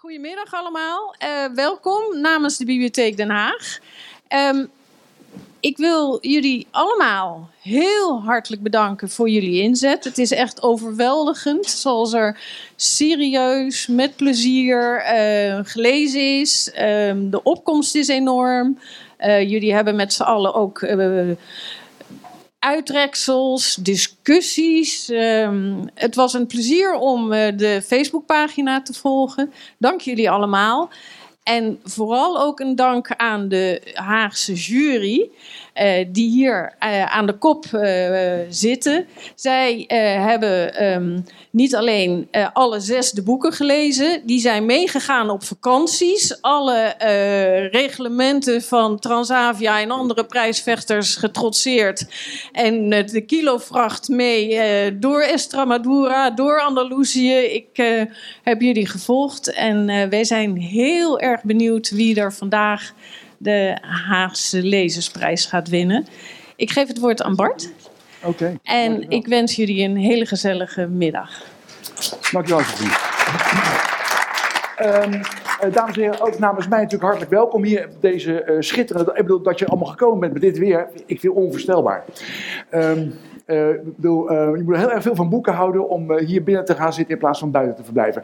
[0.00, 1.14] goedemiddag allemaal.
[1.22, 3.78] Uh, welkom namens de Bibliotheek Den Haag.
[4.28, 4.70] Um,
[5.60, 10.04] ik wil jullie allemaal heel hartelijk bedanken voor jullie inzet.
[10.04, 12.40] Het is echt overweldigend zoals er
[12.76, 16.72] serieus, met plezier uh, gelezen is.
[16.80, 18.78] Um, de opkomst is enorm.
[19.20, 20.80] Uh, jullie hebben met z'n allen ook
[22.68, 25.08] uitreksels, discussies.
[25.08, 29.52] Um, het was een plezier om uh, de Facebookpagina te volgen.
[29.78, 30.90] Dank jullie allemaal.
[31.42, 35.30] En vooral ook een dank aan de Haagse jury.
[35.82, 39.06] Uh, die hier uh, aan de kop uh, zitten.
[39.34, 39.84] Zij
[40.20, 46.40] hebben um, niet alleen alle zes de boeken gelezen, die zijn meegegaan op vakanties.
[46.40, 46.94] Alle
[47.70, 52.06] reglementen van Transavia en andere prijsvechters getrotseerd.
[52.52, 54.58] En de kilovracht mee
[54.98, 57.36] door Estremadura, door Andalusië.
[57.36, 58.02] Ik
[58.42, 62.92] heb jullie gevolgd en wij zijn heel erg benieuwd wie er vandaag
[63.38, 66.06] de Haagse Lezersprijs gaat winnen.
[66.56, 67.72] Ik geef het woord aan Bart.
[68.22, 68.28] Oké.
[68.28, 71.42] Okay, en ik wens jullie een hele gezellige middag.
[72.32, 72.90] Dankjewel, Sophie.
[74.82, 78.56] Um, uh, dames en heren, ook namens mij natuurlijk hartelijk welkom hier op deze uh,
[78.58, 79.10] schitterende...
[79.10, 82.04] Ik bedoel, dat je allemaal gekomen bent met dit weer, ik vind onvoorstelbaar.
[82.70, 83.14] Um,
[83.46, 86.64] uh, bedoel, uh, je moet heel erg veel van boeken houden om uh, hier binnen
[86.64, 88.22] te gaan zitten in plaats van buiten te verblijven.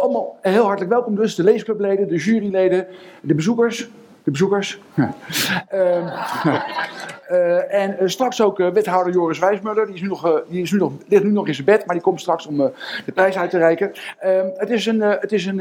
[0.00, 2.86] allemaal heel hartelijk welkom dus, de leesclubleden, de juryleden,
[3.20, 3.88] de bezoekers
[4.26, 4.80] de bezoekers.
[4.94, 5.08] uh,
[7.30, 9.86] uh, en uh, straks ook wethouder Joris Wijsmuller.
[9.86, 11.94] Die, is nu nog, die is nu nog, ligt nu nog in zijn bed, maar
[11.94, 12.56] die komt straks om
[13.04, 13.92] de prijs uit te reiken.
[14.18, 15.56] Ehm, het is een, het is een,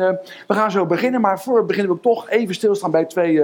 [0.47, 3.43] we gaan zo beginnen, maar voor we beginnen we toch even stilstaan bij twee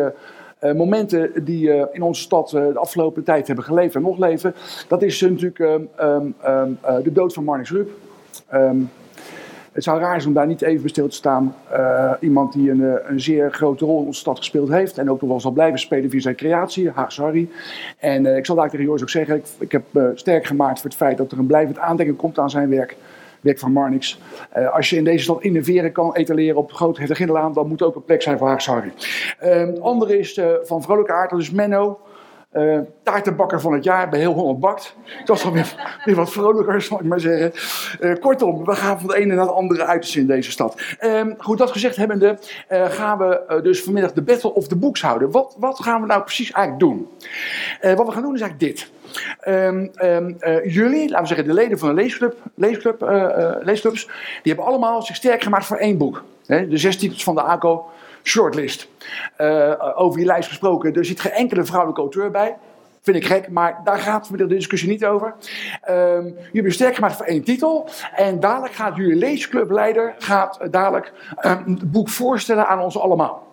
[0.60, 4.56] momenten die in onze stad de afgelopen tijd hebben geleefd en nog leven.
[4.88, 6.36] Dat is natuurlijk um,
[7.04, 7.90] de dood van Marnix Rup.
[9.72, 11.56] Het zou raar zijn om daar niet even stil te staan.
[11.72, 14.98] Uh, iemand die een, eh, een, zeer grote rol in onze stad gespeeld heeft.
[14.98, 17.50] En ook nog wel zal blijven spelen via zijn creatie, Haag Harry.
[17.98, 19.84] En uh, ik zal daar tegen Joris ook zeggen, ik, ik heb
[20.16, 22.96] sterk gemaakt voor het feit dat er een blijvend aandenken komt aan zijn werk.
[23.42, 24.20] Werk van Marnix.
[24.72, 28.06] als je in deze stad innoveren kan etaleren op grote Hertogindelaan, dan moet ook een
[28.06, 28.94] plek zijn voor Haag Harry.
[29.38, 32.00] het andere is van vrolijke aard, dat is Menno.
[32.54, 34.96] Uh, taartenbakker van het jaar bij Heel Holland Bakt.
[35.26, 37.52] Dat is dan weer, wat vrolijker, zal ik maar zeggen.
[38.02, 40.82] Uh, kortom, we gaan van de ene naar de andere uit in deze stad.
[41.02, 42.40] Uh, goed, dat gezegd hebbende,
[42.72, 45.32] uh, gaan we dus vanmiddag de Battle of the Books houden.
[45.32, 47.08] Wat, wat gaan we nou precies eigenlijk doen?
[47.96, 48.92] wat we gaan doen is eigenlijk dit.
[49.48, 53.02] Um, um, jullie, laten we zeggen de leden van de leesclub, leesclub,
[53.62, 54.06] leesclubs,
[54.44, 56.24] die hebben allemaal zich sterk gemaakt voor één boek.
[56.46, 57.90] De zes titels van de ACO
[58.24, 58.88] shortlist.
[59.38, 62.58] Uh, over die lijst gesproken, er zit geen enkele vrouwelijke auteur bij.
[63.02, 65.34] Vind ik gek, maar daar gaat de discussie niet over.
[65.90, 67.90] Um, jullie hebben sterk gemaakt voor één titel.
[68.16, 71.14] En dadelijk gaat jullie leesclubleider gaat dadelijk
[71.46, 73.48] um, het boek voorstellen aan ons allemaal.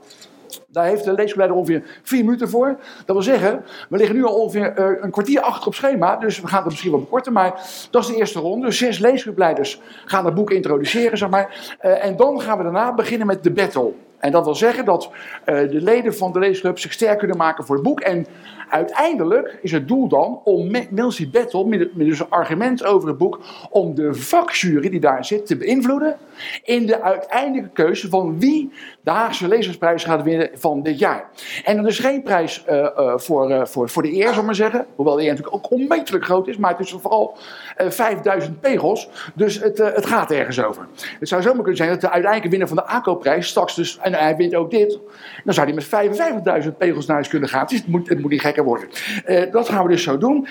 [0.67, 2.79] Daar heeft de leesclubleider ongeveer vier minuten voor.
[2.97, 6.17] Dat wil zeggen, we liggen nu al ongeveer uh, een kwartier achter op schema.
[6.17, 7.33] Dus we gaan het misschien wel bekorten.
[7.33, 8.71] Maar dat is de eerste ronde.
[8.71, 11.19] Zes leesclubleiders gaan het boek introduceren.
[11.19, 11.77] Zeg maar.
[11.81, 13.93] En dan gaan we daarna beginnen met de battle.
[14.19, 15.15] En dat wil zeggen dat uh,
[15.45, 18.01] de leden van de leesclub zich sterk kunnen maken voor het boek.
[18.01, 18.27] En
[18.71, 20.89] uiteindelijk is het doel dan om met
[21.31, 23.41] Battle, met, met dus een argument over het boek,
[23.71, 26.17] om de vakjury die daar zit te beïnvloeden
[26.65, 31.29] in de uiteindelijke keuze van wie de Haagse Lezersprijs gaat winnen van dit jaar.
[31.65, 34.55] En dat is geen prijs uh, uh, voor, uh, voor, voor de eer, zal maar
[34.55, 34.87] zeggen.
[34.95, 37.37] Hoewel de eer natuurlijk ook onmetelijk groot is, maar het is vooral
[37.77, 39.09] 5000 pegels.
[39.35, 40.87] Dus het, het gaat ergens over.
[41.19, 44.15] Het zou zomaar kunnen zijn dat de uiteindelijke winnaar van de ACO-prijs straks dus, en
[44.15, 44.99] hij wint ook dit,
[45.45, 47.67] dan zou hij met 55.000 pegels naar huis kunnen gaan.
[47.69, 49.53] Is, het, moet, het moet niet gekker worden.
[49.53, 50.49] dat gaan we dus zo doen.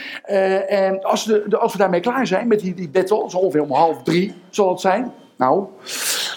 [0.67, 3.61] en als, de, de, als we daarmee klaar zijn met die, die battle, zo ongeveer
[3.61, 5.13] om half drie zal het zijn.
[5.37, 5.65] Nou,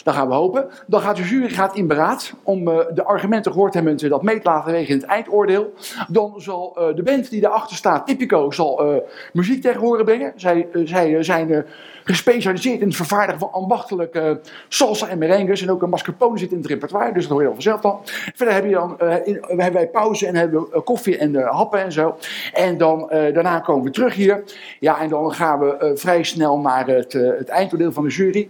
[0.04, 0.68] dan gaan we hopen.
[0.86, 4.22] Dan gaat de jury gaat in beraad om uh, de argumenten gehoord hebben en dat
[4.22, 5.72] mee te laten wegen in het eindoordeel.
[6.08, 9.00] Dan zal uh, de band die daarachter staat, Typico, zal uh,
[9.32, 10.32] muziek tegen horen brengen.
[10.36, 11.64] Zij, zij zijn
[12.04, 15.62] gespecialiseerd in het vervaardigen van ambachtelijke salsa en merengues.
[15.62, 18.00] En ook een mascarpone zit in het repertoire, dus dat hoor je al vanzelf dan.
[18.34, 18.96] Verder hebben, je dan,
[19.72, 22.16] wij pauze en hebben we koffie en happen en zo.
[22.52, 24.42] En dan, daarna komen we terug hier.
[24.80, 28.48] Ja, en dan gaan we vrij snel naar het, het eindoordeel van de jury.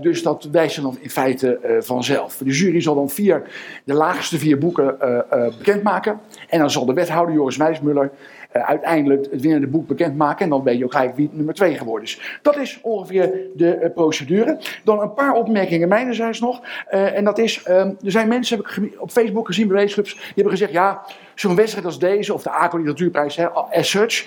[0.00, 2.36] dus dat dan in feite uh, vanzelf.
[2.36, 3.42] De jury zal dan vier,
[3.84, 6.20] de laagste vier boeken uh, uh, bekendmaken.
[6.48, 8.10] En dan zal de wethouder Joris Wijsmuller
[8.48, 10.44] eh, uiteindelijk het winnende boek bekendmaken.
[10.44, 12.38] En dan weet je ook gelijk wie nummer 2 geworden is.
[12.42, 14.58] Dat is ongeveer de eh, procedure.
[14.84, 16.62] Dan een paar opmerkingen mijnerzijds nog.
[16.86, 20.14] Eh, en dat is, ehm, er zijn mensen, heb ik op Facebook gezien bij leesclubs,
[20.14, 21.02] die hebben gezegd, ja,
[21.34, 24.26] zo'n wedstrijd als deze, of de ACO Literatuurprijs, hè, as such.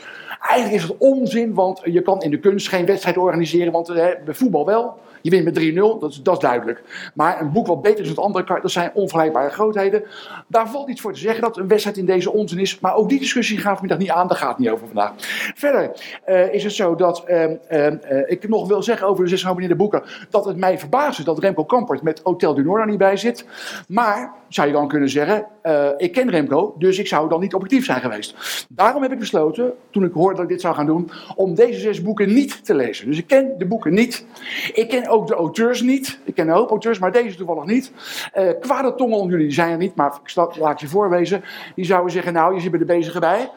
[0.50, 3.96] Eigenlijk is het onzin, want je kan in de kunst geen wedstrijd organiseren, want eh,
[3.96, 5.00] bij voetbal wel.
[5.22, 6.84] Je wint met 3-0, dat is, dat is duidelijk.
[7.14, 10.04] Maar een boek wat beter is dan het andere, dat zijn onvergelijkbare grootheden.
[10.48, 12.80] Daar valt iets voor te zeggen dat een wedstrijd in deze onzin is.
[12.80, 15.12] Maar ook die discussie gaat vanmiddag niet aan, daar gaat het niet over vandaag.
[15.56, 15.92] Verder
[16.24, 19.42] eh, is het zo dat ehm, ehm, eh, ik nog wil zeggen over de zes
[19.42, 22.98] genomineerde boeken, dat het mij verbaast dat Remco Kampert met Hotel du Nord er niet
[22.98, 23.46] bij zit.
[23.88, 27.54] Maar, zou je dan kunnen zeggen, eh, ik ken Remco, dus ik zou dan niet
[27.54, 28.36] objectief zijn geweest.
[28.70, 31.80] Daarom heb ik besloten, toen ik hoorde dat ik dit zou gaan doen, om deze
[31.80, 33.06] zes boeken niet te lezen.
[33.08, 34.26] Dus ik ken de boeken niet.
[34.74, 36.20] Ik ken ook de auteurs niet.
[36.24, 37.92] Ik ken een hoop auteurs, maar deze toevallig niet.
[38.34, 41.44] Eh kwade tongen onder jullie, zijn er niet, maar ik laat je voorwezen.
[41.76, 43.50] Die zouden zeggen, nou, je zit bij de bezige bij.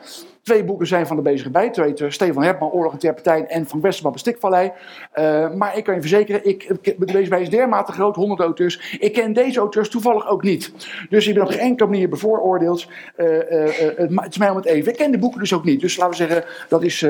[0.44, 1.70] Twee boeken zijn van de bezige bij.
[1.70, 4.72] Twee uit, eh, Stefan Herpman, Oorlog en Terpentijn en Van Westerman, Bestikvallei.
[5.12, 8.40] Eh, maar ik kan je verzekeren, ik, ik, de bezige bij is dermate groot, 100
[8.40, 8.96] auteurs.
[9.00, 10.72] Ik ken deze auteurs toevallig ook niet.
[11.08, 12.86] Dus ik ben op geen enkele manier bevooroordeeld.
[13.16, 14.92] Eh, eh, het, is mij om het even.
[14.92, 15.80] Ik ken de boeken dus ook niet.
[15.80, 17.06] Dus laten we zeggen, dat is,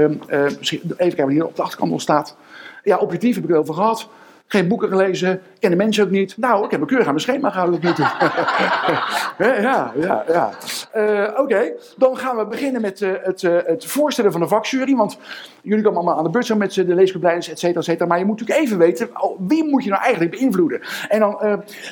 [0.59, 2.37] misschien, even kijken wat hier op de achterkant nog staat.
[2.83, 4.09] Ja, objectief heb ik het over gehad.
[4.47, 6.37] Geen boeken gelezen, ken de mensen ook niet.
[6.37, 7.97] Nou, ik heb een keurig aan mijn schema gehouden tot.
[9.37, 10.51] Hè, ja, ja, ja.
[10.93, 14.95] Eh, Oké, dan gaan we beginnen met eh, het, eh, het voorstellen van de vakjury.
[14.95, 15.19] Want
[15.63, 18.07] jullie komen allemaal aan de beurt zo met de leesclubleiders, et cetera, et cetera.
[18.07, 20.81] Maar je moet natuurlijk even weten, oh, wie moet je nou eigenlijk beïnvloeden?
[21.09, 21.41] En dan, oh,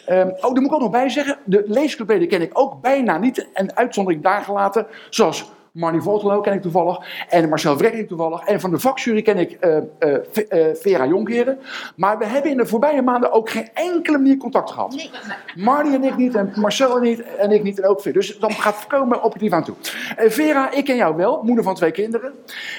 [0.06, 3.48] daar moet ik ook nog bij zeggen, de leesclubleden ken ik ook bijna niet.
[3.52, 6.98] En uitzondering daar gelaten, zoals Marnie Voltelo ken ik toevallig.
[7.28, 8.40] En Marcel Vrek ken ik toevallig.
[8.44, 10.14] En van de vakjury ken ik eh, eh,
[10.48, 11.58] eh, Vera Jonkheren.
[11.96, 14.94] Maar we hebben in de voorbije maanden ook geen enkele manier contact gehad.
[14.94, 15.10] Nee,
[15.54, 18.12] Marnie en ik niet, en Marcel en, niet, en ik niet, en ook Veer.
[18.12, 19.74] Dus dan gaat het komen objectief aan toe.
[20.16, 22.32] Vera, ik ken jou wel, moeder van twee kinderen.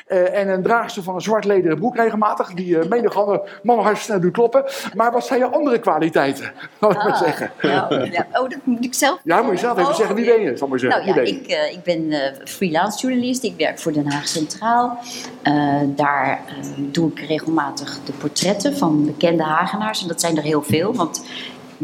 [0.07, 4.19] en een draagster van een zwart lederen broek regelmatig, die uh, menig andere mannen snel
[4.19, 4.63] doet kloppen.
[4.93, 6.51] Maar wat zijn je andere kwaliteiten?
[6.79, 7.51] Laat ik maar Ah, zeggen.
[7.61, 8.27] nou, ja.
[8.33, 10.57] Oh, dat moet ik zelf Ja, moet je zelf even Oh, zeggen, wie ben je?
[10.57, 11.05] Zal ik maar zeggen.
[11.05, 12.13] Nou ja, ik, ik ben
[12.43, 12.82] freelance
[13.41, 14.97] Ik werk voor Den Haag Centraal.
[15.41, 20.01] Eh, daar eh, doe ik regelmatig de portretten van bekende Hagenaars.
[20.01, 21.23] En dat zijn er heel veel, want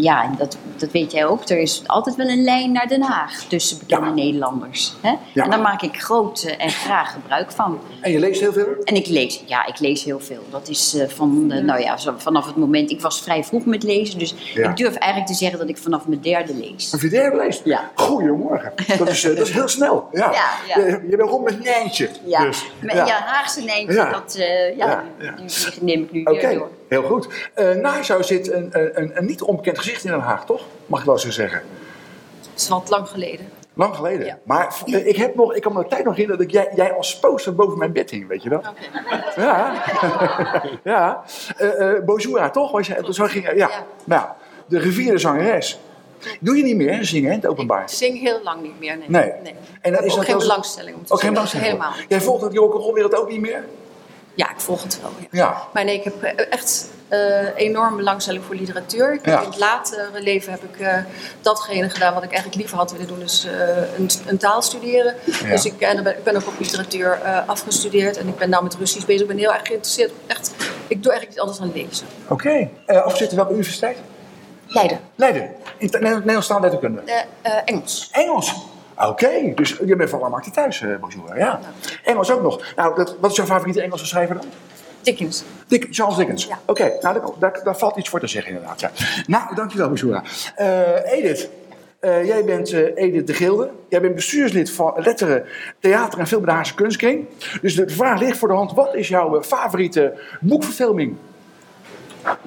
[0.02, 1.50] ja, en dat, dat weet jij ook.
[1.50, 4.14] Er is altijd wel een lijn naar Den Haag tussen bekende Ja.
[4.14, 4.94] Nederlanders.
[5.02, 5.14] Hè?
[5.34, 5.44] Ja.
[5.44, 7.80] En daar maak ik groot en graag gebruik van.
[8.02, 8.68] En je leest heel veel?
[8.84, 10.44] En ik lees, ja, ik lees heel veel.
[10.50, 13.66] Dat is eh, van, eh, nou ja, zo, vanaf het moment, ik was vrij vroeg
[13.66, 14.70] met lezen, dus Ja.
[14.70, 16.94] ik durf eigenlijk te zeggen dat ik vanaf mijn derde lees.
[16.94, 17.62] Een derde leest?
[17.64, 17.92] Ja.
[17.96, 18.74] Goedemorgen.
[18.98, 20.08] Dat is, eh, dat is heel snel.
[20.12, 20.32] Ja.
[20.68, 22.10] Je, je bent rond met Nijntje.
[22.26, 23.06] Ja, Dus, met, ja.
[23.06, 24.38] Haagse Nijntje, dat
[24.78, 25.04] ja.
[25.38, 26.70] Die, die neem ik nu weer door.
[26.90, 27.28] Heel goed.
[27.54, 30.62] Eh naast jou zit een, een, een niet onbekend gezicht in Den Haag, toch?
[30.86, 31.62] Mag ik wel zo zeggen.
[32.52, 33.50] Het is wat lang geleden.
[33.74, 34.26] Lang geleden.
[34.26, 34.38] Ja.
[34.44, 36.94] Maar eh, ik, heb nog, ik kan me de tijd nog herinneren dat jij, jij
[36.94, 38.72] als poster boven mijn bed hing, weet je dat?
[39.36, 39.84] Ja.
[40.84, 41.24] ja.
[41.58, 42.72] Eh Bozura, toch?
[42.72, 43.54] Was je, zo ging, ja.
[43.54, 43.70] Ja.
[44.04, 44.28] Nou,
[44.66, 45.80] de rivierde zangeres.
[46.40, 47.82] Doe je niet meer, zingen, in het openbaar?
[47.82, 48.98] Ik zing heel lang niet meer.
[48.98, 49.08] Nee.
[49.08, 49.34] Nee.
[49.44, 49.56] nee.
[49.82, 51.34] En dan is ook dat geen belangstelling om te Ook geen zingen.
[51.34, 51.70] belangstelling.
[51.70, 52.08] Helemaal.
[52.08, 53.66] Jij volgt die rock'n'rollwereld ook niet meer?
[54.40, 55.12] Ja, ik volg het wel.
[55.20, 55.28] Ja.
[55.32, 55.68] Ja.
[55.74, 59.14] Maar nee, ik heb eh, echt eh enorm belangstelling voor literatuur.
[59.14, 59.40] Ik Ja.
[59.42, 60.98] In het latere leven heb ik eh,
[61.42, 63.20] datgene gedaan wat ik eigenlijk liever had willen doen.
[63.20, 63.48] Dus
[63.98, 65.16] een, een taal studeren.
[65.26, 65.50] Ja.
[65.50, 68.18] Dus ik, en ik ben ook op literatuur afgestudeerd.
[68.18, 69.22] En ik ben nou met Russisch bezig.
[69.22, 70.12] Ik ben heel erg geïnteresseerd.
[70.28, 70.52] Echt,
[70.88, 72.08] ik doe eigenlijk iets anders dan lezen.
[72.28, 72.70] Oké.
[72.86, 73.98] Eh afgezet welke universiteit?
[74.68, 75.00] Leiden.
[75.16, 75.50] Leiden.
[75.78, 77.02] In Nederlandstaande letterkunde.
[77.66, 78.10] Engels.
[78.12, 78.56] Engels.
[79.08, 81.38] Oké, dus je bent van Markte thuis, eh Bonjour.
[81.38, 81.60] Ja.
[82.04, 82.74] Engels ook nog.
[82.76, 84.46] Nou, dat, wat is jouw favoriete Engelse schrijver dan?
[85.02, 85.44] Dickens.
[85.68, 86.46] Dick, Charles Dickens.
[86.46, 86.60] Ja.
[86.66, 88.80] Oké, nou, daar, daar, valt iets voor te zeggen inderdaad.
[88.80, 88.92] Ja.
[89.28, 90.22] Nou, dankjewel Bonjour.
[90.56, 91.50] Eh Edith,
[92.00, 93.70] eh, jij bent eh, Edith de Gilde.
[93.90, 95.46] Jij bent bestuurslid van Letteren,
[95.80, 97.28] Theater en Film bij de Haagse Kunstkring.
[97.62, 98.74] Dus de vraag ligt voor de hand.
[98.74, 101.16] Wat is jouw favoriete boekverfilming?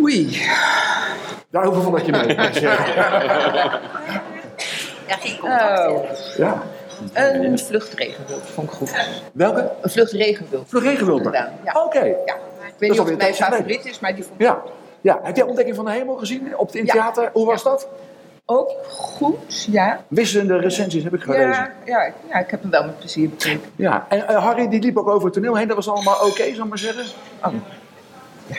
[0.01, 0.43] Oei.
[1.51, 2.37] Daar hoeveel van dat je mee.
[5.13, 5.91] Ja, geen contact.
[5.91, 6.63] Oh, Ja.
[7.13, 8.93] een vlucht regenwild vond ik goed.
[9.33, 9.71] Welke?
[9.83, 10.69] Een vlucht regenwild.
[10.69, 11.25] Vlug Regenwilder.
[11.27, 11.85] Gedaan, ja.
[11.85, 12.05] Oké.
[12.05, 12.35] Ja.
[12.67, 14.63] Ik weet niet of een het mijn favoriet is, maar die vond ik Ja.
[15.01, 15.21] ja.
[15.23, 16.93] Heb jij Ontdekking van de Hemel gezien op, in het Ja.
[16.93, 17.31] theater?
[17.33, 17.89] Hoe was dat?
[18.47, 19.65] ook goed.
[19.71, 20.05] Ja.
[20.09, 21.49] Wisselende recensies heb ik gelezen.
[21.49, 23.71] Ja, ja, ik- ja, ik heb hem wel met plezier bekeken.
[23.77, 26.43] Ja, en eh, Harry die liep ook over het toneel heen, dat was allemaal oké,
[26.55, 27.05] zal ik maar zeggen.
[27.45, 27.53] Oh.
[28.47, 28.57] Ja.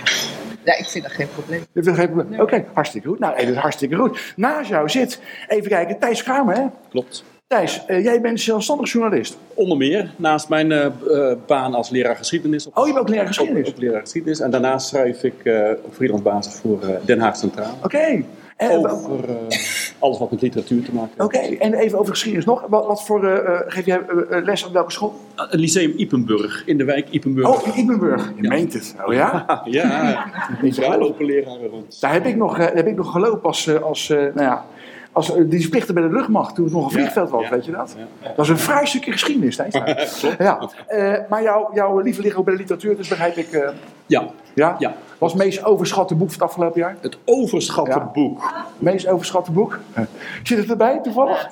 [0.66, 1.66] Ja, ik vind dat geen probleem.
[1.74, 2.40] Je vindt geen probleem.
[2.40, 3.20] Oké, hartstikke goed.
[3.20, 4.34] Nou, Edith, hartstikke goed.
[4.36, 6.66] Naast jou zit, even kijken, Thijs Kramer, hè?
[6.90, 7.24] Klopt.
[7.48, 9.38] Thijs, eh, jij bent zelfstandig journalist.
[9.54, 12.68] Onder meer, naast mijn eh, eh, baan als leraar geschiedenis.
[12.68, 13.68] Op, Oh, je bent ook leraar geschiedenis?
[13.68, 14.40] Op, op leraar geschiedenis.
[14.40, 17.78] En daarnaast schrijf ik eh, op freelance basis voor Den Haag Centraal.
[17.84, 18.24] Oké.
[18.58, 19.58] Over eh,
[20.00, 21.62] alles wat met literatuur te maken Oké, heeft.
[21.62, 22.64] en even over geschiedenis nog.
[22.70, 24.00] Wat, wat voor eh, eh, geef jij
[24.44, 25.14] les op welke school?
[25.36, 27.48] Uh, Het Lyceum Ipenburg, in de wijk Ipenburg.
[27.48, 28.32] Oh, in Ipenburg.
[28.42, 28.96] Je meent het.
[29.06, 29.44] Oh ja?
[29.48, 30.26] Ah, ja,
[30.62, 31.00] Niet daar waar.
[31.00, 32.02] lopen leraren rond.
[32.02, 34.66] Daar heb ik nog, heb ik nog gelopen als, als eh, nou ja,
[35.12, 37.72] als dienstplichtig bij de luchtmacht toen het nog een Ja, vliegveld was, ja, weet je
[37.72, 37.96] dat?
[38.22, 38.28] ja.
[38.36, 39.74] Dat is een fraai stukje geschiedenis, Thijs.
[40.40, 40.70] ja.
[40.88, 43.74] Eh, maar jouw jouw lieve ligt ook bij de literatuur, dus begrijp ik.
[44.08, 44.76] Eh, Ja, ja?
[44.80, 44.94] Ja.
[45.18, 46.96] Was het meest overschatte boek van het afgelopen jaar?
[47.02, 48.10] het overschatte Ja.
[48.14, 48.54] boek.
[48.78, 49.80] Meest overschatte boek?
[49.94, 50.04] Eh,
[50.44, 51.50] Zit het erbij toevallig?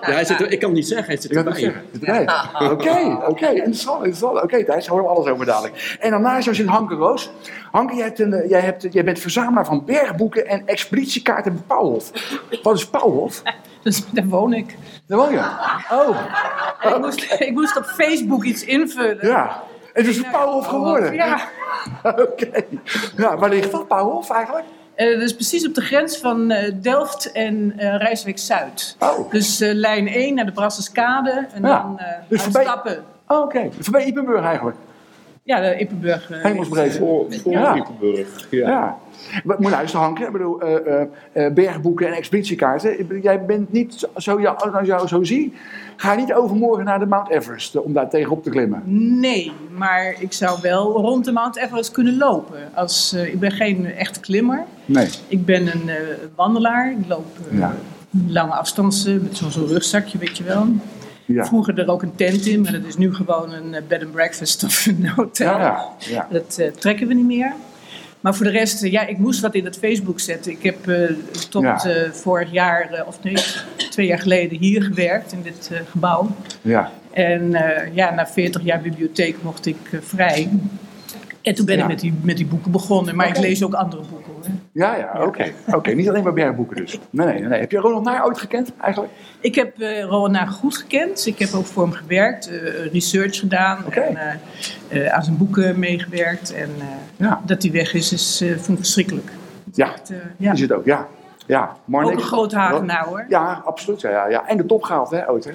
[0.00, 1.54] hij zit er, ik kan het niet zeggen, hij zit erbij.
[1.60, 1.82] zeggen.
[1.92, 2.28] Zit erbij.
[2.70, 3.46] Oké, oké.
[3.64, 4.42] Interessant, interessant.
[4.42, 5.96] Oké, Thijs, daar horen we alles over dadelijk.
[6.00, 7.30] En daarnaast jou zit Hanke Roos.
[7.70, 11.62] Hanke, jij, hebt een, eh, jij, hebt, jij bent verzamelaar van bergboeken en expeditiekaarten in
[11.66, 12.10] Pauwhof.
[12.62, 13.42] Wat is Pauwhof?
[13.86, 14.76] Dus daar woon ik.
[15.06, 15.38] Daar woon je.
[15.90, 16.16] Oh,
[16.80, 19.18] En ik, moest, ik moest op Facebook iets invullen.
[19.26, 19.62] ja.
[19.92, 21.14] Het is een Pauwhof geworden.
[21.14, 21.40] Ja,
[22.02, 22.50] Oké.
[23.16, 24.64] Ja, waar ligt dat, Pauwhof eigenlijk?
[24.94, 28.96] eh, dat is precies op de grens van eh, Delft en eh Rijswijk Zuid.
[28.98, 29.30] Oh.
[29.30, 31.82] Dus eh, lijn 1 naar de Brassenskade en Ja.
[31.82, 33.04] dan eh Dus voorbij- uitstappen.
[33.26, 33.68] Oh, Oké.
[33.80, 34.76] Voorbij Ipenburg eigenlijk.
[35.46, 36.30] Ja, de Ippenburg.
[36.30, 36.96] eh, Hemelsbreed.
[36.96, 37.76] Voor, voor Ja.
[37.76, 38.46] Ipenburg.
[38.50, 38.68] Ja.
[38.68, 38.96] Ja.
[39.44, 40.24] Maar moet luisteren, Hanke.
[40.24, 43.20] Ik bedoel, eh, eh, eh, bergboeken en expeditiekaarten.
[43.22, 45.54] Jij bent niet, zo- ja, als ik nou jou zo zie,
[45.96, 48.82] ga je niet overmorgen naar de Mount Everest om daar tegenop te klimmen.
[49.20, 52.58] Nee, maar ik zou wel rond de Mount Everest kunnen lopen.
[52.74, 54.64] Als, eh, ik ben geen echte klimmer.
[54.84, 55.08] Nee.
[55.28, 55.96] Ik ben een eh,
[56.34, 56.90] wandelaar.
[56.90, 57.74] Ik loop Ja.
[58.28, 60.66] lange afstands eh, met zo'n zo'n rugzakje, weet je wel.
[61.26, 61.44] Ja.
[61.44, 64.12] Vroeger er ook een tent in, maar dat is nu gewoon een eh, bed and
[64.12, 65.58] breakfast of een hotel.
[65.58, 66.28] Ja, ja.
[66.30, 67.52] Dat eh, trekken we niet meer.
[68.20, 70.52] Maar voor de rest, eh, ja, ik moest wat in het Facebook zetten.
[70.52, 70.76] Ik heb
[71.50, 73.36] tot vorig jaar, of nee,
[73.90, 76.28] twee jaar geleden hier gewerkt in dit gebouw.
[76.62, 76.90] ja.
[77.12, 77.50] En
[77.92, 80.48] ja, na 40 jaar bibliotheek mocht ik vrij.
[81.46, 81.82] En toen ben Ja.
[81.82, 83.16] ik met die, met die boeken begonnen.
[83.16, 84.44] Maar ik lees ook andere boeken hoor.
[84.72, 85.52] Ja, ja, oké.
[85.66, 86.98] Oké, niet alleen maar bergboeken dus.
[87.10, 87.60] Nee, nee, nee.
[87.60, 89.12] Heb je Ronald Naar ooit gekend eigenlijk?
[89.40, 91.26] Ik heb eh Rowan Naak goed gekend.
[91.26, 94.16] Ik heb ook voor hem gewerkt, eh, research gedaan en
[94.88, 96.54] eh, aan zijn boeken meegewerkt.
[96.54, 96.70] En
[97.16, 97.40] Ja.
[97.46, 99.30] dat hij weg is, is vond ik verschrikkelijk.
[99.72, 100.52] Ja, eh, ja.
[100.52, 101.06] is het ook, ja.
[101.46, 102.14] Ja, Marnix.
[102.14, 103.24] Ook een groot Hagenaar hoor.
[103.28, 104.00] Ja, absoluut.
[104.00, 104.46] Ja, ja, ja.
[104.48, 105.50] En de top gehaald, hè, ooit, hè?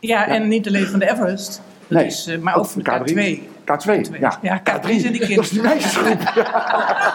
[0.00, 1.62] Ja, en niet alleen van de Everest.
[1.88, 3.53] Dat Nee, is, maar ook van de K2.
[3.64, 4.38] K2, ja.
[4.42, 6.20] Ja, K3 zijn die Dat is die meisjesgroep.
[6.34, 7.12] Ja.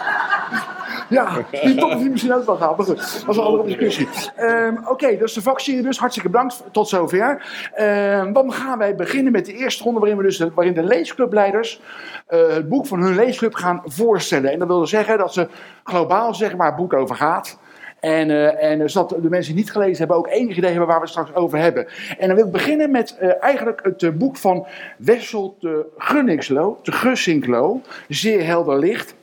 [1.08, 1.28] ja,
[1.62, 2.76] die top die misschien ook wel gehaald.
[2.76, 4.08] Maar goed, dat is een andere discussie.
[4.36, 5.98] Ehm, Oké, dus de vakserie dus.
[5.98, 7.42] Hartstikke bedankt tot zover.
[7.74, 10.82] Ehm, dan gaan wij beginnen met de eerste ronde waarin, we dus, de- waarin de
[10.82, 11.80] leesclubleiders
[12.26, 14.52] eh, het boek van hun leesclub gaan voorstellen.
[14.52, 15.48] En dat wil zeggen dat ze
[15.84, 17.58] globaal zeggen waar het boek over gaat.
[18.00, 20.96] En, eh, en zodat de mensen die niet gelezen hebben ook enig idee hebben waar
[20.96, 21.86] we het straks over hebben.
[22.18, 24.66] En dan wil ik beginnen met eh, eigenlijk het eh, boek van
[24.96, 29.14] Wessel te Gunningslo, te Gussinklo, Zeer helder licht.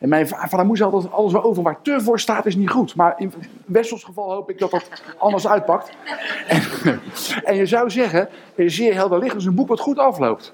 [0.00, 2.70] En mijn va- vader moest altijd alles wel over waar te voor staat is niet
[2.70, 2.94] goed.
[2.94, 3.32] Maar in
[3.64, 5.90] Wessels geval hoop ik dat dat anders uitpakt.
[6.48, 6.62] En,
[7.44, 10.52] en je zou zeggen, eh, Zeer helder licht is een boek wat goed afloopt.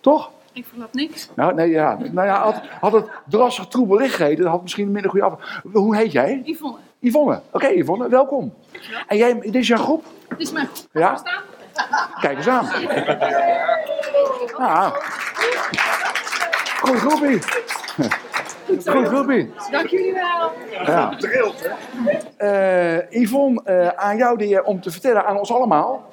[0.00, 0.30] Toch?
[0.52, 1.28] Ik verlap niks.
[1.34, 1.98] Nou, nee, ja.
[2.12, 5.26] nou ja, had, had het drassig troebel licht geheten, dan had misschien een minder goede
[5.26, 5.60] af.
[5.72, 6.42] Hoe heet jij?
[6.44, 7.40] Yvonne, Yvonne.
[7.50, 8.54] Oké, Yvonne, welkom.
[9.06, 10.04] En jij, dit is jouw groep?
[10.28, 10.86] dit is mijn groep.
[10.92, 11.22] Ja?
[12.20, 12.68] Kijk eens aan.
[14.58, 14.92] Ja.
[16.80, 17.38] Goed groepie.
[18.86, 19.52] Goed groepie.
[19.70, 20.52] Dank jullie wel.
[20.84, 21.12] Ja.
[22.36, 26.08] Eh, Yvonne, eh, aan jou de eer om te vertellen aan ons allemaal...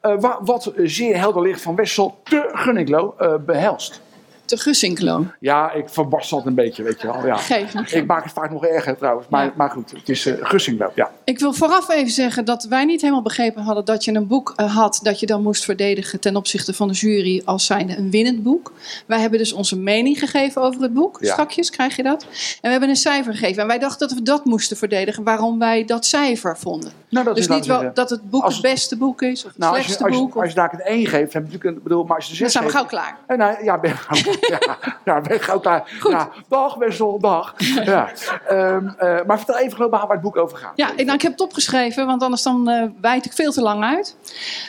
[0.00, 4.00] eh, wa- wat zeer helder licht van Wessel te Gunniklo eh behelst.
[4.46, 5.26] Te Gussinklo.
[5.40, 7.26] Ja, ik verbarst dat een beetje, weet je wel.
[7.26, 7.36] Ja.
[7.36, 7.92] Geef niet.
[7.94, 9.52] Ik maak het vaak nog erger trouwens, maar, Ja.
[9.56, 11.10] maar goed, het is eh Gussinglo, ja.
[11.24, 14.52] Ik wil vooraf even zeggen dat wij niet helemaal begrepen hadden dat je een boek
[14.56, 18.10] eh, had dat je dan moest verdedigen ten opzichte van de jury als zijnde een
[18.10, 18.72] winnend boek.
[19.06, 21.18] Wij hebben dus onze mening gegeven over het boek.
[21.20, 21.32] Ja.
[21.32, 22.22] Strakjes krijg je dat.
[22.22, 22.28] En
[22.60, 23.62] we hebben een cijfer gegeven.
[23.62, 26.92] En wij dachten dat we dat moesten verdedigen, waarom wij dat cijfer vonden.
[27.08, 29.44] Nou, dat dus is, niet wel zeggen- dat het boek Als- het beste boek is
[29.44, 30.36] of het Nou, als je, slechtste als, je, boek.
[30.42, 32.36] als je daar een 1 geeft, heb je natuurlijk een, bedoel, maar als je de
[32.36, 33.18] 6 dan zijn we gauw klaar.
[33.26, 33.90] Eh, nou, ja, ben
[34.60, 35.98] ja, ja, ben gauw klaar.
[36.08, 37.54] Ja, dag Wessel, dag.
[37.84, 38.10] Ja.
[38.48, 40.72] Ehm, eh, maar vertel even globaal waar het boek over gaat.
[40.76, 43.62] Ja, ik, nou, ik heb het opgeschreven, want anders dan eh wijd ik veel te
[43.62, 44.16] lang uit.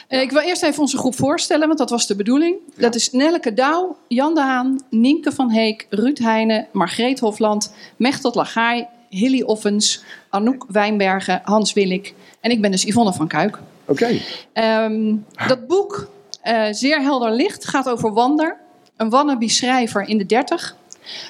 [0.08, 2.56] Eh, ik wil eerst even onze groep voorstellen, want dat was de bedoeling.
[2.76, 8.36] Dat is Nelleke Douw, Jan de Haan, Nienke van Heek, Ruud Heijnen, Margreet Hofland, Mechtot
[8.36, 13.60] Lagaai, Hilly Offens, Anouk Wijnbergen, Hans Willik en ik ben dus Yvonne van Kuik.
[13.86, 14.20] Oké.
[14.54, 15.16] Ehm,
[15.48, 16.08] dat boek,
[16.72, 18.58] Zeer helder licht, gaat over Wander,
[18.98, 20.76] een wannabe-schrijver in de 30.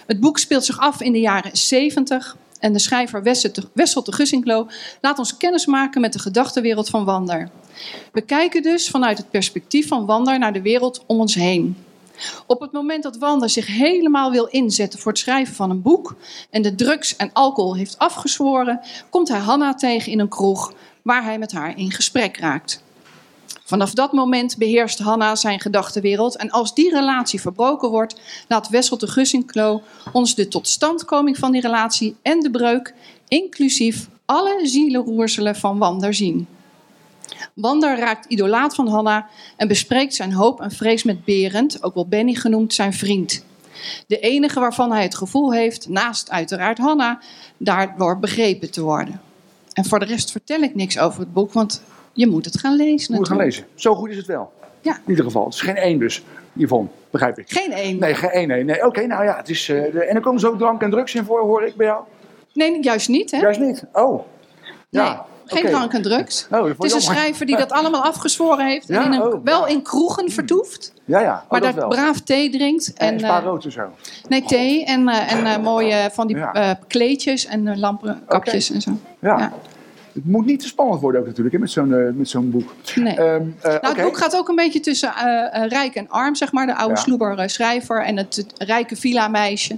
[0.07, 3.23] Het boek speelt zich af in de jaren 70 en de schrijver
[3.73, 4.67] Wessel de, Gussinklo
[5.01, 7.49] laat ons kennis maken met de gedachtenwereld van Wander.
[8.11, 11.77] We kijken dus vanuit het perspectief van Wander naar de wereld om ons heen.
[12.45, 16.15] Op het moment dat Wanda zich helemaal wil inzetten voor het schrijven van een boek
[16.49, 21.23] en de drugs en alcohol heeft afgezworen, komt hij Hanna tegen in een kroeg waar
[21.23, 22.83] hij met haar in gesprek raakt.
[23.67, 28.97] Vanaf dat moment beheerst Hanna zijn gedachtenwereld en als die relatie verbroken wordt, laat Wessel
[28.97, 29.81] de Gussinklo
[30.11, 32.93] ons de totstandkoming van die relatie en de breuk,
[33.27, 36.47] inclusief alle zielenroerselen van Wander zien.
[37.53, 42.07] Wander raakt idolaat van Hanna en bespreekt zijn hoop en vrees met Berend, ook wel
[42.07, 43.45] Benny genoemd, zijn vriend.
[44.07, 47.19] De enige waarvan hij het gevoel heeft, naast uiteraard Hanna,
[47.57, 49.21] daardoor begrepen te worden.
[49.73, 51.81] En voor de rest vertel ik niks over het boek, want
[52.17, 53.15] je moet het gaan lezen.
[53.15, 53.65] Moet gaan natuurlijk.
[53.67, 53.81] lezen.
[53.81, 54.51] Zo goed is het wel.
[54.81, 54.93] Ja.
[54.93, 55.45] In ieder geval.
[55.45, 56.87] Het is geen één dus, Yvonne.
[57.09, 57.49] Begrijp ik.
[57.49, 57.99] Geen één.
[57.99, 58.47] Nee, geen één.
[58.47, 58.85] Nee, nee.
[58.85, 59.37] Oké, nou ja.
[59.37, 61.75] Het is, eh, de- en er komen zo drank en drugs in voor, hoor ik
[61.75, 62.03] bij jou.
[62.53, 63.37] Nee, juist niet, hè?
[63.39, 63.83] Juist niet.
[63.93, 64.23] Oh.
[64.89, 65.03] Ja.
[65.03, 66.47] Nee, geen drank en drugs.
[66.51, 68.87] Oh, dat Het is een schrijver die dat allemaal afgezworen heeft.
[68.87, 69.05] Ja?
[69.05, 69.73] En in een- Oh, wel ja.
[69.73, 70.93] in kroegen vertoeft.
[71.05, 71.41] Ja, ja.
[71.45, 71.89] Oh, maar dat daar wel.
[71.89, 72.93] braaf thee drinkt.
[72.93, 73.81] En, En, spa eh, rood en zo.
[74.27, 78.91] nee, thee en, eh, en mooie van die eh, kleedjes en lampenkapjes en zo.
[79.19, 79.53] Ja.
[80.23, 82.73] Het moet niet te spannend worden ook natuurlijk, hè, met zo'n eh, met zo'n boek.
[82.95, 83.15] Nee.
[83.15, 86.51] Ehm, eh, Nou, het boek gaat ook een beetje tussen eh, rijk en arm, zeg
[86.51, 86.65] maar.
[86.65, 86.99] De oude Ja.
[87.01, 89.77] sloeber schrijver en het, het rijke villa-meisje.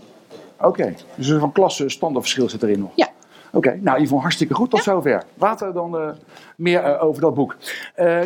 [0.62, 2.92] Oké, dus een van klasse standaardverschil zit erin nog.
[2.96, 3.08] Ja.
[3.52, 4.70] Oké, nou Yvonne, hartstikke goed.
[4.70, 5.24] Tot zover.
[5.38, 6.16] Later dan
[6.56, 7.56] meer over dat boek.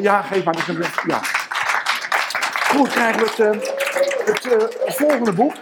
[0.02, 0.66] Ja, geef maar.
[0.68, 1.20] een- Ja.
[2.76, 4.46] Goed, krijgen we het,
[4.86, 5.54] het, volgende boek.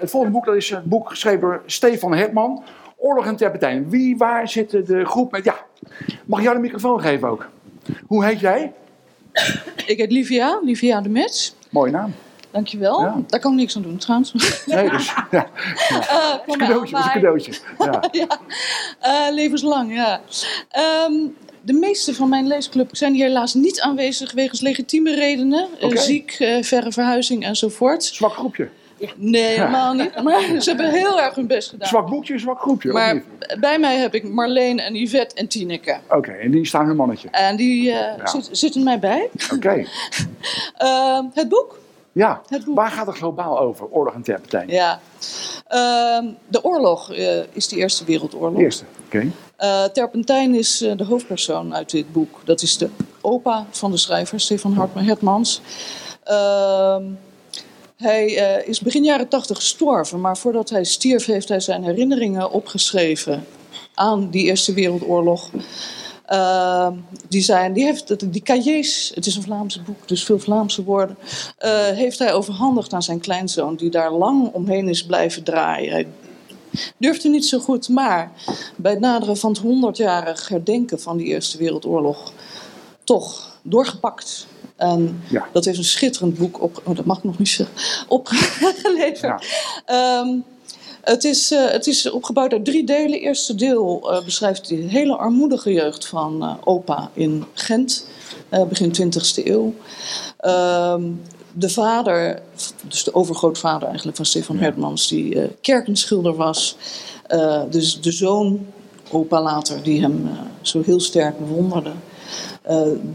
[0.00, 2.62] Het volgende boek dat is een boek geschreven door Stefan Hetman.
[2.96, 3.90] Oorlog en Terpentijn.
[3.90, 5.44] Wie, waar zit de groep met...
[5.44, 5.56] Ja,
[6.24, 7.48] mag ik jou de microfoon geven ook?
[8.06, 8.72] Hoe heet jij?
[9.86, 11.54] Ik heet Livia, Livia de Mets.
[11.70, 12.14] Mooie naam.
[12.50, 13.00] Dankjewel.
[13.00, 13.22] Ja.
[13.26, 14.32] Daar kan ik niks aan doen trouwens.
[14.66, 15.48] Nee, dus ja,
[15.88, 17.52] Eh, een cadeautje, een cadeautje.
[17.78, 18.02] Ja.
[18.20, 18.40] ja.
[19.00, 20.20] Eh, levenslang, ja.
[20.68, 21.12] Ehm,
[21.60, 25.68] de meeste van mijn leesclub zijn hier helaas niet aanwezig wegens legitieme redenen.
[25.80, 28.04] Eh, ziek, verre verhuizing enzovoort.
[28.04, 28.68] Zwak groepje.
[29.16, 30.22] Nee, helemaal niet.
[30.22, 31.88] Maar ze hebben heel erg hun best gedaan.
[31.88, 32.92] Zwak boekje, zwak groepje.
[32.92, 33.22] Maar
[33.60, 35.96] bij mij heb ik Marleen en Yvette en Tineke.
[36.10, 37.28] Oké, en die staan hun mannetje.
[37.30, 39.28] En die eh, zit- zitten mij bij.
[39.54, 39.68] Oké,
[40.76, 41.78] Ehm, het boek?
[42.12, 42.40] ja.
[42.48, 42.76] Het boek.
[42.76, 43.86] Waar gaat het globaal over?
[43.90, 44.68] Oorlog en terpentijn.
[44.68, 45.00] Ja.
[45.68, 48.60] Ehm, de oorlog eh, is de Eerste Wereldoorlog.
[48.60, 49.30] Eerste, oké.
[49.56, 52.40] Eh, Terpentijn is eh, de hoofdpersoon uit dit boek.
[52.44, 52.88] Dat is de
[53.20, 55.60] opa van de schrijver, Stefan Hartman Hetmans.
[56.24, 57.02] Ehm,
[57.96, 62.50] hij eh, is begin jaren tachtig gestorven, maar voordat hij stierf heeft hij zijn herinneringen
[62.50, 63.46] opgeschreven
[63.94, 65.50] aan die Eerste Wereldoorlog.
[66.26, 66.92] Ehm,
[67.28, 71.16] die, zijn, die heeft die cahiers, het is een Vlaamse boek, dus veel Vlaamse woorden,
[71.58, 75.92] eh, heeft hij overhandigd aan zijn kleinzoon, die daar lang omheen is blijven draaien.
[75.92, 76.06] Hij
[76.96, 78.32] durfde niet zo goed, maar
[78.76, 82.32] bij het naderen van het 100-jarig herdenken van die Eerste Wereldoorlog
[83.04, 84.46] toch doorgepakt.
[84.76, 85.46] En Ja.
[85.52, 87.74] dat heeft een schitterend boek op, oh, dat mag ik nog niet zeggen,
[88.08, 89.46] opgeleverd.
[89.86, 90.28] Ehm,
[91.00, 93.20] het, is, eh, het is opgebouwd uit drie delen.
[93.20, 98.06] Eerste deel eh, beschrijft de hele armoedige jeugd van eh, opa in Gent,
[98.68, 99.74] begin 20e eeuw.
[100.38, 101.02] Ehm,
[101.52, 102.42] de vader,
[102.88, 106.76] dus de overgrootvader eigenlijk van Stefan Hertmans, die eh, kerkenschilder was.
[107.70, 108.66] Dus de zoon,
[109.10, 110.28] opa later, die hem
[110.62, 111.90] zo heel sterk bewonderde.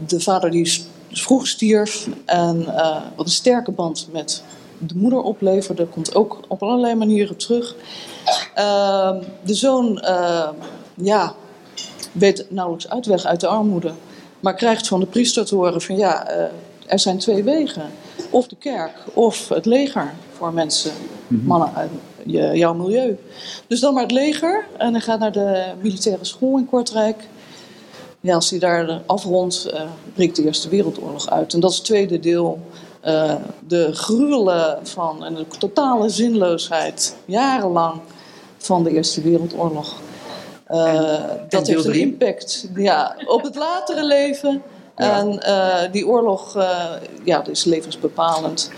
[0.06, 4.42] De vader die s- vroeg stierf en eh, wat een sterke band met
[4.78, 7.74] de moeder opleverde, komt ook op allerlei manieren terug.
[8.54, 10.48] Ehm, de zoon, eh,
[10.94, 11.34] ja,
[12.12, 13.92] weet nauwelijks uitweg uit de armoede,
[14.40, 16.44] maar krijgt van de priester te horen van ja, eh,
[16.86, 17.90] er zijn twee wegen.
[18.30, 20.92] Of de kerk of het leger voor mensen,
[21.28, 21.90] mannen uit
[22.54, 23.18] jouw milieu.
[23.66, 27.28] Dus dan maar het leger en hij gaat naar de militaire school in Kortrijk.
[28.20, 29.82] Ja, als hij daar afrondt, eh
[30.14, 31.54] breekt de Eerste Wereldoorlog uit.
[31.54, 32.60] En dat is het tweede deel.
[33.00, 33.34] eh,
[33.68, 38.00] de gruwelen van en de totale zinloosheid, jarenlang,
[38.58, 39.94] van de Eerste Wereldoorlog.
[40.64, 41.14] Eh,
[41.48, 44.62] dat heeft een impact ja, op het latere leven.
[44.96, 45.18] Ja.
[45.18, 46.58] En die oorlog
[47.24, 48.70] ja, is levensbepalend.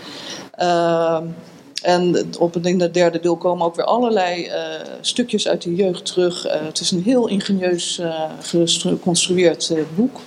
[1.83, 4.63] En op het, in het derde deel komen ook weer allerlei eh,
[5.01, 6.45] stukjes uit de jeugd terug.
[6.45, 10.19] Eh, het is een heel ingenieus eh, geconstrueerd boek.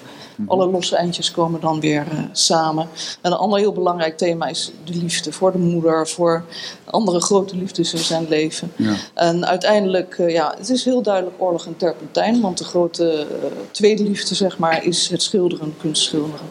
[0.47, 2.89] Alle losse eindjes komen dan weer samen.
[3.21, 6.45] En een ander heel belangrijk thema is de liefde voor de moeder, voor
[6.85, 8.73] andere grote liefdes in zijn leven.
[8.77, 8.95] Ja.
[9.15, 13.27] En uiteindelijk, eh, ja, het is heel duidelijk oorlog en terpentijn, want de grote
[13.71, 16.47] tweede liefde, zeg maar, is het schilderen, kunstschilderen.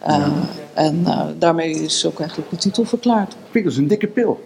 [0.00, 0.26] Eh,
[0.74, 3.36] En eh, daarmee is ook eigenlijk de titel verklaard.
[3.52, 4.44] Dat is een dikke pil.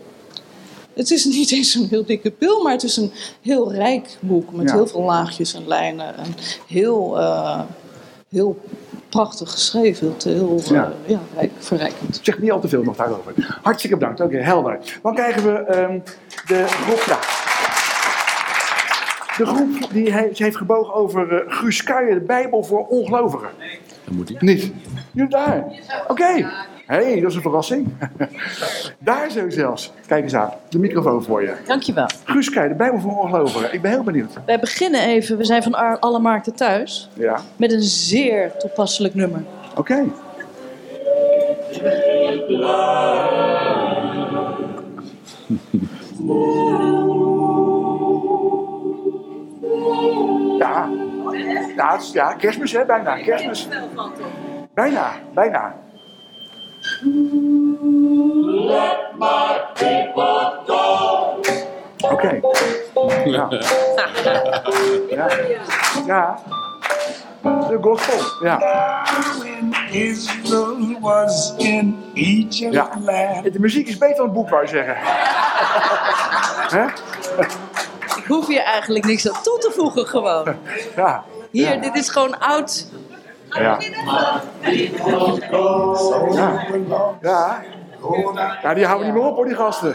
[0.94, 3.12] Het is niet eens een heel dikke pil, maar het is een
[3.42, 4.74] heel rijk boek met Ja.
[4.74, 6.16] heel veel laagjes en lijnen.
[6.16, 6.34] En
[6.68, 7.60] heel, eh,
[8.28, 8.60] heel
[9.08, 10.14] prachtig geschreven.
[10.24, 10.92] Heel eh, Ja.
[11.06, 11.20] ja.
[11.36, 12.20] rijk, verrijkend.
[12.22, 13.58] Zeg niet al te veel nog daarover.
[13.62, 14.20] Hartstikke bedankt.
[14.20, 14.78] Oké, helder.
[15.02, 15.98] Dan krijgen we ehm,
[16.46, 17.02] de groep.
[17.06, 17.18] Ja.
[19.36, 23.48] De groep die he- ze heeft gebogen over Guus Kuijer, de Bijbel voor ongelovigen.
[24.04, 24.36] Dan moet hij.
[24.40, 24.72] Niet?
[25.12, 25.64] Jullie daar?
[26.08, 26.24] Oké.
[26.86, 27.88] Hé, hey, dat is een verrassing.
[28.98, 29.92] daar zo zelfs.
[30.06, 30.50] Kijk eens aan.
[30.68, 31.54] De microfoon voor je.
[31.66, 32.08] Dankjewel.
[32.24, 33.72] Guus de Bijbel voor ongelovigen.
[33.72, 34.32] Ik ben heel benieuwd.
[34.46, 37.40] Wij beginnen even, we zijn van alle markten thuis, Ja.
[37.56, 39.42] met een zeer toepasselijk nummer.
[39.76, 40.04] Oké.
[50.58, 51.03] Ja.
[51.76, 53.16] Ja, het is- ja, kerstmis hè, bijna.
[53.16, 53.68] Kerstmis.
[54.74, 55.74] Bijna, bijna.
[62.10, 62.40] Oké.
[63.24, 63.48] Ja.
[65.08, 65.28] Ja.
[66.06, 66.38] Ja.
[67.42, 68.58] De gospel, ja.
[69.90, 72.88] Israel was in Egypt Ja.
[73.42, 74.96] De muziek is beter dan het boek, wou je zeggen.
[76.78, 76.84] Hè?
[78.28, 80.56] Hoef hier eigenlijk niks aan toe te voegen gewoon.
[80.96, 81.24] Ja.
[81.50, 82.86] Hier, dit is gewoon oud.
[83.48, 83.78] Ja.
[83.80, 84.40] Ja.
[87.20, 87.62] Ja.
[88.62, 89.94] Ja, die houden niet meer op hoor, die gasten.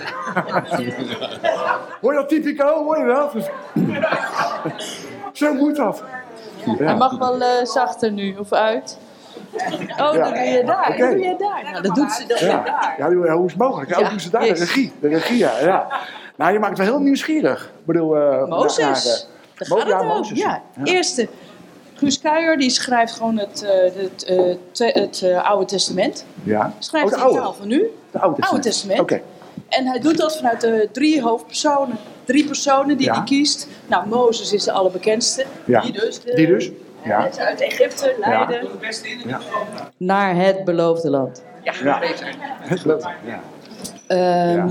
[2.01, 2.83] Hoor je dat typico?
[2.83, 3.33] Hoor je dat?
[5.39, 6.03] Zo moet dat.
[6.77, 8.97] Hij mag wel eh, zachter nu, of uit.
[9.53, 10.13] Oh, Ja.
[10.13, 10.95] dat doe je daar.
[10.97, 11.63] Dat doe je daar.
[11.71, 12.95] Nou, dat doet ze dan Ja, daar.
[12.97, 13.89] ja hoe is het mogelijk?
[13.89, 14.41] Ja, hoe doen ze daar?
[14.41, 14.93] De regie.
[15.01, 15.87] De regie, ja.
[16.39, 16.43] Ja.
[16.43, 17.63] Nou, je maakt het wel heel nieuwsgierig.
[17.80, 18.78] Ik bedoel, eh, naar- Mozes.
[18.78, 18.93] naar,
[19.58, 20.17] Daar Mo- gaat ja, het over.
[20.17, 20.84] Mozes, Ja, ja.
[20.84, 21.28] eerste.
[21.93, 23.71] Guus Kuijer die schrijft gewoon het, eh,
[24.02, 26.25] het, eh, te- het eh, Oude Testament.
[26.43, 26.73] Ja.
[26.80, 27.58] Schrijft Oh, de taal oude.
[27.58, 27.89] van nu.
[28.12, 28.63] De Oude Testament.
[28.63, 28.99] Testament.
[28.99, 29.21] Oké.
[29.69, 31.97] En hij doet dat vanuit de drie hoofdpersonen.
[32.25, 33.13] Drie personen die Ja.
[33.13, 33.67] hij kiest.
[33.88, 35.45] Nou, Mozes is de allerbekendste.
[35.65, 35.82] Ja.
[35.82, 36.21] Die dus.
[36.21, 36.71] De, Die dus?
[37.04, 37.19] Ja.
[37.21, 38.67] Mensen uit Egypte leiden.
[39.25, 39.39] Ja.
[39.97, 41.43] Naar het beloofde land.
[41.63, 41.99] Ja.
[42.62, 43.08] Het loopt.
[43.25, 43.39] Ja.
[44.08, 44.69] Ehm,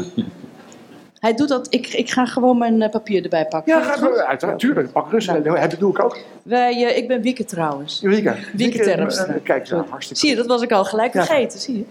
[1.21, 1.67] Hij doet dat.
[1.71, 3.79] Ik, ik ga gewoon mijn eh, papier erbij pakken.
[3.79, 4.93] Ja, ga, uiteraard, tuurlijk.
[4.93, 5.43] Pak rustig.
[5.43, 6.19] Dat doe ik ook.
[6.43, 8.01] Wij, eh, ik ben Wieke trouwens.
[8.01, 8.35] Wieke.
[8.53, 9.27] Wieke Terpstra.
[9.35, 11.25] eh, Kijk, ja, hartstikke Zie je, dat was ik al gelijk Ja.
[11.25, 11.59] vergeten.
[11.61, 11.85] Zie je?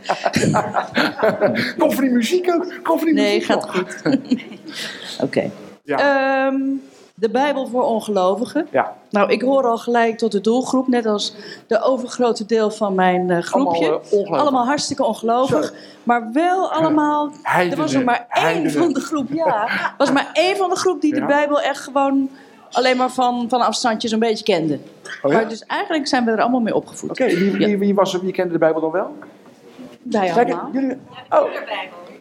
[1.78, 2.66] Kom voor die muziek ook.
[2.84, 3.52] Kom voor die Nee, muziek.
[3.52, 3.72] gaat nog.
[3.76, 4.02] goed.
[5.26, 5.50] Oké.
[5.84, 5.98] Ja.
[6.48, 6.56] Ehm,
[7.20, 8.68] de Bijbel voor ongelovigen.
[8.72, 8.96] Ja.
[9.10, 11.36] Nou, ik hoor al gelijk tot de doelgroep, net als
[11.68, 13.86] de overgrote deel van mijn eh, groepje.
[13.86, 14.40] Allemaal, ongelovig.
[14.40, 15.74] Allemaal hartstikke ongelovig.
[16.04, 17.32] Maar wel allemaal.
[17.44, 19.70] Er was er maar één van de groep, ja.
[19.98, 21.20] was maar één van de groep die Ja.
[21.20, 22.30] de Bijbel echt gewoon
[22.72, 24.80] alleen maar van, van afstandjes een beetje kende.
[25.22, 25.38] Oh ja?
[25.38, 27.10] Maar dus eigenlijk zijn we er allemaal mee opgevoed.
[27.10, 29.16] Oké, wie, wie, wie, was er, wie kende de Bijbel dan wel?
[30.02, 30.70] Wij allemaal.
[30.74, 30.98] jullie,
[31.30, 31.46] oh.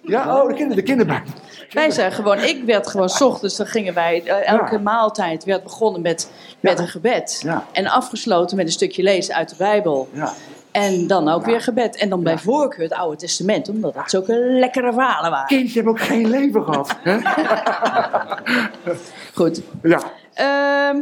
[0.07, 1.33] Ja, oh, de, kinder, de kinderbijbel.
[1.71, 4.81] Wij zijn gewoon, ik werd gewoon, s ochtends, dan gingen wij, eh, elke Ja.
[4.81, 7.41] maaltijd werd begonnen met, met een gebed.
[7.43, 7.65] Ja.
[7.73, 10.09] En afgesloten met een stukje lezen uit de Bijbel.
[10.13, 10.33] Ja.
[10.71, 11.97] En dan ook weer gebed.
[11.97, 15.47] En dan bij voorkeur het Oude Testament, omdat dat zulke lekkere verhalen waren.
[15.47, 16.97] Kindjes hebben ook geen leven gehad.
[17.03, 17.19] Hè?
[19.35, 19.61] Goed.
[19.83, 20.01] Ja.
[20.35, 20.97] Ehm,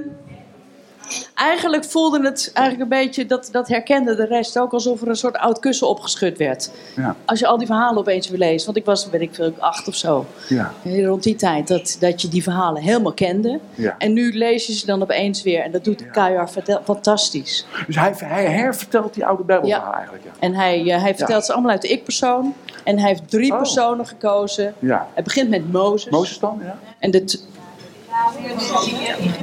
[1.35, 5.17] eigenlijk voelde het eigenlijk een beetje, dat, dat herkende de rest ook, alsof er een
[5.17, 6.71] soort oud kussen opgeschud werd.
[6.97, 7.17] Ja.
[7.25, 9.89] Als je al die verhalen opeens weer leest, want ik was, weet ik veel, acht
[9.89, 10.27] of zo.
[10.49, 10.73] Ja.
[10.85, 13.61] Rond die tijd, dat, dat je die verhalen helemaal kende.
[13.75, 13.95] Ja.
[13.99, 15.63] En nu lees je ze dan opeens weer.
[15.63, 16.49] En dat doet Kuijer
[16.85, 17.67] fantastisch.
[17.87, 19.97] Dus hij, hij hervertelt die oude Bijbelverhaal Ja.
[19.97, 20.25] eigenlijk.
[20.25, 20.31] Ja.
[20.41, 22.55] En hij, eh, hij vertelt ze allemaal uit de ik-persoon.
[22.85, 23.59] En hij heeft drie Oh.
[23.59, 24.75] personen gekozen.
[24.79, 25.09] Ja.
[25.15, 26.11] Hij begint met Mozes.
[26.11, 26.61] Mozes dan?
[26.63, 26.79] Ja.
[26.99, 27.41] En de,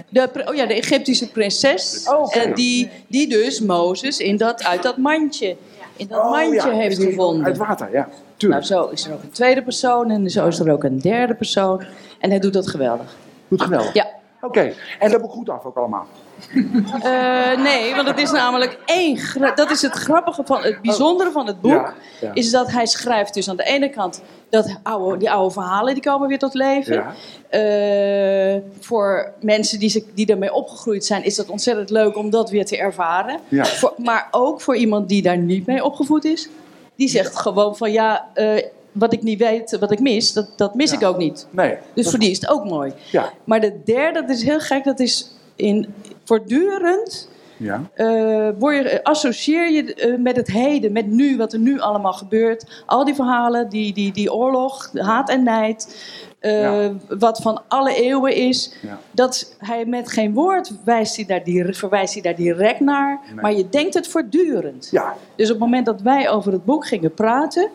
[0.09, 2.07] de, oh ja, de Egyptische prinses.
[2.09, 5.55] Oh, eh, die, die dus Mozes in dat, uit dat mandje,
[5.95, 7.45] in dat Oh, mandje ja, heeft gevonden.
[7.45, 7.99] Uit water, ja.
[8.01, 8.65] Nou, Tuurlijk.
[8.65, 11.83] zo is er ook een tweede persoon en zo is er ook een derde persoon.
[12.19, 13.15] En hij doet dat geweldig.
[13.47, 13.93] Doet geweldig.
[13.93, 14.20] Ja.
[14.41, 16.05] Oké, en dat boek goed af ook allemaal.
[17.03, 19.19] Eh, nee, want het is namelijk één.
[19.55, 21.71] Dat is het grappige van het bijzondere van het boek.
[21.71, 22.33] Ja, ja.
[22.33, 26.03] Is dat hij schrijft dus aan de ene kant dat oude, die oude verhalen die
[26.03, 26.93] komen weer tot leven.
[26.93, 27.13] Ja.
[27.49, 32.49] Eh, voor mensen die, ze, die daarmee opgegroeid zijn, is dat ontzettend leuk om dat
[32.49, 33.39] weer te ervaren.
[33.49, 36.49] Voor, maar ook voor iemand die daar niet mee opgevoed is,
[36.95, 40.75] die zegt gewoon van ja, eh, wat ik niet weet, wat ik mis, dat, dat
[40.75, 41.47] mis ik ook niet.
[41.49, 41.77] Nee.
[41.93, 42.93] Dus voor die is het ook mooi.
[43.11, 43.31] Ja.
[43.43, 47.81] Maar de derde, dat is heel gek, dat is in, voortdurend Ja.
[47.93, 52.13] eh, word je, associeer je eh, met het heden, met nu, wat er nu allemaal
[52.13, 52.83] gebeurt.
[52.85, 56.03] Al die verhalen, die, die, die oorlog, de haat en nijd,
[56.39, 56.91] eh, Ja.
[57.19, 58.73] wat van alle eeuwen is.
[58.81, 58.99] Ja.
[59.11, 63.41] Dat hij met geen woord wijst hij daar, die, verwijst hij daar direct naar, Nee.
[63.41, 64.87] maar je denkt het voortdurend.
[64.91, 65.15] Ja.
[65.35, 67.69] Dus op het moment dat wij over het boek gingen praten,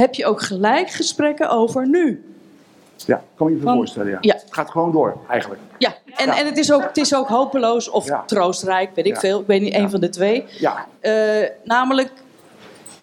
[0.00, 2.24] heb je ook gelijk gesprekken over nu.
[3.06, 4.18] Ja, kan je je voorstellen, ja.
[4.20, 4.34] ja.
[4.34, 5.60] Het gaat gewoon door, eigenlijk.
[5.78, 6.38] Ja, En, Ja.
[6.38, 8.22] en het, is ook, het is ook hopeloos of Ja.
[8.26, 9.40] troostrijk, weet ik veel.
[9.40, 10.44] Ik weet niet, één van de twee.
[10.58, 12.10] Ja, Eh, namelijk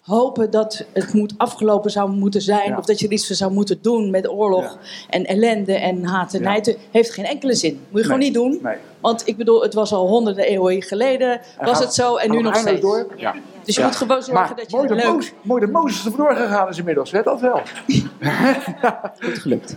[0.08, 2.68] hopen dat het moet afgelopen zou moeten zijn.
[2.70, 2.76] Ja.
[2.76, 4.78] Of dat je er iets voor zou moeten doen met oorlog Ja.
[5.10, 6.60] en ellende en haat en Ja.
[6.90, 7.80] Heeft geen enkele zin.
[7.88, 8.58] Moet je gewoon niet doen.
[8.62, 8.76] nee.
[9.00, 11.40] Want ik bedoel, het was al honderden eeuwen geleden.
[11.60, 12.80] Was het zo en nu nog steeds.
[12.80, 13.06] door?
[13.16, 13.34] Ja.
[13.64, 15.04] Dus je moet gewoon zorgen Maar dat je mooi leuk...
[15.04, 17.22] Mozes, mooi dat Mozes er vandoor gegaan is inmiddels, hè?
[17.22, 17.60] dat wel.
[19.24, 19.74] Goed gelukt.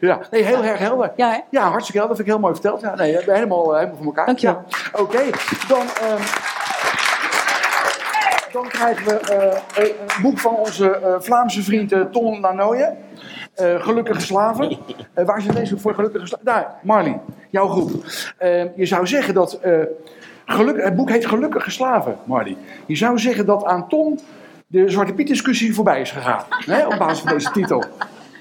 [0.00, 1.12] Ja, nee, heel erg helder.
[1.16, 1.38] Ja, hè?
[1.50, 2.16] Ja, hartstikke helder.
[2.16, 2.80] Dat vind ik heel mooi verteld.
[2.80, 4.26] Ja, nee, we hebben helemaal, eh, helemaal voor elkaar.
[4.26, 4.62] Dankjewel.
[4.68, 5.00] Ja.
[5.00, 5.22] Oké,
[5.68, 6.22] dan, ehm,
[8.54, 12.92] dan krijgen we eh, een boek van onze eh, Vlaamse vriend eh, Ton Lanoye.
[13.56, 14.78] Gelukkige slaven.
[15.14, 16.46] Waar is het deze voor gelukkige slaven?
[16.46, 17.90] Daar, Marley, jouw groep.
[18.76, 19.58] Je zou zeggen dat.
[20.46, 22.56] geluk, het boek heet Gelukkige slaven, Marley.
[22.86, 24.20] Je zou zeggen dat aan Ton
[24.66, 26.44] de Zwarte Piet discussie voorbij is gegaan.
[26.48, 27.84] Hè, op basis van deze titel.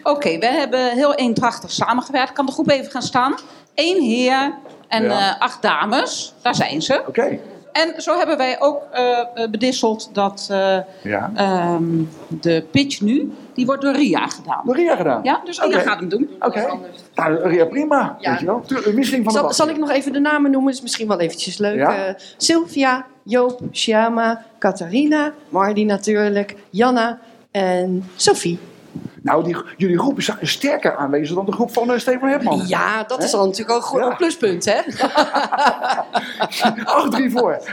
[0.03, 2.33] Oké, we hebben heel eendrachtig samengewerkt.
[2.33, 3.35] Kan de groep even gaan staan?
[3.75, 4.53] Eén heer
[4.87, 5.35] en Ja.
[5.39, 6.33] acht dames.
[6.41, 7.03] Daar zijn ze.
[7.07, 7.39] Oké.
[7.73, 11.31] En zo hebben wij ook eh, eh, bedisseld dat eh, Ja.
[11.35, 11.83] ehm,
[12.27, 14.61] de pitch nu, die wordt door Ria gedaan.
[14.65, 15.19] Door Ria gedaan?
[15.23, 16.29] Ja, dus Ria gaat hem doen.
[16.39, 16.65] Oké.
[17.15, 18.17] Nou, Ria, prima.
[18.21, 18.63] Weet je wel.
[18.67, 19.55] Van de Zal, wacht.
[19.55, 20.71] zal ik nog even de namen noemen?
[20.73, 21.75] is misschien wel eventjes leuk.
[21.75, 21.95] Ja.
[22.07, 27.19] Eh, Sylvia, Joop, Shyama, Catharina, Mardi natuurlijk, Janna
[27.51, 28.59] en Sophie.
[29.23, 32.61] Nou, die, jullie groep is sterker aanwezig dan de groep van uh, Stefan Herman.
[32.67, 33.37] Ja, dat is Hè?
[33.37, 34.05] al natuurlijk ook Ja.
[34.09, 34.79] een pluspunt, hè?
[37.29, 37.59] 8-3 voor.
[37.61, 37.65] 8-3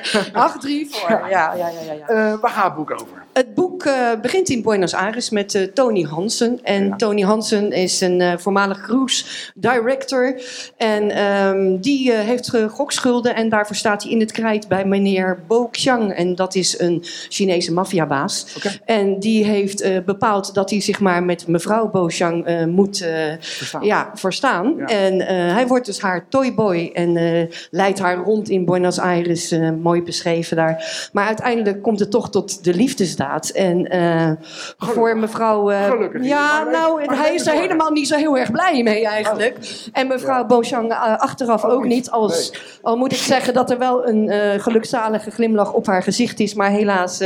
[0.90, 1.68] voor, ja, ja, ja.
[1.68, 2.06] ja, ja.
[2.06, 3.22] Eh, waar gaat het boek over?
[3.32, 6.58] Het boek eh, begint in Buenos Aires met eh, Tony Hansen.
[6.62, 10.40] En Tony Hansen is een eh, voormalig cruise director.
[10.76, 15.66] En ehm, die heeft gokschulden en daarvoor staat hij in het krijt bij meneer Bo
[15.66, 16.12] Xiang.
[16.12, 18.56] En dat is een Chinese maffiabaas.
[18.84, 23.04] En die heeft bepaald dat hij zich maar met mevrouw Bo Xiang moet
[23.40, 23.84] Verstaan.
[23.84, 24.74] Ja, verstaan.
[24.76, 24.86] Ja.
[24.86, 25.20] En
[25.54, 29.54] hij wordt dus haar toyboy en leidt haar rond in Buenos Aires.
[29.82, 31.08] mooi beschreven daar.
[31.12, 32.72] Maar uiteindelijk komt het toch tot de
[33.20, 33.48] liefdesdaad.
[33.48, 34.30] En eh,
[34.78, 35.70] voor mevrouw...
[35.70, 36.24] eh, Gelukkig.
[36.24, 39.56] Ja, nou, hij is er helemaal niet zo heel erg blij mee eigenlijk.
[39.92, 42.10] En mevrouw Beauchamp eh, achteraf ook, niet.
[42.10, 42.52] Als,
[42.82, 44.30] Al moet ik zeggen dat er wel een
[44.60, 46.54] gelukzalige glimlach op haar gezicht is.
[46.54, 47.22] Maar helaas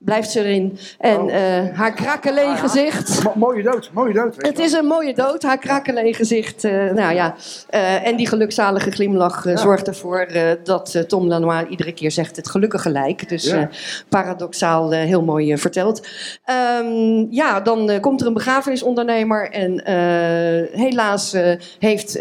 [0.00, 0.78] blijft ze erin.
[0.98, 1.32] En Oh.
[1.78, 3.24] haar krakelee gezicht...
[3.24, 4.34] Mo- mooie dood, mooie dood.
[4.38, 6.62] Het is een mooie dood, haar krakelee gezicht.
[6.94, 7.34] nou ja,
[8.02, 10.26] en die gelukzalige glimlach zorgt ervoor
[10.64, 13.28] dat Tom Lanois iedere keer zegt het gelukkige lijk.
[13.28, 13.68] Dus Ja.
[14.08, 16.06] paradoxaal heel mooi eh, verteld.
[16.44, 21.36] Ehm, ja, dan eh, komt er een begrafenisondernemer en eh, helaas
[21.78, 22.18] heeft...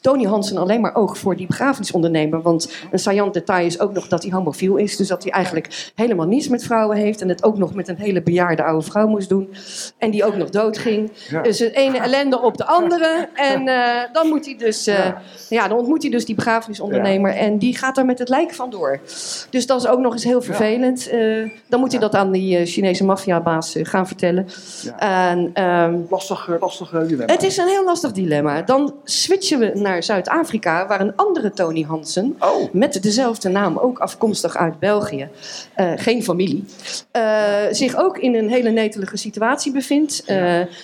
[0.00, 2.42] Tony Hansen alleen maar oog voor die begrafenisondernemer.
[2.42, 4.96] Want een saillant detail is ook nog dat hij homofiel is.
[4.96, 7.20] Dus dat hij eigenlijk helemaal niets met vrouwen heeft.
[7.20, 9.54] En het ook nog met een hele bejaarde oude vrouw moest doen.
[9.98, 11.10] En die ook nog doodging.
[11.28, 11.42] Ja.
[11.42, 13.28] Dus het ene ellende op de andere.
[13.34, 15.22] En eh, dan, moet hij dus, eh, Ja.
[15.48, 15.68] ja.
[15.68, 17.34] dan ontmoet hij dus die begrafenisondernemer.
[17.34, 19.00] En die gaat er met het lijk vandoor.
[19.50, 21.08] Dus dat is ook nog eens heel vervelend.
[21.08, 24.46] Eh, dan moet hij dat aan die Chinese maffiabaas gaan vertellen.
[24.98, 25.52] En,
[26.10, 27.32] Lastig, lastig dilemma.
[27.32, 28.62] het is een heel lastig dilemma.
[28.62, 32.72] Dan switchen we naar Zuid-Afrika, waar een andere Tony Hansen, Oh.
[32.72, 35.28] met dezelfde naam, ook afkomstig uit België,
[35.74, 36.64] eh, geen familie,
[37.10, 37.22] eh,
[37.70, 40.22] zich ook in een hele netelige situatie bevindt.
[40.26, 40.36] Eh,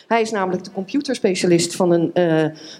[0.09, 2.13] hij is namelijk de computerspecialist van een,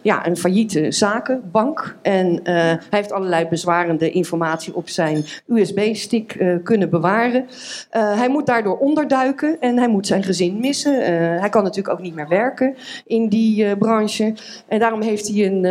[0.03, 1.97] ja, een failliete zakenbank.
[2.03, 7.47] En hij heeft allerlei bezwarende informatie op zijn USB-stick kunnen bewaren.
[7.91, 10.95] Hij moet daardoor onderduiken en hij moet zijn gezin missen.
[11.41, 14.35] Hij kan natuurlijk ook niet meer werken in die branche.
[14.69, 15.65] En daarom heeft hij een,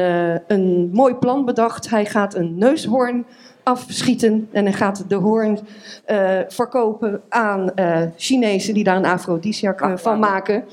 [0.47, 1.89] een mooi plan bedacht.
[1.89, 3.25] Hij gaat een neushoorn
[3.63, 5.59] afschieten en hij gaat de hoorn
[6.05, 10.65] eh, verkopen aan eh, Chinezen die daar een afrodisiac eh, van maken.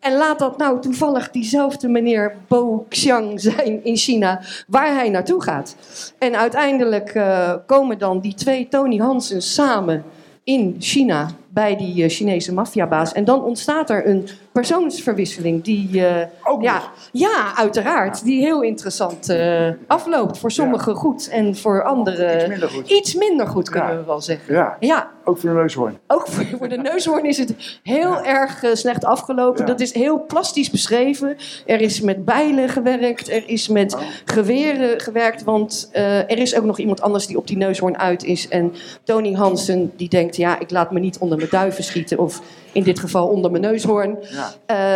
[0.00, 5.42] En laat dat nou toevallig diezelfde meneer Bo Xiang zijn in China, waar hij naartoe
[5.42, 5.76] gaat.
[6.18, 10.04] En uiteindelijk eh, komen dan die twee Tony Hansen samen
[10.44, 13.12] in China bij die eh, Chinese maffiabaas.
[13.12, 16.26] En dan ontstaat er een persoonsverwisseling die, eh,
[16.60, 20.38] ja, ja, uiteraard, die heel interessant eh, afloopt.
[20.38, 22.90] Voor sommigen goed en voor anderen Iets minder goed.
[22.90, 23.96] iets minder goed, kunnen Ja.
[23.98, 24.54] we wel zeggen.
[24.54, 25.98] Ja, Ja, ook voor de neushoorn.
[26.06, 29.66] ook voor, voor de neushoorn is het heel erg slecht afgelopen.
[29.66, 31.36] Dat is heel plastisch beschreven.
[31.66, 34.00] Er is met bijlen gewerkt, er is met Oh.
[34.24, 35.44] geweren gewerkt.
[35.44, 38.48] Want er is ook nog iemand anders die op die neushoorn uit is.
[38.48, 38.72] En
[39.04, 42.18] Tony Hansen die denkt, ja, ik laat me niet onder mijn duiven schieten.
[42.18, 42.40] Of
[42.72, 44.18] in dit geval onder mijn neushoorn.
[44.20, 44.52] Ja.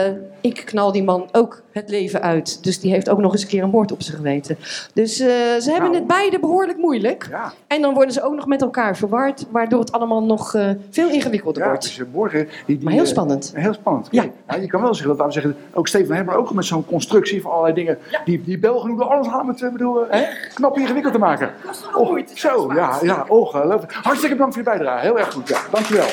[0.07, 2.65] Eh, ik knal die man ook het leven uit.
[2.65, 4.59] Dus die heeft ook nog eens een keer een moord op zijn geweten.
[4.95, 5.27] Dus eh,
[5.59, 5.95] ze hebben Nou.
[5.95, 7.27] het beide behoorlijk moeilijk.
[7.31, 7.53] Ja.
[7.67, 9.47] En dan worden ze ook nog met elkaar verward.
[9.51, 11.83] Waardoor het allemaal nog eh, veel ingewikkelder Ja, wordt.
[11.97, 12.49] dus, morgen...
[12.67, 13.53] Die, die, Maar heel spannend.
[13.55, 14.09] Heel spannend.
[14.11, 14.25] Ja.
[14.61, 17.75] je kan wel zeggen dat, zeggen, ook Steven Hemmer ook met zo'n constructie van allerlei
[17.75, 17.99] dingen.
[18.25, 21.19] Die, die Belgen doen alles aan om het eh, bedoel, eh, hè, knap ingewikkeld te
[21.21, 21.51] maken.
[21.95, 23.93] Oh, zo, ja, ja, ongelooflijk.
[23.93, 25.07] Hartstikke bedankt voor je bijdrage.
[25.07, 25.59] Heel erg goed, ja.
[25.71, 26.07] Dankjewel.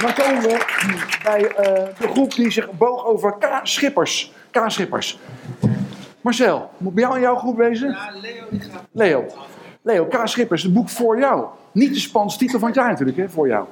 [0.00, 0.64] Dan komen we
[1.22, 4.32] bij eh, de groep die zich boog over K-schippers.
[4.50, 5.18] K-schippers.
[6.20, 7.90] Marcel, moet bij jou in jouw groep wezen?
[7.90, 8.44] Ja, Leo.
[8.92, 9.26] Leo.
[9.82, 10.20] Leo, K.
[10.24, 11.44] Schippers, het boek voor jou.
[11.72, 13.66] Niet de Spaanse titel van het jaar natuurlijk, hè, voor jou.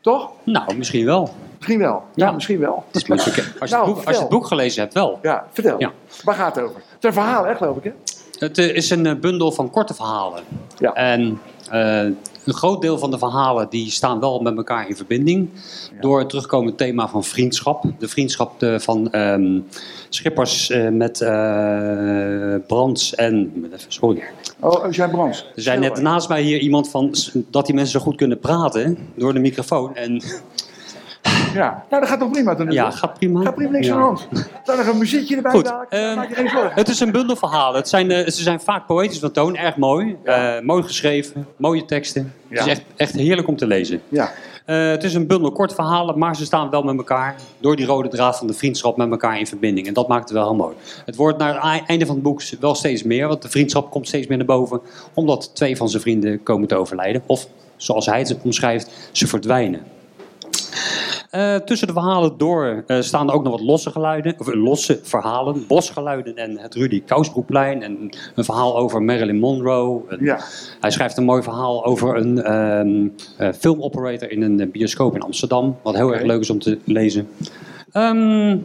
[0.00, 0.30] Toch?
[0.42, 1.34] Nou, misschien wel.
[1.56, 2.04] Misschien wel.
[2.14, 2.84] Ja, misschien wel.
[2.90, 5.18] Dat is Als je, Nou, het boek, als je het boek gelezen hebt, wel.
[5.22, 5.80] Ja, vertel.
[5.80, 5.92] Ja.
[6.24, 6.76] Waar gaat het over?
[6.76, 7.92] Het is een verhaal, hè, geloof ik, hè?
[8.38, 10.42] Het eh, is een eh, bundel van korte verhalen.
[10.78, 10.92] Ja.
[10.92, 12.06] En eh,
[12.46, 15.48] een groot deel van de verhalen die staan wel met elkaar in verbinding.
[16.00, 17.84] Door het terugkomend thema van vriendschap.
[17.98, 19.60] De vriendschap eh, van ehm,
[20.08, 23.52] Schippers eh, met eh, Brands en...
[23.74, 24.22] even- Sorry.
[24.60, 25.46] Oh, Eugène Brands.
[25.56, 27.14] Er zei net naast mij hier iemand van
[27.50, 29.94] dat die mensen zo goed kunnen praten door de microfoon.
[29.96, 30.22] En
[31.54, 32.70] Ja, nou dat gaat toch prima dan?
[32.70, 33.42] ja, gaat prima.
[33.42, 33.92] Gaat prima, niks Ja.
[33.94, 34.28] aan de hand.
[34.64, 35.90] Dan nog een muziekje erbij Goed, dadelijk.
[35.92, 36.72] ehm, Maak je geen zorgen.
[36.74, 37.78] Het is een bundel verhalen.
[37.78, 40.16] Het zijn, eh, ze zijn vaak poëtisch van toon, erg mooi.
[40.24, 42.32] Eh, mooi geschreven, mooie teksten.
[42.48, 44.02] Het is echt, echt heerlijk om te lezen.
[44.08, 44.32] Ja.
[44.64, 47.86] Eh, het is een bundel kort verhalen, maar ze staan wel met elkaar door die
[47.86, 49.86] rode draad van de vriendschap met elkaar in verbinding.
[49.86, 50.74] En dat maakt het wel heel mooi.
[51.06, 53.90] Het wordt naar het ei- einde van het boek wel steeds meer, want de vriendschap
[53.90, 54.80] komt steeds meer naar boven,
[55.14, 57.22] omdat twee van zijn vrienden komen te overlijden.
[57.26, 59.80] Of zoals hij het omschrijft, ze verdwijnen.
[61.30, 64.62] Eh, tussen de verhalen door eh, staan er ook nog wat losse geluiden, of eh,
[64.62, 70.02] losse verhalen, bosgeluiden en het Rudy Kousbroekplein en een verhaal over Marilyn Monroe.
[70.08, 70.40] En Ja.
[70.80, 75.76] Hij schrijft een mooi verhaal over een ehm eh, filmoperator in een bioscoop in Amsterdam,
[75.82, 77.28] wat heel erg leuk is om te lezen.
[77.92, 78.58] Ehm,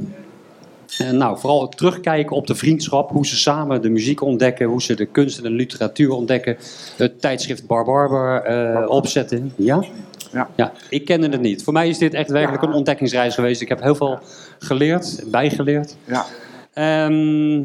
[0.98, 4.96] en nou, vooral terugkijken op de vriendschap, hoe ze samen de muziek ontdekken, hoe ze
[4.96, 6.58] de kunst en de literatuur ontdekken,
[6.98, 9.54] het tijdschrift Bar Barber eh, opzetten.
[9.56, 9.84] Ja?
[10.32, 10.50] Ja.
[10.56, 11.64] ja, ik kende het niet.
[11.64, 13.62] Voor mij is dit echt werkelijk een ontdekkingsreis geweest.
[13.62, 14.20] Ik heb heel veel
[14.60, 15.96] geleerd, bijgeleerd.
[16.06, 16.26] Ja.
[16.74, 17.62] Ehm,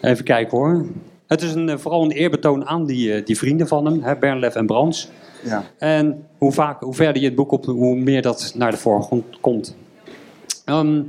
[0.00, 0.86] even kijken hoor.
[1.26, 4.16] Het is een, eh, vooral een eerbetoon aan die, eh, die vrienden van hem, hè,
[4.16, 5.08] Bernlef en Brands.
[5.44, 5.64] Ja.
[5.78, 9.24] En hoe, vaak, hoe verder je het boek op, hoe meer dat naar de voorgrond
[9.40, 9.76] komt.
[10.64, 11.02] Ehm,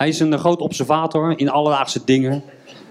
[0.00, 2.42] hij is een groot observator in alledaagse dingen.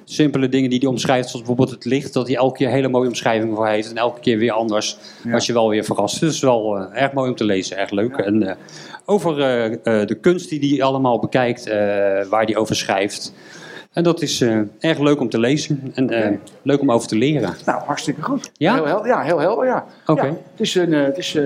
[0.03, 3.07] Simpele dingen die hij omschrijft, zoals bijvoorbeeld het licht, dat hij elke keer hele mooie
[3.07, 3.89] omschrijvingen voor heeft.
[3.89, 5.33] En elke keer weer anders, Ja.
[5.33, 6.19] als je wel weer verrast.
[6.19, 8.17] Dus het is wel eh, erg mooi om te lezen, erg leuk.
[8.17, 8.55] En eh,
[9.05, 11.67] over eh, de kunst die hij allemaal bekijkt,
[12.29, 13.33] waar hij over schrijft.
[13.93, 14.41] En dat is
[14.79, 17.55] erg leuk om te lezen en leuk om over te leren.
[17.65, 18.51] Nou, hartstikke goed.
[18.53, 18.73] Ja?
[18.73, 19.85] Heel, hel- ja, heel helder, ja.
[20.05, 20.25] Oké.
[20.25, 21.37] Ja, het is, een, het is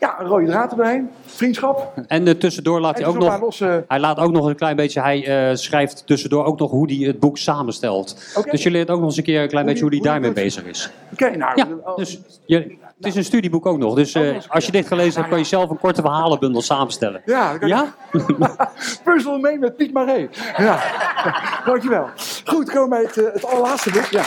[0.00, 1.04] ja, een rode draad erbij.
[1.26, 1.92] Vriendschap.
[2.06, 3.58] En eh, tussendoor laat En hij ook nog.
[3.88, 5.00] Hij laat ook nog een klein beetje.
[5.00, 8.34] Hij eh, schrijft tussendoor ook nog hoe hij het boek samenstelt.
[8.50, 10.10] Dus je leert ook nog eens een keer een klein Hoe beetje hoe die- hij
[10.10, 10.54] hoe daarmee doet.
[10.54, 10.90] bezig is.
[11.12, 11.52] Oké, nou.
[11.54, 12.56] Ja, oh, dus je,
[12.96, 13.94] het is een studieboek ook nog.
[13.94, 17.22] Dus eh, als je dit gelezen hebt, kan je zelf een korte verhalenbundel samenstellen.
[17.24, 17.94] Ja, kan Ja?
[19.04, 20.28] Puzzel mee met Piet Maré.
[20.56, 20.80] Ja,
[21.66, 22.06] dankjewel.
[22.44, 24.04] Goed, komen we bij het, eh, het allerlaatste boek.
[24.10, 24.22] Ja.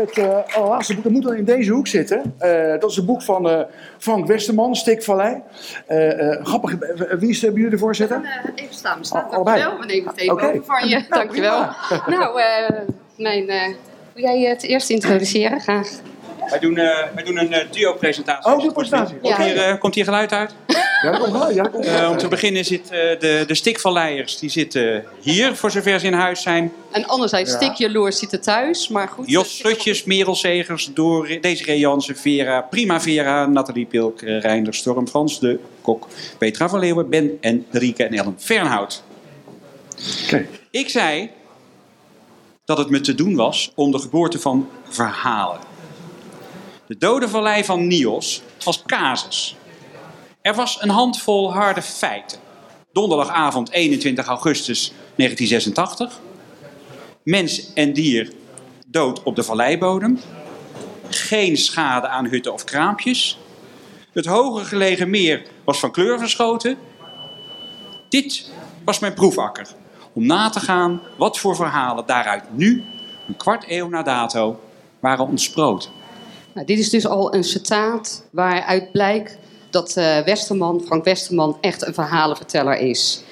[0.00, 2.34] Het eh, allerlaatste boek, dat moet dan in deze hoek zitten.
[2.38, 3.60] Eh, dat is een boek van eh,
[3.98, 5.42] Frank Westerman, Stikvallei.
[5.86, 6.76] Eh eh grappig,
[7.18, 8.42] wie is bij jullie de voorzitter?
[8.54, 9.30] Even staan, staan.
[9.30, 9.60] Allebei?
[9.60, 11.04] Dankjewel, we nemen het even over van je.
[11.08, 11.66] Dankjewel.
[12.16, 12.78] Nou, eh,
[13.16, 13.74] mijn, eh,
[14.12, 15.60] wil jij het eerst introduceren?
[15.60, 15.88] Graag.
[16.50, 18.52] Wij doen, eh, wij doen een eh, duo-presentatie.
[18.52, 19.16] Oh, duo-presentatie.
[19.18, 19.44] Komt, Ja.
[19.44, 20.54] hier, eh, komt hier geluid uit?
[21.02, 21.50] Ja, dat komt wel.
[21.52, 22.02] Ja, komt wel.
[22.02, 26.06] Eh, om te beginnen zit eh, de, de stikvalleiers, die zitten hier, voor zover ze
[26.06, 26.72] in huis zijn.
[26.90, 27.56] En anderzijds, Ja.
[27.56, 29.30] stik jaloers zitten thuis, maar goed.
[29.30, 35.40] Jos Slutjes, Merel Segers, Door, Desiree Jansen, Vera, Primavera, Nathalie Pilk, eh, Reinder Storm, Frans
[35.40, 36.06] de Kok,
[36.38, 39.02] Petra van Leeuwen, Ben en Rieke en Ellen Fernhout.
[40.70, 41.30] Ik zei
[42.64, 45.58] dat het me te doen was om de geboorte van verhalen.
[46.86, 49.56] De dode vallei van Nios als casus.
[50.40, 52.38] Er was een handvol harde feiten.
[52.92, 56.20] Donderdagavond 21 augustus 1986.
[57.22, 58.32] Mens en dier
[58.86, 60.20] dood op de valleibodem.
[61.08, 63.38] Geen schade aan hutten of kraampjes.
[64.12, 66.78] Het hoger gelegen meer was van kleur verschoten.
[68.08, 68.50] Dit
[68.84, 69.68] was mijn proefakker.
[70.12, 72.84] Om na te gaan wat voor verhalen daaruit nu,
[73.28, 74.60] een kwart eeuw na dato,
[75.00, 75.95] waren ontsproten.
[76.56, 79.38] Nou, dit is dus al een citaat waaruit blijkt
[79.70, 83.22] dat eh, Westerman, Frank Westerman echt een verhalenverteller is.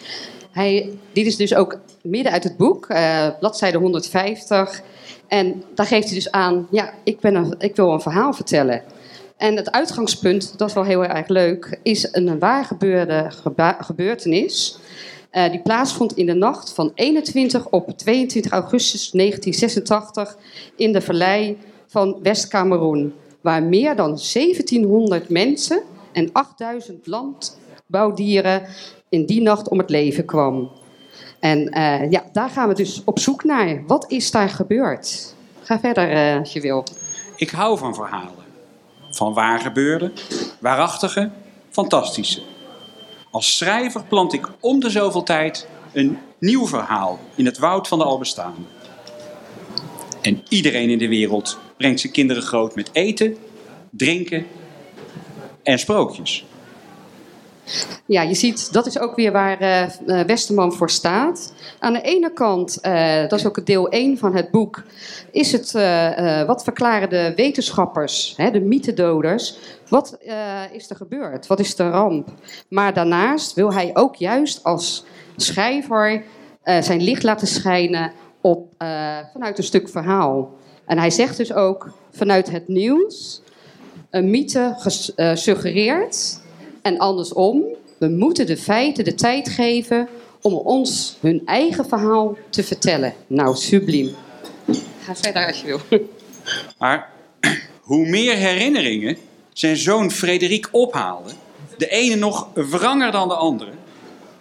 [0.50, 4.82] Hij, dit is dus ook midden uit het boek, eh, bladzijde 150.
[5.28, 8.82] En daar geeft hij dus aan, ja, ik, ben een, ik wil een verhaal vertellen.
[9.36, 13.30] En het uitgangspunt, dat is wel heel erg leuk, is een waar gebeurde
[13.78, 14.78] gebeurtenis.
[15.30, 20.36] eh, die plaatsvond in de nacht van 21 op 22 augustus 1986
[20.76, 21.58] in de vallei
[21.94, 23.14] van West-Kameroen.
[23.40, 28.62] waar meer dan 1700 mensen en 8000 landbouwdieren
[29.08, 30.70] in die nacht om het leven kwam.
[31.40, 33.82] En eh, ja, daar gaan we dus op zoek naar.
[33.86, 35.34] Wat is daar gebeurd?
[35.62, 36.84] Ga verder eh, als je wil.
[37.36, 38.44] Ik hou van verhalen.
[39.10, 40.12] Van waar gebeurde,
[40.60, 41.30] waarachtige,
[41.70, 42.42] fantastische.
[43.30, 47.98] Als schrijver plant ik om de zoveel tijd een nieuw verhaal in het woud van
[47.98, 48.60] de al bestaande.
[50.24, 53.36] En iedereen in de wereld brengt zijn kinderen groot met eten,
[53.90, 54.46] drinken
[55.62, 56.44] en sprookjes.
[58.06, 61.54] Ja, je ziet, dat is ook weer waar eh, Westerman voor staat.
[61.78, 64.82] Aan de ene kant, eh, dat is ook deel 1 van het boek,
[65.30, 65.72] is het
[66.46, 69.58] wat verklaren de wetenschappers, hè, de mythedoders,
[69.88, 70.18] wat
[70.72, 71.46] is er gebeurd?
[71.46, 72.28] Wat is de ramp?
[72.68, 75.04] Maar daarnaast wil hij ook juist als
[75.36, 76.24] schrijver
[76.62, 78.72] zijn licht laten schijnen op,
[79.32, 80.62] vanuit een stuk verhaal.
[80.86, 83.40] En hij zegt dus ook vanuit het nieuws
[84.10, 86.40] een mythe ges- eh, suggereert
[86.82, 87.64] en andersom,
[87.98, 90.08] we moeten de feiten de tijd geven
[90.42, 93.14] om ons hun eigen verhaal te vertellen.
[93.26, 94.14] Nou, subliem.
[95.04, 96.00] Ga verder als je wil.
[96.78, 97.10] Maar
[97.80, 99.16] hoe meer herinneringen
[99.52, 101.30] zijn zoon Frederik ophaalde,
[101.78, 103.70] de ene nog wranger dan de andere,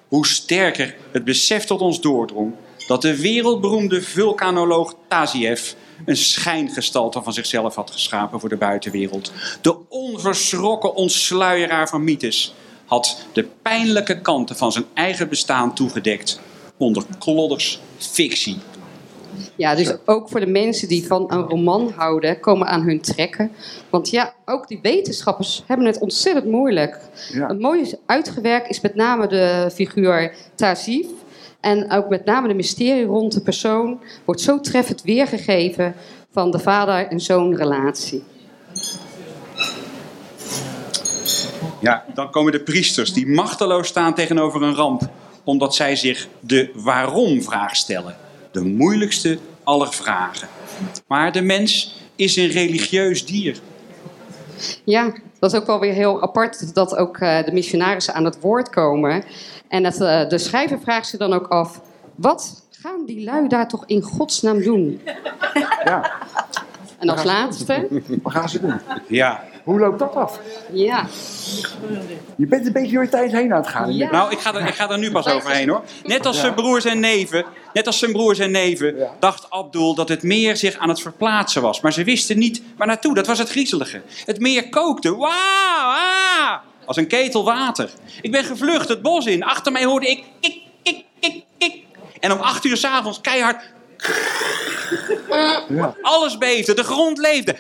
[0.08, 2.54] hoe sterker het besef tot ons doordrong
[2.88, 5.72] dat de wereldberoemde vulkanoloog Taziev
[6.06, 9.32] een schijngestalte van zichzelf had geschapen voor de buitenwereld.
[9.62, 12.54] De onverschrokken ontsluieraar van mythes
[12.86, 16.40] had de pijnlijke kanten van zijn eigen bestaan toegedekt
[16.78, 18.58] onder klodders fictie.
[19.56, 23.52] Ja, dus ook voor de mensen die van een roman houden, komen aan hun trekken.
[23.90, 27.00] Want ja, ook die wetenschappers hebben het ontzettend moeilijk.
[27.32, 27.50] Ja.
[27.50, 31.08] Een mooie uitgewerkt is met name de figuur Tazif.
[31.64, 35.96] En ook met name de mysterie rond de persoon wordt zo treffend weergegeven
[36.32, 38.24] van de vader- en zoonrelatie.
[41.80, 45.10] Ja, dan komen de priesters die machteloos staan tegenover een ramp,
[45.44, 48.16] omdat zij zich de waarom-vraag stellen.
[48.52, 50.48] De moeilijkste aller vragen.
[51.08, 53.60] Maar de mens is een religieus dier.
[54.84, 58.40] Ja, dat is ook wel weer heel apart dat ook eh, de missionarissen aan het
[58.42, 59.24] woord komen.
[59.74, 61.82] En dat, eh, de schrijver vraagt zich dan ook af:
[62.16, 65.02] wat gaan die lui daar toch in godsnaam doen?
[65.84, 66.12] Ja.
[67.00, 67.88] En als laatste.
[68.24, 68.80] Wat gaan ze doen?
[69.08, 69.44] Ja.
[69.64, 70.40] Hoe loopt dat af?
[70.72, 71.06] Ja.
[72.36, 73.98] Je bent een beetje door je tijd heen aan het gaan.
[73.98, 75.84] Nou, ik ga, er, ik ga er nu pas overheen hoor.
[76.04, 80.10] Net als zijn broers en neven, net als zijn broers en neven, dacht Abdul dat
[80.10, 81.82] het meer zich aan het verplaatsen was.
[81.82, 83.14] Maar ze wisten niet waar naartoe.
[83.14, 84.02] Dat was het griezelige.
[84.26, 85.16] Het meer kookte.
[85.16, 85.30] Wauw!
[85.30, 87.90] ah, als een ketel water.
[88.22, 89.44] Ik ben gevlucht het bos in.
[89.44, 91.84] Achter mij hoorde ik kik, kik, kik, kik.
[92.20, 93.64] En om acht uur s'avonds keihard.
[96.02, 97.56] Alles beefde, de grond leefde.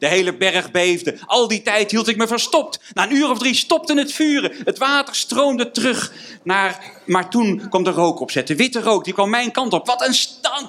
[0.00, 1.18] De hele berg beefde.
[1.26, 2.80] Al die tijd hield ik me verstopt.
[2.92, 4.52] Na een uur of drie stopte het vuren.
[4.64, 6.78] Het water stroomde terug naar...
[7.06, 8.56] Maar toen kwam de rook opzetten.
[8.56, 9.86] Witte rook, die kwam mijn kant op.
[9.86, 10.68] Wat een stank.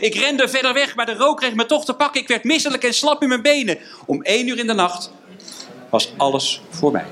[0.00, 2.20] Ik rende verder weg, maar de rook kreeg me toch te pakken.
[2.20, 3.78] Ik werd misselijk en slap in mijn benen.
[4.06, 5.10] Om één uur in de nacht
[5.90, 7.06] was alles voorbij.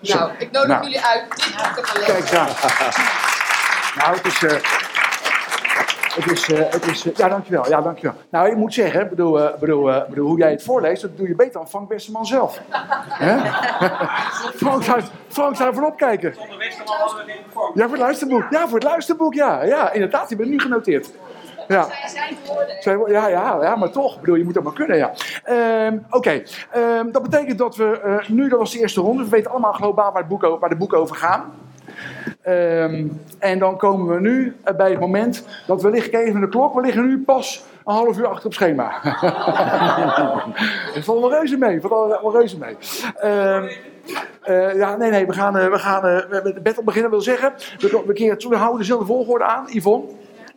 [0.00, 0.82] Nou, ik nodig Nou.
[0.82, 2.14] jullie uit dit boek te gaan lezen.
[2.14, 3.14] Kijk daar.
[3.96, 4.42] Nou, het is...
[4.42, 4.58] eh,
[6.18, 7.68] het is, eh, het is eh, ja, dankjewel.
[7.68, 8.14] Ja, dankjewel.
[8.30, 11.16] Nou, ik moet zeggen, ik bedoel, eh, bedoel, eh, bedoel, hoe jij het voorleest, dat
[11.16, 12.60] doe je beter dan Frank Westerman zelf.
[13.24, 13.38] Hè?
[14.54, 16.34] Frank, zou, Frank zou ervan opkijken.
[17.74, 18.44] Ja, voor het luisterboek.
[18.50, 19.62] Ja, voor het luisterboek, ja.
[19.62, 21.10] Ja, inderdaad, die ben nu genoteerd.
[21.68, 21.86] Ja.
[22.80, 24.14] Zij- Ja, ja, ja, maar toch.
[24.14, 25.12] Ik bedoel, je moet dat maar kunnen, ja.
[25.44, 29.28] Ehm, Oké, Ehm, dat betekent dat we eh, nu, dat was de eerste ronde, we
[29.28, 31.52] weten allemaal globaal waar, het boek, waar de boeken over gaan.
[32.42, 33.06] Ehm,
[33.38, 36.48] en dan komen we nu eh, bij het moment dat we liggen, even naar de
[36.48, 38.90] klok, we liggen nu pas een half uur achter op schema.
[40.94, 42.76] Het valt wel reuze mee, valt wel, reuze mee.
[44.74, 47.52] Ja, nee, nee, we gaan, eh, we gaan eh, met de battle beginnen, wil zeggen.
[47.78, 50.06] We, we, keren het toe, we houden dezelfde volgorde aan, Yvonne.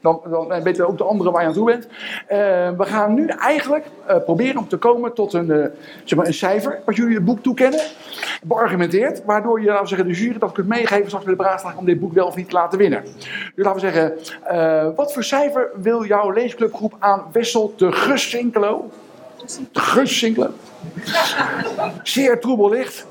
[0.02, 1.88] Dan, dan weten ook de anderen waar je aan toe bent.
[2.28, 2.38] Eh,
[2.78, 5.66] we gaan nu eigenlijk eh, proberen om te komen tot een, eh,
[6.04, 7.80] zeg maar een cijfer, wat jullie het boek toekennen,
[8.44, 11.86] beargumenteerd, waardoor je, laten zeggen, de jury dat kunt meegeven straks bij de beraadslaging om
[11.86, 13.04] dit boek wel of niet te laten winnen.
[13.56, 18.90] Dus laten we zeggen, wat voor cijfer wil jouw leesclubgroep aan Wessel de Gussinkelo?
[19.72, 20.50] De Gussinkelo?
[22.04, 23.06] Zeer troebel licht.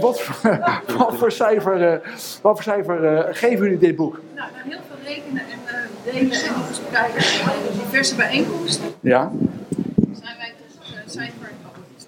[0.00, 0.58] Wat, voor-
[0.98, 2.00] wat voor cijfer,
[2.42, 4.20] wat voor cijfer geven jullie dit boek?
[4.34, 5.58] Nou, heel veel rekenen en
[6.04, 9.30] delen en diverse bijeenkomsten Ja?
[10.20, 11.50] zijn wij tot het cijfer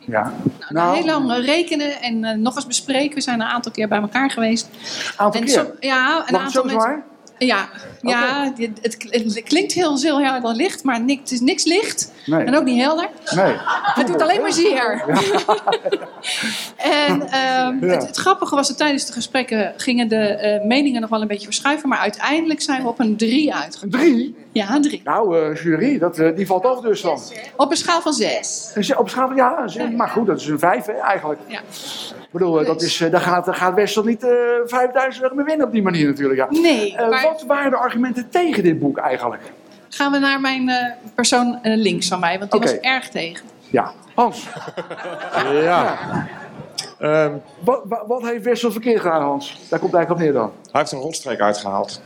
[0.07, 0.33] Ja.
[0.69, 3.15] Nou, heel lang rekenen en eh, nog eens bespreken.
[3.15, 4.69] We zijn een aantal keer bij elkaar geweest.
[5.17, 5.55] Aantal en keer?
[5.55, 6.81] zo- ja, een aantal mensen.
[6.81, 7.03] zwaar?
[7.39, 7.69] Ja,
[8.01, 12.13] ja het, het klinkt heel, heel helder licht, maar niks, het is niks licht.
[12.27, 12.45] Nee.
[12.45, 13.09] En ook niet helder.
[13.35, 13.55] Nee.
[13.95, 15.05] Het doet alleen maar zeer.
[16.77, 17.93] en ehm, Ja.
[17.93, 21.27] het, het grappige was dat tijdens de gesprekken gingen de eh, meningen nog wel een
[21.29, 21.89] beetje verschuiven.
[21.89, 24.01] Maar uiteindelijk zijn we op een 3 uitgekomen.
[24.01, 24.37] Een drie?
[24.53, 25.01] Ja, een 3.
[25.05, 27.19] Nou, eh, jury, dat, eh, die valt af dus dan.
[27.57, 28.71] Op een schaal van 6.
[28.75, 31.41] Dus op schaal van, ja, is- maar goed, dat is een vijf hè, eigenlijk.
[31.47, 31.59] Ja.
[32.21, 34.31] Ik bedoel, dat is, eh, daar gaat, daar gaat Wessel niet eh
[34.65, 36.39] 5000 euro mee winnen op die manier natuurlijk.
[36.39, 36.61] Ja.
[36.61, 39.43] Nee, maar- Wat waren de argumenten tegen dit boek eigenlijk?
[39.95, 43.47] Gaan we naar mijn eh, persoon eh, links van mij, want die was erg tegen.
[43.71, 44.47] Ja, Hans.
[45.63, 45.99] Ja.
[46.99, 49.59] Ehm, Wat, wat, wat heeft Wessel verkeerd gedaan, Hans?
[49.69, 50.53] Daar komt eigenlijk op neer dan.
[50.71, 52.01] hij heeft een rotstreek uitgehaald.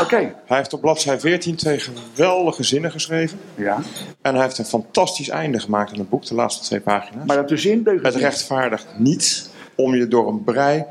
[0.00, 0.34] Oké.
[0.46, 3.38] Hij heeft op bladzij 14 twee geweldige zinnen geschreven.
[3.54, 3.78] Ja.
[4.22, 7.26] En hij heeft een fantastisch einde gemaakt in het boek, de laatste twee pagina's.
[7.26, 10.84] Maar daartussenin deugt Het rechtvaardigt niet om je door een brei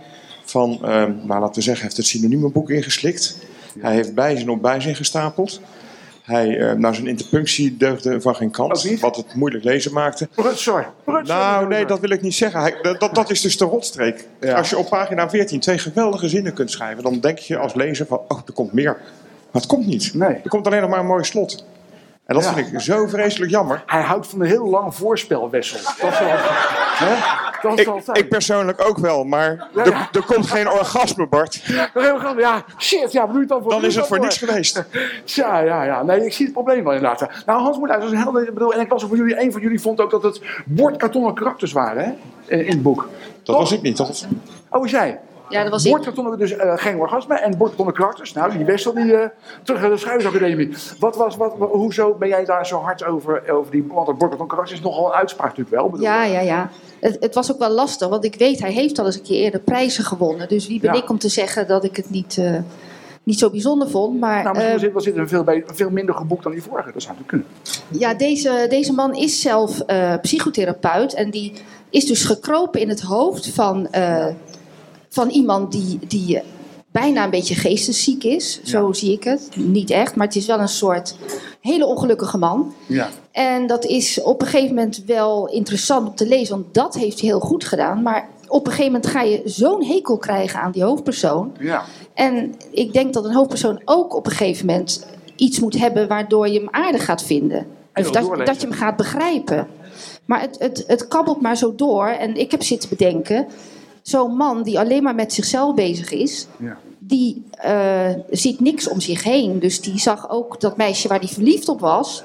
[0.46, 3.38] van, ehm, nou laten we zeggen, hij heeft het synoniemenboek ingeslikt.
[3.80, 5.62] Hij heeft bijzin op bijzin gestapeld.
[6.26, 8.70] Hij, eh, nou, zijn interpunctie deugde van geen kant,
[9.00, 10.28] wat het moeilijk lezen maakte.
[10.36, 10.86] Prutsor.
[11.36, 12.60] Nou, nee, dat wil ik niet zeggen.
[12.62, 14.28] Hij, dat- dat, dat is dus de rotstreek.
[14.56, 18.06] Als je op pagina 14 twee geweldige zinnen kunt schrijven, dan denk je als lezer
[18.06, 18.98] van, oh, er komt meer.
[19.52, 20.14] Maar het komt niet.
[20.14, 20.30] Nee.
[20.44, 21.66] Er komt alleen nog maar een mooi slot.
[22.26, 22.54] En dat Ja.
[22.54, 23.84] vind ik zo vreselijk jammer.
[23.86, 25.80] Hij houdt van een heel lang voorspel, Wessel.
[26.02, 26.28] Dat is wel...
[26.30, 27.16] hè?
[27.62, 31.62] Dat Ik, ik persoonlijk ook wel, maar er, er komt geen orgasme, Bart.
[32.38, 33.72] Ja, shit, ja, wat doe je dan voor?
[33.72, 34.84] Dan is het voor niks geweest.
[35.26, 36.04] Ja, ja, ja.
[36.04, 37.30] Nee, ik zie het probleem wel inderdaad.
[37.46, 38.00] Nou, Hans moet uit.
[38.02, 38.48] Dat is een helder.
[38.48, 40.42] Ik bedoel, en ik las ook van jullie, een van jullie vond ook dat het
[40.66, 42.12] bordkartonnen karakters waren, hè?
[42.56, 43.10] In, in het boek.
[43.44, 43.98] Dat was ik niet.
[43.98, 44.26] Dat was...
[44.70, 45.20] Oh, was jij?
[45.50, 45.84] Ja, dat was
[46.38, 48.34] dus eh, geen orgasme en bordkartonnen karakters.
[48.34, 49.30] Nou, die Wessel, die eh,
[49.64, 50.74] terug naar de Schuisacademie.
[51.00, 54.18] Wat was, wat, hoezo ben jij daar zo hard over, over die, want het
[54.48, 55.90] karakters is nogal een uitspraak natuurlijk wel.
[55.90, 56.70] Bedoel, Ja, ja, ja.
[57.00, 59.40] Het, het was ook wel lastig, want ik weet, hij heeft al eens een keer
[59.44, 60.48] eerder prijzen gewonnen.
[60.48, 61.02] Dus wie ben Ja.
[61.02, 62.56] ik om te zeggen dat ik het niet, eh,
[63.24, 64.20] niet zo bijzonder vond.
[64.20, 66.92] Maar Nou, misschien zit, was dit een veel, bij- veel minder geboekt dan die vorige.
[66.92, 68.00] Dat zou natuurlijk kunnen.
[68.02, 69.82] ja, deze, deze man is zelf
[70.22, 71.14] psychotherapeut.
[71.14, 71.54] En die
[71.90, 73.88] is dus gekropen in het hoofd van,
[75.16, 76.42] van iemand die, die
[76.92, 78.64] bijna een beetje geestesziek is.
[78.64, 79.50] Zo zie ik het.
[79.56, 81.16] Niet echt, maar het is wel een soort
[81.62, 82.74] hele ongelukkige man.
[82.86, 83.10] Ja.
[83.32, 87.20] En dat is op een gegeven moment wel interessant om te lezen, want dat heeft
[87.20, 88.02] hij heel goed gedaan.
[88.02, 91.56] Maar op een gegeven moment ga je zo'n hekel krijgen aan die hoofdpersoon.
[91.60, 91.84] Ja.
[92.14, 95.06] En ik denk dat een hoofdpersoon ook op een gegeven moment
[95.36, 97.66] iets moet hebben waardoor je hem aardig gaat vinden.
[97.94, 99.68] En Of dat, dat je hem gaat begrijpen.
[100.26, 102.08] Maar het, het, het kabbelt maar zo door.
[102.08, 103.48] En ik heb zitten bedenken,
[104.08, 106.78] zo'n man die alleen maar met zichzelf bezig is, Ja.
[107.00, 109.60] die eh, ziet niks om zich heen.
[109.60, 112.24] Dus die zag ook dat meisje waar hij verliefd op was,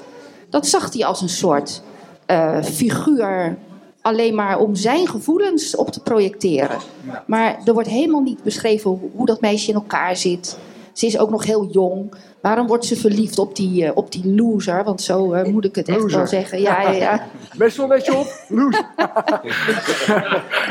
[0.49, 1.81] dat zag hij als een soort
[2.25, 3.57] eh, figuur.
[4.01, 6.77] Alleen maar om zijn gevoelens op te projecteren.
[7.25, 10.57] Maar er wordt helemaal niet beschreven hoe, hoe dat meisje in elkaar zit.
[10.93, 12.13] Ze is ook nog heel jong.
[12.41, 14.83] Waarom wordt ze verliefd op die, eh, op die loser?
[14.83, 16.27] Want zo moet ik het echt wel Loser.
[16.27, 16.61] zeggen.
[16.61, 17.27] Ja, ja, ja.
[17.57, 18.27] Best wel op.
[18.47, 18.81] Loes.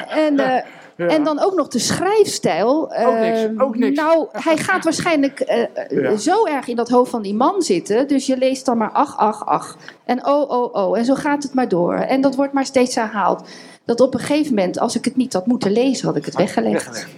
[0.08, 0.64] En,
[1.08, 2.94] en dan ook nog de schrijfstijl.
[2.96, 3.96] Ook niks, Eh, ook niks.
[3.96, 6.16] Nou, hij gaat waarschijnlijk eh, eh, Ja.
[6.16, 8.08] zo erg in dat hoofd van die man zitten.
[8.08, 9.76] Dus je leest dan maar ach, ach, ach.
[10.04, 10.98] En oh, oh, oh.
[10.98, 11.94] En zo gaat het maar door.
[11.94, 13.48] En dat wordt maar steeds herhaald.
[13.84, 16.34] Dat op een gegeven moment, als ik het niet had moeten lezen, had ik het
[16.36, 16.86] weggelegd.
[16.86, 17.08] Weggelegd.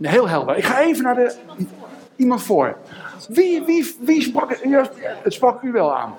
[0.00, 0.56] Heel helder.
[0.56, 1.34] Ik ga even naar de,
[2.16, 2.76] iemand voor.
[3.28, 4.58] Wie, wie, wie sprak
[5.22, 6.14] Het sprak u wel aan.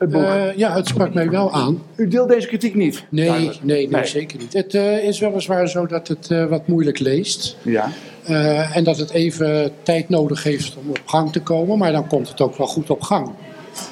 [0.00, 0.22] Het boek.
[0.22, 1.82] Eh, ja, het sprak mij wel aan.
[1.96, 3.04] U deelt deze kritiek niet?
[3.08, 4.06] Nee, nee, nee, Nee.
[4.06, 4.52] zeker niet.
[4.52, 7.56] Het eh, is weliswaar zo dat het eh, wat moeilijk leest.
[7.62, 7.90] Ja.
[8.24, 11.78] Eh, en dat het even tijd nodig heeft om op gang te komen.
[11.78, 13.30] Maar dan komt het ook wel goed op gang.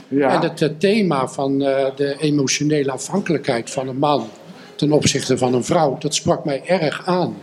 [0.08, 0.42] Ja.
[0.42, 4.26] En het thema van eh, de emotionele afhankelijkheid van een man
[4.74, 7.36] ten opzichte van een vrouw, dat sprak mij erg aan.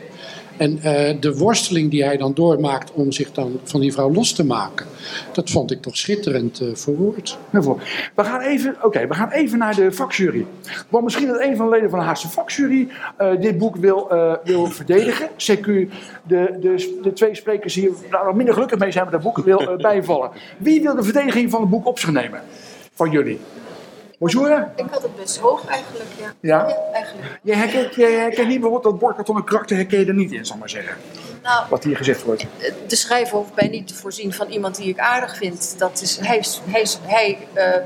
[0.57, 4.33] En eh, de worsteling die hij dan doormaakt om zich dan van die vrouw los
[4.33, 4.85] te maken,
[5.33, 7.37] dat vond ik toch schitterend eh, verwoord.
[7.49, 10.45] We gaan even, oké, we gaan even naar de vakjury.
[10.89, 12.87] Want misschien dat een van de leden van de Haagse vakjury
[13.17, 14.11] eh, dit boek wil,
[14.43, 15.29] wil verdedigen.
[15.29, 15.65] CQ,
[16.23, 19.75] de, de, de twee sprekers hier nou, minder gelukkig mee zijn met dat boek, wil
[19.77, 20.29] bijvallen.
[20.57, 22.41] Wie wil de verdediging van het boek op zich nemen?
[22.93, 23.39] Van jullie.
[24.25, 24.71] Bonjour.
[24.75, 26.33] Ik had het best hoog eigenlijk, ja.
[26.39, 26.75] Ja?
[26.93, 27.39] eigenlijk.
[27.41, 30.53] Jij herkent, jij herkent niet bijvoorbeeld dat bordkartonnen karakter herken je er niet in, zal
[30.55, 30.97] ik maar zeggen.
[31.43, 32.45] Nou, Wat hier gezegd wordt.
[32.87, 35.75] de schrijver hoeft mij niet te voorzien van iemand die ik aardig vind.
[35.77, 37.81] Dat is, hij hij, hij eh,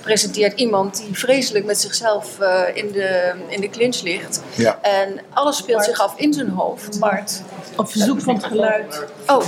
[0.00, 4.42] presenteert iemand die vreselijk met zichzelf eh, in, de, in de clinch ligt.
[4.54, 4.78] Ja.
[4.82, 7.00] En alles speelt zich af in zijn hoofd.
[7.00, 7.42] Bart,
[7.76, 9.04] op verzoek van het geluid.
[9.26, 9.42] Oh,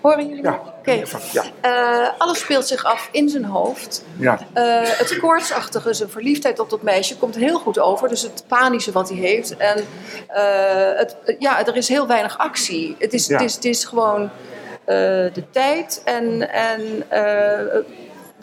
[0.00, 0.42] horen jullie?
[0.42, 0.60] Ja.
[0.78, 1.02] Oké.
[1.32, 1.44] Ja.
[1.60, 4.04] Eh, alles speelt zich af in zijn hoofd.
[4.16, 4.38] Ja.
[4.52, 8.08] Eh, het koortsachtige, zijn verliefdheid op dat meisje, komt heel goed over.
[8.08, 9.56] Dus het panische wat hij heeft.
[9.56, 9.84] En
[10.28, 12.96] eh, het, ja, er is heel weinig actie.
[12.98, 13.32] Het is, Ja.
[13.36, 14.30] het is, het is gewoon...
[14.84, 14.96] eh,
[15.32, 17.76] de tijd en, en eh,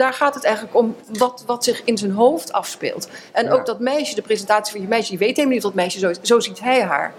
[0.02, 3.08] daar gaat het eigenlijk om wat, wat zich in zijn hoofd afspeelt.
[3.32, 3.52] En Ja.
[3.52, 6.10] ook dat meisje, de presentatie van je meisje, je weet helemaal niet wat meisje zo
[6.10, 6.18] is.
[6.22, 7.14] Zo ziet hij haar.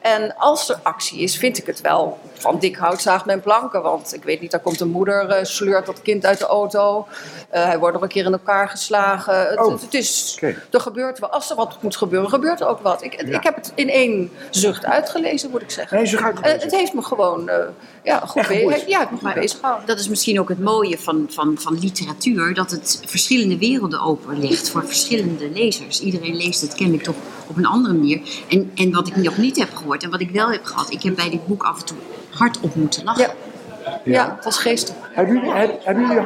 [0.00, 3.82] En als er actie is, vind ik het wel van dik hout zaagt mijn planken.
[3.82, 7.06] Want ik weet niet, daar komt een moeder, eh, sleurt dat kind uit de auto.
[7.50, 9.38] Eh, hij wordt nog een keer in elkaar geslagen.
[9.48, 10.62] Het, Oh, het, het is, oké.
[10.70, 11.30] Er gebeurt wel.
[11.30, 13.02] Als er wat moet gebeuren, gebeurt er ook wat.
[13.02, 15.96] Ik, ik heb het in één zucht uitgelezen, moet ik zeggen.
[15.96, 16.56] Nee, zucht uitgelezen.
[16.58, 17.56] Eh, het heeft me gewoon eh,
[18.04, 19.86] ja, goed, be- ja, me bezig gehouden.
[19.86, 24.70] Dat is misschien ook het mooie van, van, van literatuur, dat het verschillende werelden openlegt
[24.70, 26.00] voor verschillende lezers.
[26.00, 27.14] Iedereen leest het kennelijk toch
[27.46, 28.20] op een andere manier.
[28.48, 31.02] En, en wat ik nog niet heb gehoord en wat ik wel heb gehad, ik
[31.02, 31.96] heb bij dit boek af en toe
[32.38, 33.22] hard op moeten lachen.
[33.24, 34.94] Ja, ja het was geestig.
[35.12, 36.22] Hebben jullie, heb- hebben jullie,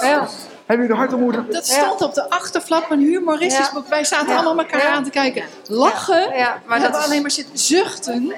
[0.00, 0.28] Ja.
[0.66, 1.46] hebben jullie hard ontmoeten?
[1.50, 3.72] Dat stond op de achterflap een humoristisch Ja.
[3.72, 3.86] boek.
[3.88, 4.34] Wij zaten Ja.
[4.34, 4.92] allemaal elkaar Ja.
[4.92, 5.44] aan te kijken.
[5.66, 6.20] Lachen.
[6.28, 8.32] Ja, ja, maar dat is- alleen maar zitten zuchten.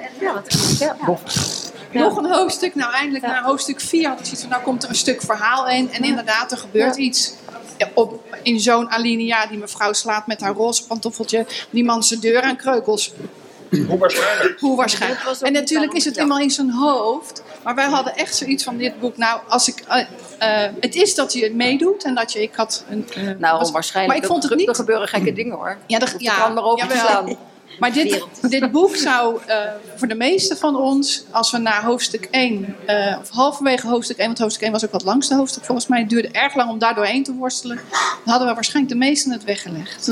[1.92, 2.74] Nog een hoofdstuk.
[2.74, 5.68] Nou, eindelijk na hoofdstuk 4 had ik zoiets van, nou komt er een stuk verhaal
[5.68, 5.92] in.
[5.92, 7.32] En inderdaad, er gebeurt iets.
[7.78, 11.46] Ja, Op, in zo'n alinea, die mevrouw slaat met haar roze pantoffeltje.
[11.70, 13.12] Die man zijn deur aan kreukels.
[13.88, 14.60] Hoe waarschijnlijk?
[14.60, 15.20] Hoe waarschijnlijk.
[15.40, 17.42] En natuurlijk is het helemaal in zijn hoofd.
[17.64, 19.16] Maar wij hadden echt zoiets van dit boek.
[19.16, 22.42] Nou, als ik, eh, eh, het is dat je meedoet en dat je.
[22.42, 23.08] Ik had een.
[23.14, 24.14] eh, Nou, onwaarschijnlijk.
[24.14, 24.68] Maar ik vond het niet.
[24.68, 25.76] Er gebeuren gekke dingen hoor.
[25.86, 27.36] Ja, de ja, krant maar open slaan.
[27.78, 29.56] Maar dit, dit boek zou eh,
[29.96, 34.26] voor de meeste van ons, als we naar hoofdstuk 1, eh, of halverwege hoofdstuk 1,
[34.26, 36.78] want hoofdstuk 1 was ook wat langste hoofdstuk volgens mij, het duurde erg lang om
[36.78, 40.10] daar doorheen te worstelen, dan hadden we waarschijnlijk de meesten het weggelegd.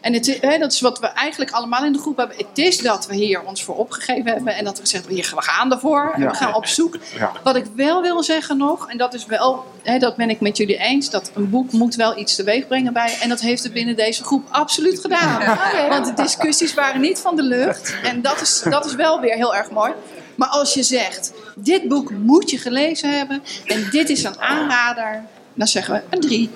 [0.00, 2.36] En het, hè, dat is wat we eigenlijk allemaal in de groep hebben.
[2.36, 5.32] Het is dat we hier ons voor opgegeven hebben en dat we gezegd hebben, hier,
[5.34, 6.28] we gaan ervoor en Ja.
[6.28, 6.96] we gaan op zoek.
[7.18, 7.32] Ja.
[7.42, 10.56] Wat ik wel wil zeggen nog, en dat is wel, hè, dat ben ik met
[10.56, 13.16] jullie eens, dat een boek moet wel iets teweeg brengen bij.
[13.20, 15.58] En dat heeft het binnen deze groep absoluut gedaan.
[15.88, 17.96] Want de discussies waren niet van de lucht.
[18.02, 19.92] En dat is, dat is wel weer heel erg mooi.
[20.34, 25.22] Maar als je zegt, dit boek moet je gelezen hebben en dit is een aanrader,
[25.54, 26.50] dan zeggen we een drie.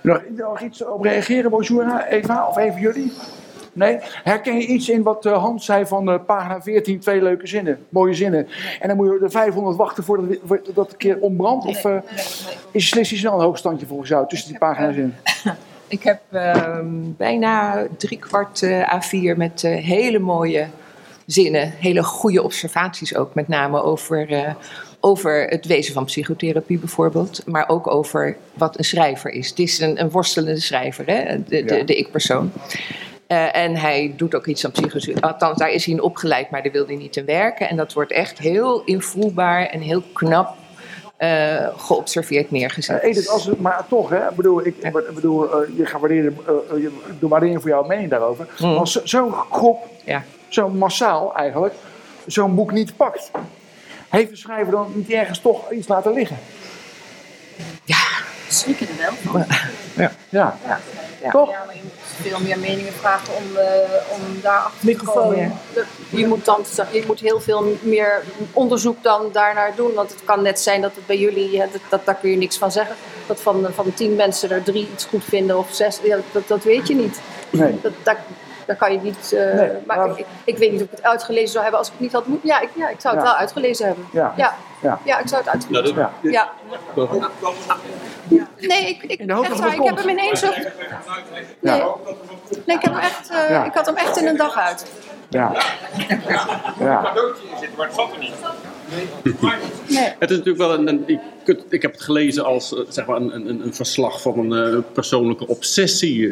[0.00, 3.12] Nog, nog iets op reageren, Bonjour, Eva of een van jullie?
[3.72, 3.98] Nee?
[4.02, 7.86] Herken je iets in wat eh, Hans zei van eh, pagina 14, twee leuke zinnen,
[7.88, 8.48] mooie zinnen.
[8.80, 11.66] En dan moet je er 500 wachten voordat dat een keer ontbrandt?
[11.66, 11.96] Of eh,
[12.70, 15.14] is Slissie snel een hoogstandje volgens jou tussen die pagina's in?
[15.92, 16.86] Ik heb ehm,
[17.16, 20.66] bijna drie kwart eh, A4 met eh, hele mooie
[21.26, 21.72] zinnen.
[21.78, 23.34] Hele goede observaties ook.
[23.34, 24.54] Met name over, eh,
[25.00, 27.42] over het wezen van psychotherapie bijvoorbeeld.
[27.46, 29.48] Maar ook over wat een schrijver is.
[29.48, 31.42] Het is een, een worstelende schrijver, hè?
[31.42, 31.84] de, de, Ja.
[31.84, 32.52] de ik-persoon.
[33.52, 35.20] En hij doet ook iets aan psychologie.
[35.20, 37.68] Althans, daar is hij in opgeleid, maar daar wil hij niet in werken.
[37.68, 40.56] En dat wordt echt heel invoelbaar en heel knap
[41.22, 43.00] eh, geobserveerd neergezet.
[43.00, 46.36] Eh, Edith, als maar toch, hè, ik bedoel, ik, bedoel eh, je gaat waarderen,
[46.76, 48.46] je- ik doe waardering voor jouw mening daarover.
[48.60, 49.84] Maar als zo- zo'n groep,
[50.48, 51.74] zo massaal eigenlijk,
[52.26, 53.30] zo'n boek niet pakt,
[54.08, 56.36] heeft de schrijver dan niet ergens toch iets laten liggen?
[58.48, 59.44] Schrikken er wel van.
[59.96, 60.12] Ja.
[60.28, 60.56] ja.
[61.22, 61.30] Ja.
[61.30, 61.50] Toch?
[62.16, 63.66] Ja, veel meer meningen vragen om, eh
[64.10, 65.52] om daar achter te Microfoon, komen.
[65.74, 69.92] De- Je moet, dan, je moet heel veel meer onderzoek dan daarnaar doen.
[69.94, 72.58] Want het kan net zijn dat het bij jullie, dat, dat, daar kun je niks
[72.58, 72.96] van zeggen.
[73.26, 76.64] Dat van, van tien mensen er drie iets goed vinden of zes, ja, dat, dat
[76.64, 77.20] weet je niet.
[77.50, 77.78] Nee.
[77.82, 78.24] Dat, daar,
[78.66, 79.32] daar kan je niet.
[79.32, 81.88] eh, Nee, maar maar- ik, ik weet niet of ik het uitgelezen zou hebben als
[81.88, 82.48] ik het niet had moeten.
[82.48, 83.30] Ja, ik, ja, ik zou het Ja.
[83.30, 84.06] wel uitgelezen hebben.
[84.12, 84.32] Ja.
[84.36, 84.54] Ja.
[84.82, 84.98] Ja.
[85.04, 86.12] Ja, ik zou het uitgelezen Ja.
[86.22, 86.52] Ja.
[88.58, 90.56] Nee, ik, ik, echt waar, ik heb hem in één zucht.
[91.60, 91.82] Nee,
[92.66, 93.64] nee ik, heb hem echt, eh, Ja.
[93.64, 94.92] ik had hem echt in een dag uit.
[95.28, 95.52] Ja.
[96.78, 97.02] Ja.
[97.02, 98.32] cadeautje in zitten, maar het zat er niet.
[100.18, 100.88] Het is natuurlijk wel een.
[100.88, 101.04] een-
[101.44, 104.72] ik, ik heb het gelezen als eh, zeg maar een, een, een verslag van een
[104.74, 106.30] eh, persoonlijke obsessie,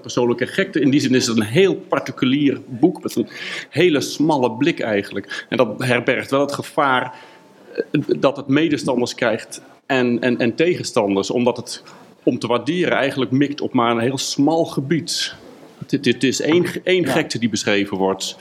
[0.00, 0.80] persoonlijke gekte.
[0.80, 3.28] In die zin is het een heel particulier boek met een
[3.70, 5.46] hele smalle blik eigenlijk.
[5.48, 7.14] En dat herbergt wel het gevaar
[8.18, 11.82] dat het medestanders krijgt en, en, en tegenstanders, omdat het
[12.22, 15.34] om te waarderen eigenlijk mikt op maar een heel smal gebied.
[15.86, 18.36] Het, het is één, één gekte die beschreven wordt.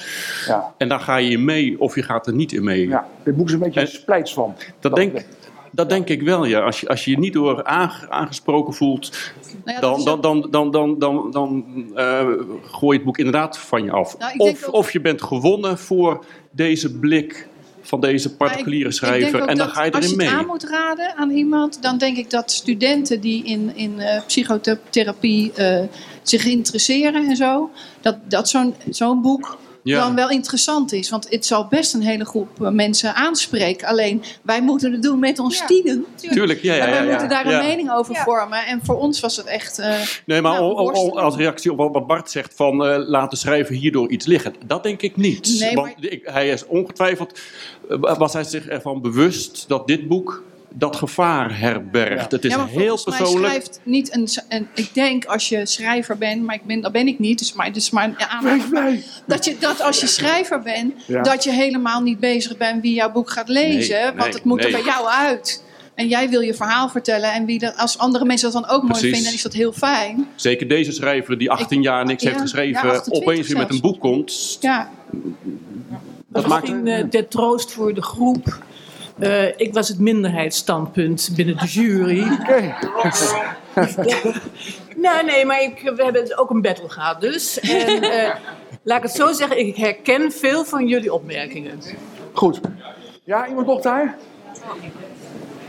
[0.48, 0.74] Ja.
[0.78, 2.88] En daar ga je in mee of je gaat er niet in mee.
[2.88, 4.54] Ja, dit boek is een beetje een splijtswam.
[4.80, 5.26] Dat denk,
[5.72, 6.60] dat denk ik wel, ja.
[6.60, 9.18] Als je, als je je niet door aange- aangesproken voelt,
[9.66, 11.66] Nou ja, dan, dan, dan, dan, dan, dan, dan
[11.96, 12.28] eh,
[12.62, 14.18] gooi je het boek inderdaad van je af.
[14.18, 17.48] Nou, of, ook- of je bent gewonnen voor deze blik
[17.86, 19.42] van deze particuliere ik schrijver.
[19.42, 20.28] En dan ga je Als erin je mee.
[20.28, 24.22] het aan moet raden aan iemand, dan denk ik dat studenten die in, in eh,
[24.26, 25.84] psychotherapie eh,
[26.22, 27.70] zich interesseren en zo,
[28.02, 30.00] dat, dat zo'n zo'n boek Ja.
[30.00, 31.10] dan wel interessant is.
[31.10, 33.88] Want het zal best een hele groep eh, mensen aanspreken.
[33.88, 36.06] Alleen wij moeten het doen met ons tienen.
[36.16, 37.10] Tuurlijk, ja, ja, En wij ja, ja.
[37.10, 37.62] moeten daar een Ja.
[37.64, 38.66] mening over vormen.
[38.66, 39.80] En voor ons was het echt.
[39.80, 43.76] eh, Nee, maar nou, als reactie op wat Bart zegt van eh, laat de schrijver
[43.76, 44.54] hierdoor iets liggen.
[44.66, 45.56] Dat denk ik niet.
[45.60, 47.40] Nee, Want ik, hij is ongetwijfeld,
[48.18, 50.44] was hij zich ervan bewust dat dit boek
[50.78, 52.32] dat gevaar herbergt.
[52.32, 53.54] Het is ja, maar heel volgens mij persoonlijk.
[53.54, 54.68] schrijft niet een, een.
[54.74, 57.40] Ik denk als je schrijver bent, maar ik ben, dat ben ik niet.
[57.40, 58.40] Dus maar, dus maar ja,
[59.26, 61.22] dat, je, dat als je schrijver bent, Ja.
[61.22, 63.96] dat je helemaal niet bezig bent wie jouw boek gaat lezen.
[63.96, 65.64] Nee, want nee, het moet er bij jou uit.
[65.96, 67.34] En jij wil je verhaal vertellen.
[67.34, 69.10] En wie dat, als andere mensen dat dan ook mooi Precies.
[69.10, 70.28] vinden, dan is dat heel fijn.
[70.36, 73.70] Zeker deze schrijver die 18 jaar niks ja, heeft geschreven, ja, 28 opeens weer met
[73.70, 74.58] een boek komt.
[74.62, 74.90] Ja.
[76.28, 78.64] Dat maakt Misschien eh, ter troost voor de groep.
[79.20, 82.24] Eh, ik was het minderheidsstandpunt binnen de jury.
[84.96, 87.60] nee, nee, maar ik, we hebben ook een battle gehad dus.
[87.60, 88.36] En eh,
[88.84, 91.80] laat ik het zo zeggen, ik herken veel van jullie opmerkingen.
[92.34, 92.60] Goed.
[93.24, 94.18] Ja, iemand nog daar?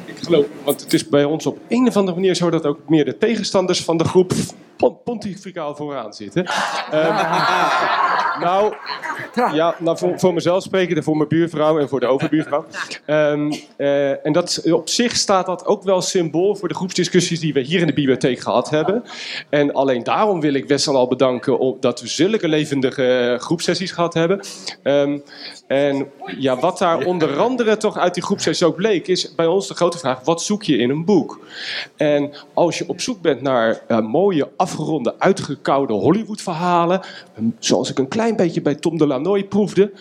[0.05, 2.79] Ik geloof, want het is bij ons op een of andere manier zo dat ook
[2.89, 4.33] meer de tegenstanders van de groep
[4.77, 6.45] pon- pontificaal vooraan zitten.
[6.91, 7.15] Ehm,
[8.47, 8.75] nou,
[9.53, 12.65] ja, nou voor, voor mezelf spreken, voor mijn buurvrouw en voor de overbuurvrouw.
[13.07, 17.53] Ehm, eh, en dat, op zich staat dat ook wel symbool voor de groepsdiscussies die
[17.53, 19.05] we hier in de bibliotheek gehad hebben.
[19.49, 24.15] En alleen daarom wil ik Wessel al bedanken om, dat we zulke levendige groepsessies gehad
[24.15, 24.41] hebben.
[24.83, 25.19] Ehm,
[25.67, 29.69] en ja, wat daar onder andere toch uit die groepsessies ook bleek, is bij ons
[29.69, 31.47] de grote vraag: wat zoek je in een boek?
[31.97, 37.01] En als je op zoek bent naar eh, mooie, afgeronde, uitgekoude Hollywood-verhalen,
[37.59, 39.93] zoals ik een klein beetje bij Tom Delanoy proefde.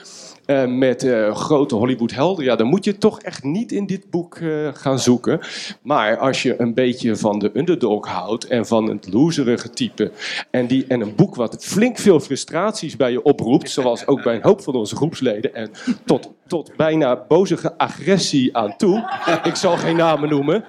[0.45, 4.35] eh, met eh, grote Hollywood-helden, ja, dan moet je toch echt niet in dit boek
[4.35, 5.39] eh, gaan zoeken.
[5.81, 10.11] Maar als je een beetje van de underdog houdt en van het loserige type,
[10.51, 14.35] en, die, en een boek wat flink veel frustraties bij je oproept, zoals ook bij
[14.35, 15.71] een hoop van onze groepsleden, en
[16.05, 19.09] tot, tot bijna bozige agressie aan toe,
[19.43, 20.65] ik zal geen namen noemen,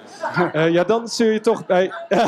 [0.53, 1.91] eh, ja, dan zul je toch bij.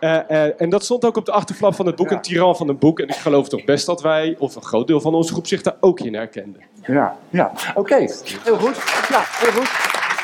[0.00, 2.68] Eh, eh, en dat stond ook op de achterflap van het boek, een tiran van
[2.68, 3.00] een boek.
[3.00, 5.62] En ik geloof toch best dat wij, of een groot deel van onze groep, zich
[5.62, 6.58] daar ook in herkende.
[6.86, 7.52] Ja, ja.
[7.74, 7.96] Oké.
[8.44, 8.76] Heel goed.
[9.08, 9.70] Ja, heel goed.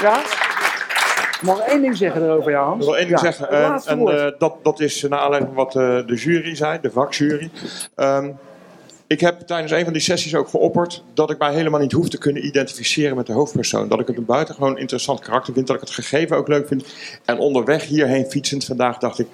[0.01, 0.19] Ja?
[1.41, 3.49] Ik mag één ding zeggen erover, ja, Ik wil één ding Ja, zeggen.
[3.87, 5.73] en eh, dat, dat is naar aanleiding van wat
[6.07, 7.51] de jury zei, de vakjury.
[7.95, 8.31] Ehm,
[9.11, 12.09] ik heb tijdens een van die sessies ook geopperd dat ik mij helemaal niet hoef
[12.09, 13.89] te kunnen identificeren met de hoofdpersoon.
[13.89, 16.85] Dat ik het een buitengewoon interessant karakter vind, dat ik het gegeven ook leuk vind.
[17.25, 19.27] En onderweg hierheen fietsend vandaag dacht ik,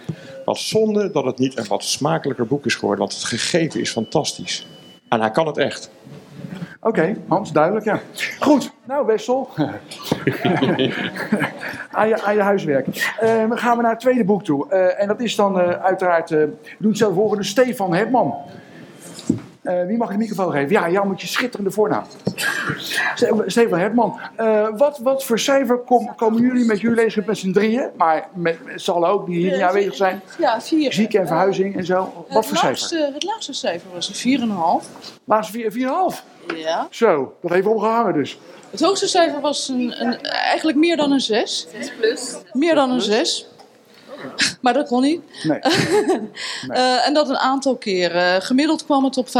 [0.44, 2.98] wat zonde dat het niet een wat smakelijker boek is geworden.
[2.98, 4.66] Want het gegeven is fantastisch.
[5.08, 5.90] En hij kan het echt.
[6.80, 8.00] Oké, Hans, duidelijk, ja.
[8.40, 9.48] Goed, nou Wessel.
[11.90, 13.14] aan, je, aan je huiswerk.
[13.20, 14.70] Eh, dan gaan we naar het tweede boek toe.
[14.70, 16.38] Eh, en dat is dan eh, uiteraard, eh
[16.78, 18.34] doe het zelf volgende, Stefan Hetman.
[19.66, 20.70] Eh, wie mag de microfoon geven?
[20.70, 22.04] Ja, jou moet je schitterende voornaam.
[23.14, 24.20] Ste- Stefan Hetman.
[24.36, 27.90] Eh, wat, wat voor cijfer kom- komen jullie met jullie leesgroep met z'n drieën?
[27.96, 30.20] Maar met, met z'n allen ook die hier niet aanwezig zijn.
[30.38, 30.92] Ja, vier.
[30.92, 31.96] Ziek en verhuizing en zo.
[31.96, 32.66] Wat het voor cijfer?
[32.68, 34.88] laagste, Het laagste cijfer was een 4,5.
[35.24, 36.24] Laatste vier- 4,5?
[36.56, 36.86] Ja.
[36.90, 38.38] Zo, dat heeft opgehangen dus.
[38.70, 41.66] Het hoogste cijfer was een, een, eigenlijk meer dan een 6.
[42.00, 42.36] plus.
[42.52, 43.48] Meer dan een 6.
[44.62, 45.20] Maar dat kon niet.
[45.42, 45.58] Nee.
[46.68, 48.42] Eh, en dat een aantal keren.
[48.42, 49.32] Gemiddeld kwam het op 5,5.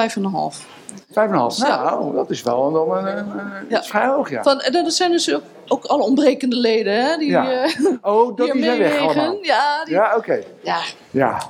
[1.08, 1.12] 5,5.
[1.58, 4.42] Nou, dat is wel dan een, een, een- is vrij hoog, ja.
[4.42, 7.04] Van, en dat zijn dus ook, ook alle ontbrekende leden.
[7.04, 7.50] Hè, die, Ja.
[7.62, 7.70] eh,
[8.02, 9.38] Oh, dat die zijn weg allemaal.
[9.42, 10.38] Ja, die, Ja, oké.
[10.62, 10.78] ja,
[11.10, 11.42] Ja.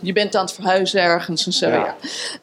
[0.00, 1.68] je bent aan het verhuizen ergens en zo.
[1.68, 1.74] Ja.
[1.76, 1.94] Ja,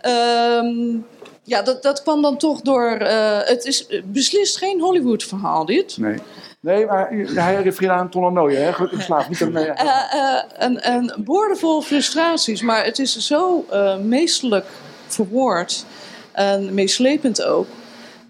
[0.01, 0.97] Ehm,
[1.46, 2.91] ja dat, dat kwam dan toch door...
[2.91, 5.98] eh, het is beslist geen Hollywood-verhaal, dit.
[5.98, 6.18] Nee.
[6.60, 8.74] Nee, maar hij refereert aan Ton Nooyen, hè?
[8.74, 9.30] Gelukkig geslaagd.
[9.30, 14.66] Niet aan, Eh, eh, een, een boordevol frustraties, maar het is zo eh, meestelijk
[15.08, 15.86] verwoord
[16.32, 17.68] en meeslepend ook.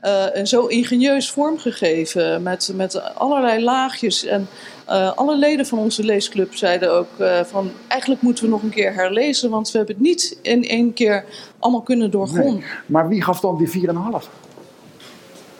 [0.02, 4.26] eh, en zo ingenieus vormgegeven met, met allerlei laagjes.
[4.26, 4.48] En
[4.86, 8.70] eh, alle leden van onze leesclub zeiden ook eh, van eigenlijk moeten we nog een
[8.70, 11.26] keer herlezen, want we hebben het niet in één keer
[11.66, 12.54] allemaal kunnen doorgronden.
[12.54, 12.64] nee.
[12.86, 13.94] Maar wie gaf dan die 4,5?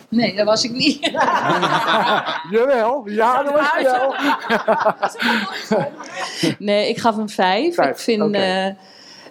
[0.08, 0.98] Nee, dat was ik niet.
[2.50, 4.14] Jawel, ja, dat was wel.
[6.58, 7.74] Nee, ik gaf hem vijf.
[7.74, 8.76] Vijf, Ik vind, eh, ja,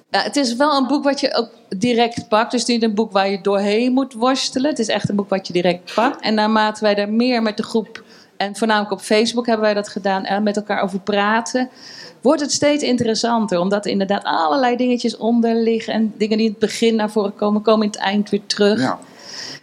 [0.09, 2.51] het is wel een boek wat je ook direct pakt.
[2.51, 4.69] Dus niet een boek waar je doorheen moet worstelen.
[4.69, 6.21] Het is echt een boek wat je direct pakt.
[6.21, 8.03] En naarmate wij daar meer met de groep,
[8.37, 11.69] en voornamelijk op Facebook hebben wij dat gedaan, en met elkaar over praten,
[12.21, 13.59] wordt het steeds interessanter.
[13.59, 15.93] Omdat er inderdaad allerlei dingetjes onder liggen.
[15.93, 18.79] En dingen die in het begin naar voren komen, komen in het eind weer terug.
[18.79, 18.99] Ja.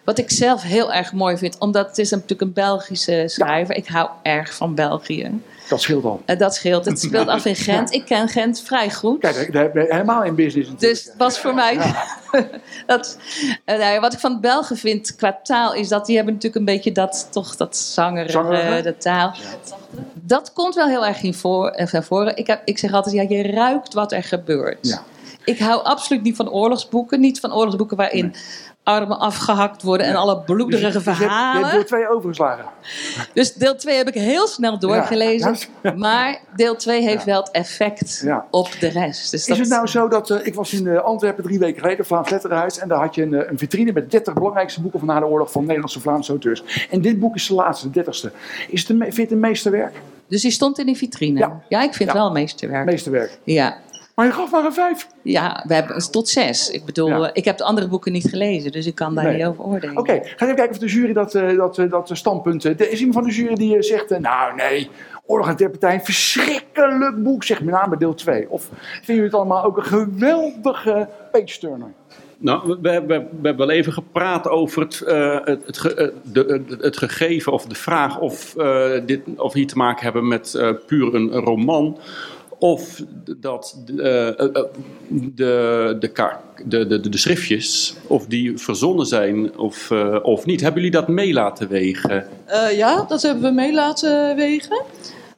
[0.05, 3.77] Wat ik zelf heel erg mooi vind, omdat het is natuurlijk een Belgische schrijver.
[3.77, 5.41] Ik hou erg van België.
[5.73, 6.23] Dat scheelt al.
[6.25, 6.85] Eh, dat scheelt.
[6.85, 7.93] Het speelt af in Gent.
[7.93, 9.21] Ik ken Gent vrij goed.
[9.21, 10.99] Kijk, daar ben je helemaal in business natuurlijk.
[10.99, 11.95] Dus het was voor mij.
[12.87, 13.19] dat,
[13.65, 16.75] eh, nou wat ik van Belgen vind qua taal is dat die hebben natuurlijk een
[16.75, 18.83] beetje dat, toch dat zangerige, Zangerige?
[18.83, 19.35] de taal.
[20.15, 22.37] Dat komt wel heel erg in voor, eh, naar voren.
[22.37, 24.89] Ik, heb, ik zeg altijd, ja, je ruikt wat er gebeurt.
[24.89, 25.03] Ja.
[25.45, 27.21] Ik hou absoluut niet van oorlogsboeken.
[27.21, 28.35] Niet van oorlogsboeken waarin
[28.85, 31.61] armen afgehakt worden en alle bloederige Dus je hebt- verhalen.
[31.61, 32.65] Je hebt deel 2 overgeslagen.
[33.35, 35.57] Dus deel 2 heb ik heel snel doorgelezen.
[35.97, 38.47] Maar deel 2 heeft wel het effect Ja.
[38.51, 39.31] op de rest.
[39.31, 41.81] Dus Is dat het nou zo dat eh, ik was in eh, Antwerpen drie weken
[41.81, 44.81] geleden, Vlaams Letterenhuis, en daar had je een, eh, een vitrine met de 30 belangrijkste
[44.81, 46.87] boeken van na de oorlog van Nederlandse Vlaamse auteurs.
[46.91, 48.31] En dit boek is de laatste, de 30ste.
[48.69, 49.95] Is het een, vind je het een meesterwerk?
[50.29, 51.51] Dus die stond in die vitrine?
[51.69, 52.85] Ja, ik vind het wel een meesterwerk.
[52.85, 53.39] Meesterwerk.
[53.45, 53.77] Ja.
[54.15, 55.07] Maar je gaf maar een vijf.
[55.23, 56.71] Ja, we hebben tot zes.
[56.71, 57.21] Ik bedoel, Ja.
[57.27, 59.37] eh, ik heb de andere boeken niet gelezen, dus ik kan daar Nee.
[59.37, 59.97] niet over oordelen.
[59.97, 62.65] Oké, ga even kijken of de jury dat, eh, dat, eh, dat standpunt...
[62.65, 64.91] er is iemand van de jury die zegt, nou nee,
[65.27, 68.51] Oorlog en Terpentijn, verschrikkelijk boek, zeg met name deel 2.
[68.51, 71.93] Of vinden jullie het allemaal ook een geweldige page-turner?
[72.39, 76.63] Nou, we, we, we hebben wel even gepraat over het, eh, het, het, ge- de,
[76.69, 80.55] het, het gegeven of de vraag of, eh, dit, of hier te maken hebben met
[80.55, 81.99] eh, puur een roman.
[82.63, 83.03] Of
[83.39, 84.63] dat eh, eh, eh,
[85.09, 86.37] de, de,
[86.87, 90.61] de, de, de schriftjes, of die verzonnen zijn of, eh, of niet.
[90.61, 92.27] Hebben jullie dat mee laten wegen?
[92.45, 94.83] Eh, ja, dat hebben we mee laten wegen.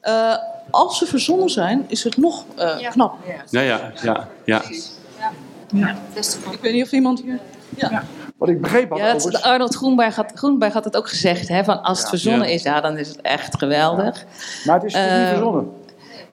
[0.00, 0.34] Eh,
[0.70, 3.14] als ze verzonnen zijn, is het nog eh, knap.
[3.50, 4.28] Ja, ja, ja.
[4.44, 4.62] ja.
[6.52, 7.38] Ik weet niet of iemand hier...
[7.76, 8.04] Ja.
[8.36, 11.64] Wat ik begreep had Ja, overigens- Arnold Groenberg had, Groenberg had het ook gezegd, hè,
[11.64, 12.10] van als het Ja.
[12.10, 12.54] verzonnen Ja.
[12.54, 14.24] is, ja, dan is het echt geweldig.
[14.64, 15.82] Maar het is niet verzonnen.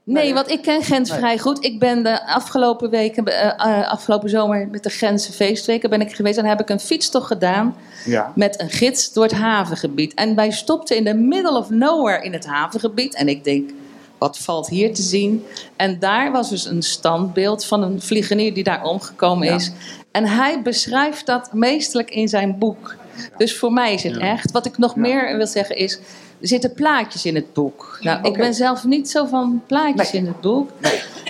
[0.03, 1.17] Nee, want ik ken Gent Nee.
[1.17, 1.63] vrij goed.
[1.65, 6.15] Ik ben de afgelopen weken, eh, eh, afgelopen zomer met de Gentse feestweken ben ik
[6.15, 6.37] geweest.
[6.37, 7.75] En heb ik een fietstocht gedaan
[8.05, 8.31] Ja.
[8.35, 10.13] met een gids door het havengebied.
[10.13, 13.15] En wij stopten in the middle of nowhere in het havengebied.
[13.15, 13.69] En ik denk,
[14.17, 15.45] wat valt hier te zien?
[15.75, 19.71] En daar was dus een standbeeld van een vliegenier die daar omgekomen is.
[20.11, 22.95] En hij beschrijft dat meestelijk in zijn boek.
[23.37, 24.51] Dus voor mij is het echt.
[24.51, 25.99] Wat ik nog meer wil zeggen is,
[26.41, 27.97] zitten plaatjes in het boek.
[28.01, 30.69] Nou, ik ben zelf niet zo van plaatjes in het boek.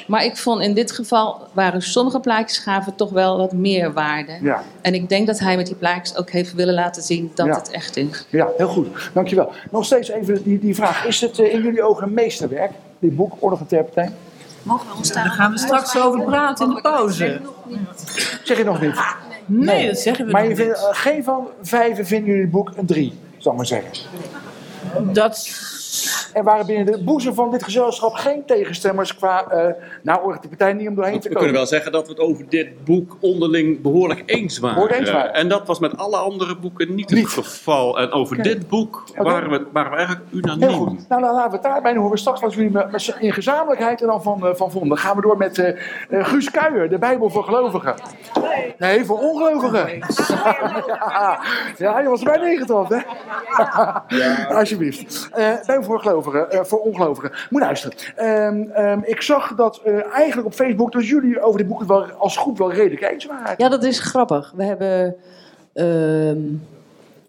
[0.07, 4.37] Maar ik vond in dit geval waren sommige plaatjes gaven toch wel wat meer waarde.
[4.41, 4.63] Ja.
[4.81, 7.55] En ik denk dat hij met die plaatjes ook heeft willen laten zien dat Ja.
[7.55, 8.25] het echt is.
[8.29, 8.87] Ja, heel goed.
[9.13, 9.51] Dankjewel.
[9.71, 11.05] Nog steeds even die, die vraag.
[11.05, 14.13] Is het eh, in jullie ogen een meesterwerk, dit boek, Oorlog en Terpentijn?
[14.63, 17.41] Mogen we ons daar Daar gaan we straks over praten in de pauze.
[18.43, 18.95] Zeg je nog niet?
[19.45, 22.51] Nee, dat zeggen we Maar nog je vindt, eh, geen van vijven vinden jullie het
[22.51, 23.89] boek een drie, zal ik maar zeggen.
[24.99, 25.49] Dat...
[26.33, 29.45] Er waren binnen de boezem van dit gezelschap geen tegenstemmers qua...
[29.47, 29.73] eh
[30.03, 31.39] nou, en Terpentijn niet om doorheen te We komen.
[31.39, 34.75] kunnen wel zeggen dat we het over dit boek onderling behoorlijk eens waren.
[34.75, 35.33] Behoorlijk eens waren.
[35.33, 37.99] En dat was met alle andere boeken niet, het geval.
[37.99, 40.69] En over dit boek waren, we, waren we eigenlijk Heel unaniem.
[40.69, 41.07] goed.
[41.09, 41.91] Nou, dan laten we het daarbij.
[41.91, 42.71] Dan horen we straks wat jullie
[43.19, 44.89] in gezamenlijkheid en dan van, eh, van vonden.
[44.89, 45.69] Dan gaan we door met eh,
[46.09, 47.95] eh, Guus Kuijer, de Bijbel voor gelovigen.
[48.77, 49.87] Nee, voor ongelovigen.
[50.87, 51.39] ja,
[51.77, 52.99] ja, je was er bijna ingetrapt, hè?
[54.57, 55.29] Alsjeblieft.
[55.31, 55.53] Eh
[55.83, 57.31] Voor gelovigen, eh, voor ongelovigen.
[57.49, 57.97] Moet luisteren.
[58.15, 62.03] Ehm, ehm, ik zag dat eh, eigenlijk op Facebook dat jullie over dit boek wel
[62.03, 63.55] als groep wel redelijk eens waren.
[63.57, 64.53] Ja, dat is grappig.
[64.55, 65.15] We hebben,
[65.73, 66.41] ehm,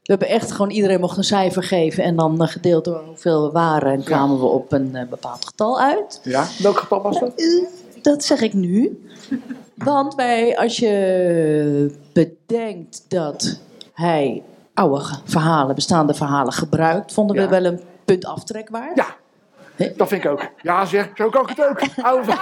[0.03, 3.53] we hebben echt gewoon iedereen mocht een cijfer geven en dan gedeeld door hoeveel we
[3.53, 6.21] waren en kwamen we op een eh, bepaald getal uit.
[6.23, 7.33] Ja, welk getal was dat?
[8.03, 9.07] Dat zeg ik nu.
[9.75, 13.61] Want wij, als je bedenkt dat
[13.93, 14.43] hij
[14.75, 18.97] oude verhalen, bestaande verhalen gebruikt, vonden we wel een punt aftrek waard.
[18.97, 19.07] Ja.
[19.97, 20.49] Dat vind ik ook.
[20.63, 21.81] Ja, zeg, zo kan ik het ook.
[22.07, 22.33] Oude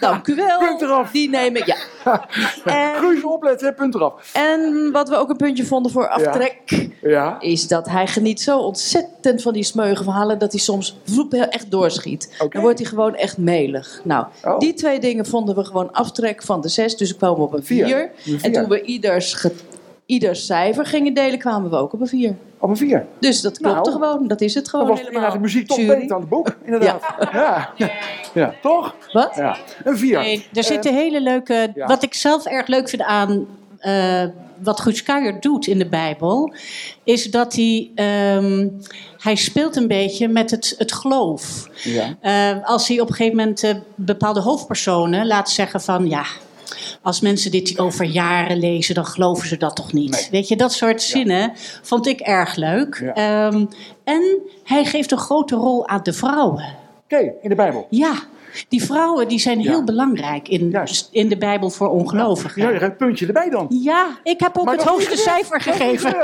[0.00, 0.58] Dank u wel.
[0.58, 1.10] Punt eraf.
[1.10, 1.76] Die neem ik, ja.
[2.64, 4.30] En, Guus, opletten, punt eraf.
[4.34, 7.40] En wat we ook een puntje vonden voor aftrek, Ja.
[7.40, 11.48] is dat hij geniet zo ontzettend van die smeuïge verhalen dat hij soms vloep heel
[11.48, 12.36] echt doorschiet.
[12.48, 14.00] Dan wordt hij gewoon echt melig.
[14.04, 14.58] Nou, Oh.
[14.58, 17.64] die twee dingen vonden we gewoon aftrek van de zes, dus ik kwam op een
[17.64, 18.10] vier.
[18.16, 18.38] Vier.
[18.42, 19.46] En toen we ieders,
[20.06, 22.34] ieders cijfer gingen delen, kwamen we ook op een vier.
[22.58, 23.06] Op een vier?
[23.20, 25.22] Dus dat klopte Nou, gewoon, dat is het gewoon Dat was helemaal.
[25.30, 25.98] inderdaad de muziek top Jury.
[26.00, 27.02] beter aan het boek, inderdaad.
[27.32, 27.72] Ja.
[28.34, 28.54] Ja.
[28.62, 28.94] toch?
[29.12, 29.34] Wat?
[29.36, 29.56] Ja.
[29.84, 30.18] Een vier.
[30.18, 31.72] Nee, er zitten hele leuke.
[31.74, 31.86] ja.
[31.86, 33.46] Wat ik zelf erg leuk vind aan
[33.78, 34.24] eh,
[34.62, 36.54] wat Guus Kuijer doet in de Bijbel,
[37.04, 37.90] is dat hij.
[37.94, 38.68] ehm,
[39.18, 41.68] hij speelt een beetje met het, het geloof.
[41.82, 42.16] Ja.
[42.20, 46.24] Eh, als hij op een gegeven moment eh, bepaalde hoofdpersonen laat zeggen van ja.
[47.04, 50.28] Als mensen dit over jaren lezen, dan geloven ze dat toch niet.
[50.30, 51.52] Weet je, dat soort zinnen
[51.82, 53.10] vond ik erg leuk.
[53.14, 53.64] Ehm,
[54.04, 56.64] en hij geeft een grote rol aan de vrouwen.
[57.04, 57.86] Oké, in de Bijbel.
[57.90, 58.14] Ja.
[58.68, 60.76] Die vrouwen die zijn heel belangrijk in,
[61.10, 62.62] in de Bijbel voor ongelovigen.
[62.62, 63.66] Ja, een puntje erbij dan.
[63.68, 66.16] Ja, ik heb ook Maar het hoogste cijfer gegeven.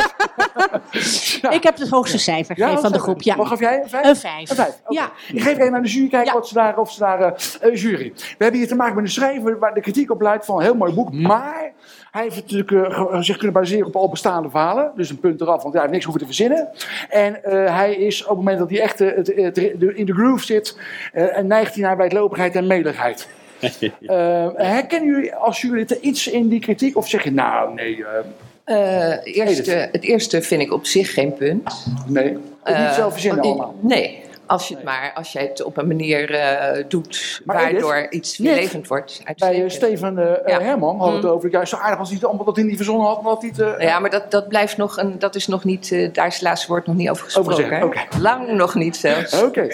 [1.50, 3.22] Ik heb het hoogste cijfer gegeven van de groep.
[3.22, 3.36] Ja.
[3.36, 3.82] Wat gaf jij?
[3.82, 4.06] Een vijf?
[4.06, 4.50] Een vijf.
[4.50, 4.80] Een vijf.
[4.84, 5.00] oké.
[5.00, 5.10] Ja.
[5.32, 7.74] Ik geef even aan de jury kijken wat ze daar, of ze daar eh, eh,
[7.80, 8.12] jury.
[8.14, 10.62] We hebben hier te maken met een schrijver waar de kritiek op luidt van een
[10.62, 11.12] heel mooi boek.
[11.12, 11.72] Maar
[12.10, 14.92] hij heeft natuurlijk eh, ge- zich kunnen baseren op al bestaande verhalen.
[14.96, 16.68] Dus een punt eraf, want hij heeft niks hoeven te verzinnen.
[17.08, 19.58] En eh, hij is op het moment dat hij echt eh, het, het,
[19.94, 20.78] in de groove zit,
[21.12, 23.28] eh, en neigt hij naar wijdlopigheid en meligheid.
[24.06, 26.96] Eh, herkennen jullie als jullie er iets in die kritiek?
[26.96, 28.04] Of zeg je nou, nee...
[28.04, 31.86] eh, Eh, eerste, het eerste vind ik op zich geen punt.
[32.06, 33.74] Nee, ook niet zelf verzinnen allemaal.
[33.80, 34.19] Nee,
[34.50, 38.12] als je het maar als jij het op een manier eh, doet Maar waardoor Edith,
[38.12, 39.22] iets levend wordt.
[39.36, 39.70] Bij eh.
[39.70, 40.14] Steven
[40.46, 40.60] Ja.
[40.60, 41.24] Herman hadden we Mm.
[41.24, 41.50] het over.
[41.50, 43.22] Juist zo aardig als hij het allemaal dat hij niet verzonnen had.
[43.22, 45.88] Maar dat hij het, Ja, maar dat, dat blijft nog een, dat is nog niet,
[46.14, 47.82] daar is het laatste woord nog niet over gesproken.
[47.82, 48.00] Oké.
[48.20, 49.42] Lang nog niet zelfs.
[49.42, 49.68] Oké.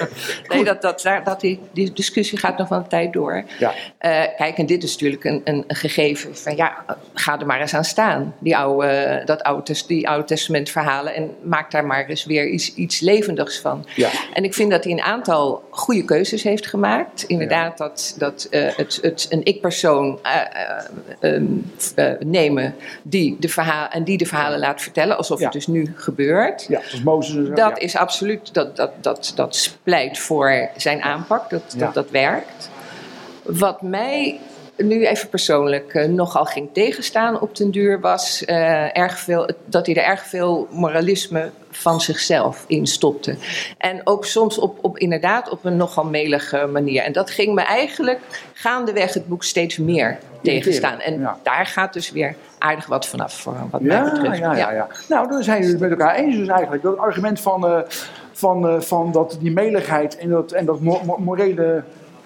[0.49, 3.45] Nee, dat, dat, daar- dat die, die discussie gaat nog wel een tijd door.
[3.59, 3.73] Ja.
[4.37, 7.75] Kijk, en dit is natuurlijk een, een, een gegeven van ja, ga er maar eens
[7.75, 8.35] aan staan.
[8.39, 12.75] Die oude, dat oude, die oude testament verhalen en maak daar maar eens weer iets,
[12.75, 13.87] iets levendigs van.
[13.95, 14.09] Ja.
[14.33, 17.23] En ik vind dat hij een aantal goede keuzes heeft gemaakt.
[17.23, 21.45] Inderdaad, dat, dat eh, het, het een ik-persoon eh, eh, ehm,
[21.95, 25.93] eh, nemen die de verhaal, en die de verhalen laat vertellen, alsof het dus nu
[25.97, 26.67] gebeurt.
[26.69, 27.53] Ja, zoals Mozes en zo.
[27.53, 32.71] Dat is absoluut, dat, dat, dat, dat pleit voor zijn aanpak, dat, dat, dat werkt.
[33.43, 34.41] Wat mij
[34.77, 39.87] nu even persoonlijk eh, nogal ging tegenstaan op den duur was eh, erg veel, dat
[39.87, 43.37] hij er erg veel moralisme van zichzelf in stopte.
[43.79, 47.03] En ook soms op, op inderdaad op een nogal melige manier.
[47.03, 48.21] En dat ging me eigenlijk
[48.53, 51.01] gaandeweg het boek steeds meer tegenstaan.
[51.01, 54.39] En daar gaat dus weer aardig wat vanaf, voor wat mij Ja, betreft.
[54.39, 54.87] ja, ja, ja.
[55.09, 56.83] Nou, dan zijn jullie het met elkaar eens dus eigenlijk.
[56.83, 57.81] Dat argument van, eh,
[58.33, 61.37] van, van dat, die meligheid en dat, en dat mo- mo-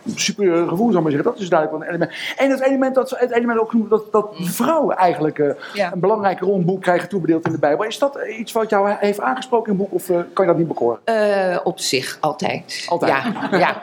[0.03, 1.30] morele superieure gevoel, zou ik maar zeggen.
[1.30, 2.18] Dat is duidelijk wel een element.
[2.36, 5.92] En het element dat, het element ook dat, dat vrouwen eigenlijk eh, Ja.
[5.92, 7.84] een belangrijke rol in het boek krijgen toebedeeld in de Bijbel.
[7.84, 10.51] Is dat eh, iets wat jou heeft aangesproken in het boek of eh, kan je
[10.51, 10.98] dat niet bekoren?
[11.05, 12.84] Eh, op zich, altijd.
[12.88, 13.12] Altijd?
[13.12, 13.80] Ja, ja.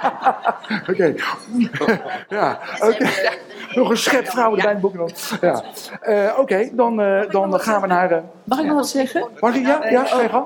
[0.91, 1.13] Oké.
[2.30, 3.05] ja, oké.
[3.76, 5.39] Nog een schep vrouwen erbij in het boek dan.
[5.41, 5.63] Ja.
[6.01, 8.24] Eh, oké, dan, eh, dan gaan we naar...
[8.43, 9.28] Mag ik nog wat zeggen?
[9.39, 9.65] Mag ik?
[9.65, 10.45] Ja, ja, ga je gang.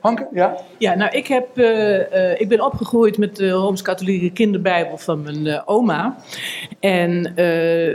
[0.00, 0.56] Hanke, ja?
[0.78, 5.46] Ja, nou, ik, heb, eh, eh, ik ben opgegroeid met de Rooms-Katholieke kinderbijbel van mijn
[5.46, 6.16] eh, oma.
[6.80, 7.34] En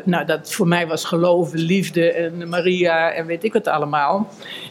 [0.03, 4.28] nou, dat voor mij was geloven, liefde en Maria en weet ik wat allemaal.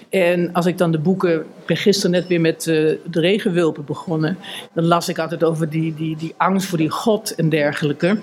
[0.09, 4.39] En als ik dan de boeken, ik ben gisteren net weer met de regenwulpen begonnen.
[4.73, 8.19] Dan las ik altijd over die, die, die angst voor die God en dergelijke.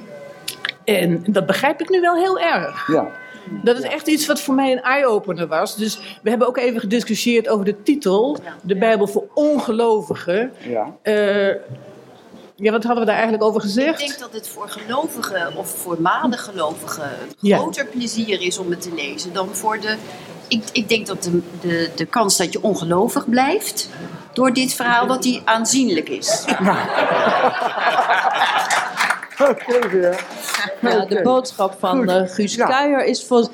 [0.84, 2.88] En dat begrijp ik nu wel heel erg.
[2.88, 3.08] Ja.
[3.64, 5.76] Dat is echt iets wat voor mij een eye-opener was.
[5.76, 8.38] Dus we hebben ook even gediscussieerd over de titel.
[8.62, 10.52] De Bijbel voor ongelovigen.
[10.68, 10.96] Ja.
[11.02, 11.56] Eh,
[12.56, 14.02] ja, wat hadden we daar eigenlijk over gezegd?
[14.02, 16.36] Ik denk dat het voor gelovigen of voor een
[17.40, 17.58] Ja.
[17.58, 19.96] groter plezier is om het te lezen dan voor de.
[20.48, 23.90] Ik, ik denk dat de, de, de kans dat je ongelovig blijft
[24.34, 26.46] door dit verhaal, dat die aanzienlijk is.
[26.50, 26.64] Oké,
[29.92, 30.26] weer.
[30.82, 33.48] Ja, de boodschap van eh, Guus Kuijer is voor.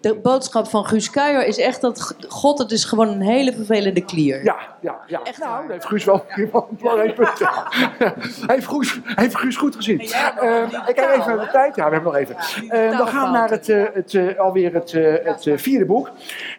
[0.00, 4.04] De boodschap van Guus Kuijer is echt dat God, het is gewoon een hele vervelende
[4.04, 4.44] klier.
[4.44, 5.20] Ja, ja, ja.
[5.22, 7.38] Echt nou, dat heeft Guus wel, een belangrijk punt.
[7.38, 8.14] hij,
[8.46, 10.00] heeft Guus, hij heeft Guus goed gezien.
[10.00, 11.76] Eh, ik kijk even naar de tijd.
[11.76, 12.36] Ja, we hebben nog even.
[12.68, 15.84] Eh, dan gaan we naar het, eh, het, eh, alweer het, eh, het eh, vierde
[15.84, 16.10] boek.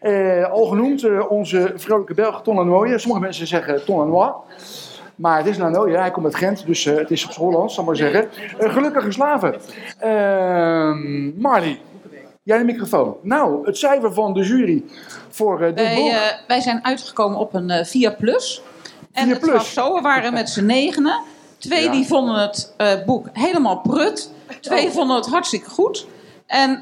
[0.01, 2.97] Eh, al genoemd, eh, onze vrolijke Belg Ton Lanoye.
[2.99, 4.33] Sommige mensen zeggen Ton Lanois.
[5.15, 7.73] Maar het is Lanoye, hij komt uit Gent, dus eh, het is op z'n Hollands,
[7.73, 8.29] zal ik maar zeggen.
[8.59, 9.55] Eh, gelukkige slaven.
[9.99, 11.79] Ehm Marley,
[12.43, 13.15] jij de microfoon.
[13.21, 14.83] Nou, het cijfer van de jury
[15.29, 16.47] voor eh, dit Wij, boek.
[16.47, 18.61] wij zijn uitgekomen op een eh 4 plus.
[19.11, 21.19] En het was zo, we waren met z'n negenen.
[21.57, 21.91] Twee Ja.
[21.91, 22.73] die vonden het
[23.05, 24.31] boek helemaal prut.
[24.61, 24.91] Twee Oh.
[24.91, 26.07] vonden het hartstikke goed.
[26.47, 26.79] En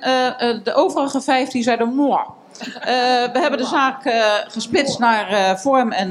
[0.63, 2.21] de overige vijf die zeiden moi.
[2.59, 2.85] Eh,
[3.33, 6.09] we hebben de zaak eh, gesplitst naar eh, vorm en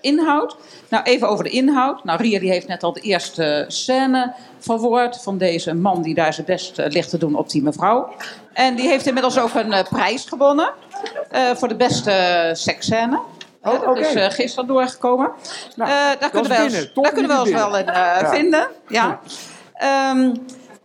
[0.00, 0.56] inhoud.
[0.88, 2.04] Nou, even over de inhoud.
[2.04, 6.34] Nou, Ria die heeft net al de eerste scène verwoord van deze man die daar
[6.34, 8.14] zijn best ligt te doen op die mevrouw.
[8.52, 10.72] En die heeft inmiddels ook een prijs gewonnen
[11.54, 13.20] voor de beste seksscène.
[13.64, 15.30] Oh, Dat is gisteren doorgekomen.
[15.76, 16.90] Eh, daar kunnen we ons, binnen.
[16.94, 18.30] Daar kunnen we ons wel in Ja.
[18.30, 18.68] vinden.
[18.88, 19.20] Ja.
[19.74, 20.34] Ehm,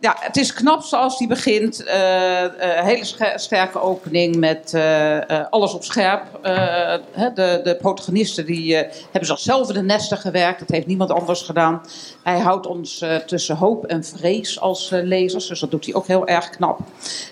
[0.00, 1.84] ja, het is knap zoals die begint.
[1.84, 5.18] Eh, hele sterke opening met eh,
[5.50, 6.22] alles op scherp.
[7.34, 10.58] De, de protagonisten die, hebben zichzelf in de nesten gewerkt.
[10.58, 11.80] Dat heeft niemand anders gedaan.
[12.22, 15.46] Hij houdt ons eh, tussen hoop en vrees als eh, lezers.
[15.46, 16.78] Dus dat doet hij ook heel erg knap.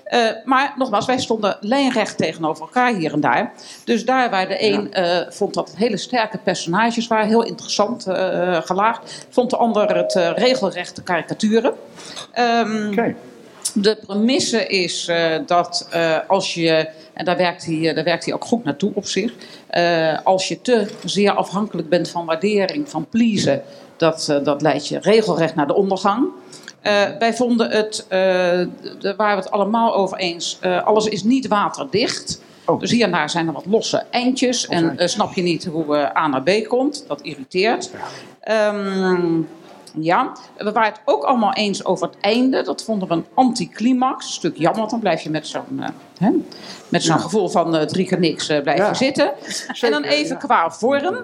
[0.04, 3.52] Eh, maar nogmaals, wij stonden lijnrecht tegenover elkaar hier en daar.
[3.84, 4.90] Dus daar waar de een
[5.32, 8.06] vond dat het hele sterke personages waren, heel interessant
[8.64, 11.74] gelaagd, vond de ander het regelrechte karikaturen.
[12.32, 13.12] Ehm,
[13.74, 15.10] De premisse is
[15.46, 15.88] dat
[16.26, 19.32] als je, en daar werkt, hij, daar werkt hij ook goed naartoe op zich,
[20.24, 23.62] als je te zeer afhankelijk bent van waardering, van pleasen,
[23.98, 26.26] dat, eh, dat leidt je regelrecht naar de ondergang.
[26.80, 28.18] Eh, wij vonden het, eh,
[28.98, 32.40] daar waren we het allemaal over eens, alles is niet waterdicht.
[32.78, 36.26] Dus hier en daar zijn er wat losse eindjes en snap je niet hoe A
[36.26, 37.04] naar B komt.
[37.06, 37.90] Dat irriteert.
[38.40, 39.40] Ehm,
[40.00, 42.62] ja, we waren het ook allemaal eens over het einde.
[42.62, 44.26] Dat vonden we een anticlimax.
[44.26, 45.82] Een stuk jammer, want dan blijf je met zo'n
[46.18, 46.30] hè,
[46.88, 47.22] met zo'n Ja.
[47.22, 48.62] gevoel van drie keer niks Ja.
[48.64, 49.32] je zitten.
[49.80, 50.46] en dan even ja.
[50.46, 51.16] qua vorm.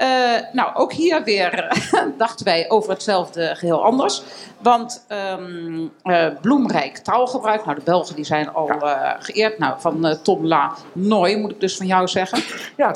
[0.00, 0.08] Eh,
[0.52, 1.78] nou, ook hier weer
[2.18, 4.22] dachten wij over hetzelfde geheel anders.
[4.58, 7.64] Want eh, bloemrijk taalgebruik.
[7.64, 9.58] Nou, de Belgen die zijn al eh, geëerd.
[9.58, 12.42] Nou, van Tom La Noy moet ik dus van jou zeggen.
[12.76, 12.92] Ja,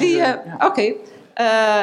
[0.58, 0.92] Oké.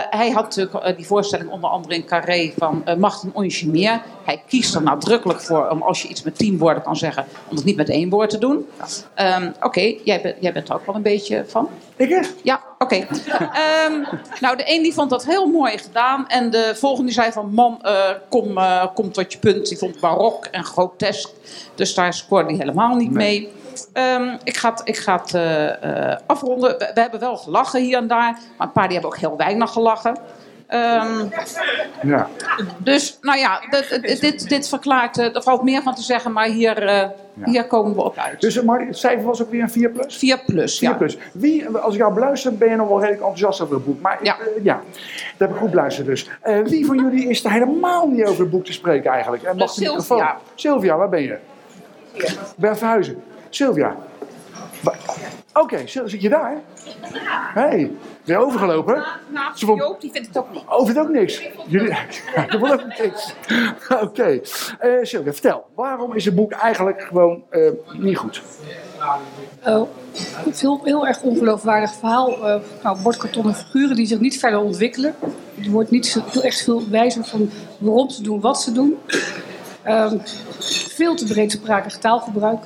[0.10, 4.02] Hij had natuurlijk eh, die voorstelling onder andere in Carré van eh, Macht en.
[4.24, 7.56] Hij kiest er nadrukkelijk voor om als je iets met tien woorden kan zeggen, om
[7.56, 8.66] het niet met één woord te doen.
[9.14, 11.70] Ehm, oké, jij, bent- jij bent er ook wel een beetje van.
[11.96, 12.10] Ik
[12.44, 12.96] Ja, oké.
[12.96, 14.02] Ehm,
[14.42, 16.28] nou, de een die vond dat heel mooi gedaan.
[16.28, 19.68] En de volgende die zei van, man, eh, kom, eh, kom tot je punt.
[19.70, 21.30] Die vond het barok en grotesk.
[21.76, 23.52] Dus daar scoorde hij helemaal niet mee.
[23.94, 26.78] Ehm, ik ga het, ik ga het eh, eh, afronden.
[26.78, 28.40] We, we hebben wel gelachen hier en daar.
[28.58, 30.18] Maar een paar die hebben ook heel weinig gelachen.
[30.68, 31.26] Ehm,
[32.02, 32.28] Ja.
[32.78, 35.18] dus, nou ja, dit, dit, dit, verklaart...
[35.18, 37.12] eh, er valt meer van te zeggen, maar hier,
[37.46, 38.42] hier komen we op uit.
[38.42, 40.18] Dus maar het cijfer was ook weer een 4 plus?
[40.18, 40.96] 4 plus, 4 ja.
[40.96, 41.18] plus.
[41.34, 44.02] Wie, als ik jou beluister, ben je nog wel redelijk enthousiast over het boek.
[44.02, 44.82] Maar ja, ja
[45.38, 46.30] dat heb ik goed beluisterd dus.
[46.64, 49.44] Wie van jullie is er helemaal niet over het boek te spreken eigenlijk?
[49.44, 50.26] En mag de microfoon?
[50.56, 51.38] Sylvia, waar ben je?
[52.58, 53.24] Ben verhuizen.
[53.56, 53.96] Sylvia.
[55.54, 56.62] Oké, zit je daar?
[57.54, 57.92] Hé, hey,
[58.26, 59.04] ben je overgelopen?
[59.30, 60.64] Nou, Ze vond- Joop, die vindt het ook niet.
[60.70, 61.42] Oh, vindt ook niks.
[61.68, 61.90] Jullie,
[62.36, 63.34] dat vond ook niks.
[64.02, 64.40] Oké.
[64.80, 65.66] Eh, Sylvia, vertel.
[65.76, 67.62] Waarom is het boek eigenlijk gewoon eh,
[67.94, 68.42] niet goed?
[69.66, 69.90] Oh,
[70.46, 72.48] een heel, heel erg ongeloofwaardig verhaal.
[72.50, 75.16] eh nou, bordkartonnen figuren die zich niet verder ontwikkelen.
[75.64, 78.98] Er wordt niet zo, heel echt veel wijzer van waarom ze doen, wat ze doen.
[79.84, 80.18] Ehm,
[80.90, 82.64] veel te breedsprakig taalgebruik.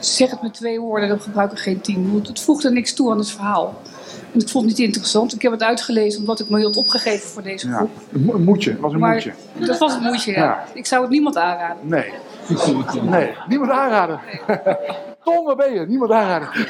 [0.00, 2.12] Zeg het met twee woorden, dan gebruik ik geen tien.
[2.12, 3.74] Want het voegt er niks toe aan het verhaal.
[4.32, 5.34] En ik vond het niet interessant.
[5.34, 7.90] Ik heb het uitgelezen omdat ik me had opgegeven voor deze Ja, groep.
[8.12, 8.70] een mo- een moedje.
[8.70, 9.32] Het was een maar moedje.
[9.58, 10.38] dat was een moedje, ja.
[10.44, 10.64] Ja.
[10.74, 11.76] Ik zou het niemand aanraden.
[11.88, 12.12] Nee.
[13.02, 14.20] Nee, niemand aanraden.
[15.24, 15.86] Tom, waar ben je?
[15.86, 16.48] Niemand aanraden.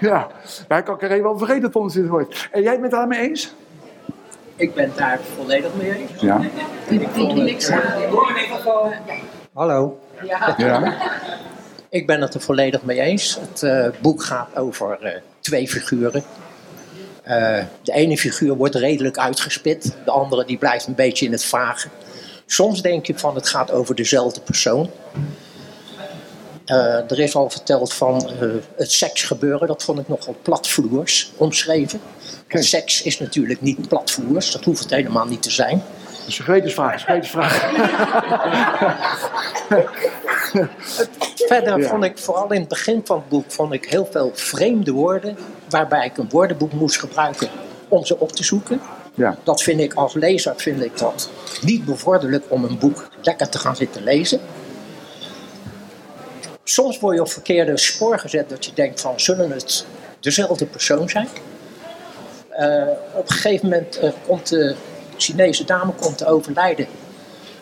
[0.00, 0.26] ja,
[0.68, 2.48] ja ik kan Carré wel vergeten dat Tom het zit hoort.
[2.52, 3.54] En jij bent het daarmee eens?
[4.56, 6.20] Ik ben het daar volledig mee eens.
[6.20, 6.40] Ja.
[6.88, 7.80] Ik niks aan.
[9.52, 9.98] Hallo.
[10.56, 10.94] Ja.
[11.90, 13.38] Ik ben het er volledig mee eens.
[13.40, 16.24] Het eh, boek gaat over eh, twee figuren.
[17.22, 21.44] Eh, de ene figuur wordt redelijk uitgespit, de andere die blijft een beetje in het
[21.44, 21.88] vage.
[22.46, 24.90] Soms denk je van het gaat over dezelfde persoon.
[27.08, 28.30] Er is al verteld van
[28.76, 32.00] het seksgebeuren, dat vond ik nogal platvloers omschreven.
[32.48, 35.82] Want seks is natuurlijk niet platvloers, dat hoeft het helemaal niet te zijn.
[36.30, 37.70] Dus een gewetensvraag, gewetensvraag.
[41.48, 41.88] Verder Ja.
[41.88, 45.36] vond ik vooral in het begin van het boek vond ik heel veel vreemde woorden,
[45.68, 47.48] waarbij ik een woordenboek moest gebruiken
[47.88, 48.80] om ze op te zoeken.
[49.14, 49.36] Ja.
[49.42, 53.58] Dat vind ik als lezer vind ik dat niet bevorderlijk om een boek lekker te
[53.58, 54.40] gaan zitten lezen.
[56.64, 59.86] Soms word je op verkeerde spoor gezet dat je denkt van zullen het
[60.20, 61.28] dezelfde persoon zijn?
[62.48, 64.76] Eh, op een gegeven moment eh, komt de
[65.20, 66.86] Chinese dame komt te overlijden.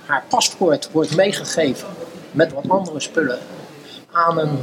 [0.06, 1.88] Haar paspoort wordt meegegeven
[2.30, 3.38] met wat andere spullen
[4.12, 4.58] aan een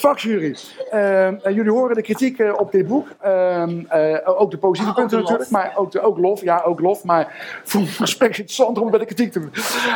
[0.00, 0.56] Vakjury.
[0.90, 3.08] Ehm, eh, jullie horen de kritiek eh, op dit boek.
[3.20, 6.40] Ehm, eh, ook de positieve ook punten de natuurlijk, maar ook, de, ook lof.
[6.42, 7.04] Ja, ook lof.
[7.04, 9.52] Maar voor het gesprek interessant om bij de kritiek te doen.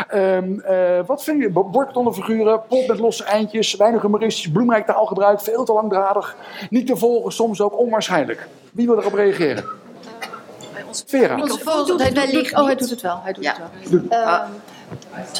[0.08, 1.70] Ehm, eh, wat vinden jullie?
[1.70, 6.36] Bordkartonnen figuren, plot met losse eindjes, weinig humoristisch, bloemrijk taalgebruik, veel te langdradig,
[6.70, 8.48] niet te volgen, soms ook onwaarschijnlijk.
[8.72, 9.64] Wie wil erop reageren?
[11.06, 11.36] Vera.
[11.36, 11.90] Microfoon.
[11.90, 13.20] Oh, hij doet het wel.
[13.22, 14.40] Hij doet het wel.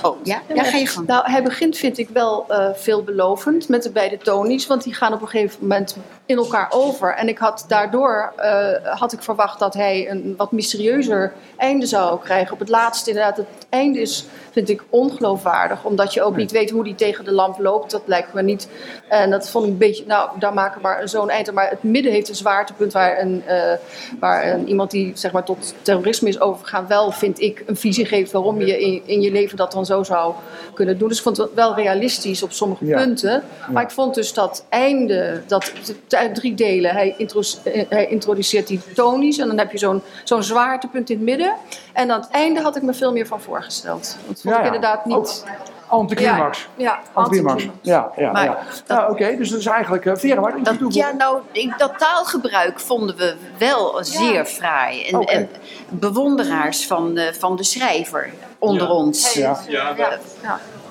[0.02, 0.42] Oh, ja?
[0.54, 1.06] Ja, ga je gang.
[1.06, 4.66] Nou, hij begint, vind ik, wel eh, veelbelovend met de beide Tony's.
[4.66, 5.96] Want die gaan op een gegeven moment
[6.26, 7.14] in elkaar over.
[7.14, 12.20] En ik had daardoor eh, had ik verwacht dat hij een wat mysterieuzer einde zou
[12.20, 12.52] krijgen.
[12.52, 15.84] Op het laatste, inderdaad, het einde is, vind ik, ongeloofwaardig.
[15.84, 17.90] Omdat je ook niet weet hoe die tegen de lamp loopt.
[17.90, 18.68] Dat lijkt me niet.
[19.08, 21.54] En dat vond ik een beetje, nou, daar maken we maar zo'n eind aan.
[21.54, 23.72] Maar het midden heeft een zwaartepunt waar, een, eh,
[24.20, 26.86] waar een, iemand die zeg maar, tot terrorisme is overgegaan...
[26.86, 30.02] wel, vind ik, een visie geeft waarom je in, in je leven dat dan zo
[30.02, 30.34] zou
[30.74, 31.08] kunnen doen.
[31.08, 32.96] Dus ik vond het wel realistisch op sommige Ja.
[32.96, 33.42] punten.
[33.70, 35.72] Maar ik vond dus dat einde, dat
[36.14, 36.90] uit drie delen.
[36.92, 41.16] Hij, intro- eh, hij introduceert die tonisch en dan heb je zo'n zo'n zwaartepunt in
[41.16, 41.54] het midden.
[41.92, 44.00] En aan het einde had ik me veel meer van voorgesteld.
[44.00, 44.64] Dat vond Ja, ik ja.
[44.64, 45.44] inderdaad niet...
[45.86, 46.68] Anticlimax.
[46.76, 47.66] Ja, ja Anticlimax.
[47.82, 48.58] Ja, ja, Maar ja.
[48.86, 50.06] Nou, Oké, dus dat is eigenlijk...
[50.06, 55.02] eh, Vera, waar Dat, ja, nou, ik- dat taalgebruik vonden we wel zeer fraai.
[55.04, 55.32] En, Oké.
[55.32, 55.48] en
[55.88, 58.92] bewonderaars van de, van de schrijver onder Ja.
[58.92, 59.32] ons.
[59.32, 59.58] Ja.
[59.68, 60.18] Ja,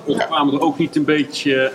[0.04, 1.72] We kwamen er ook niet een beetje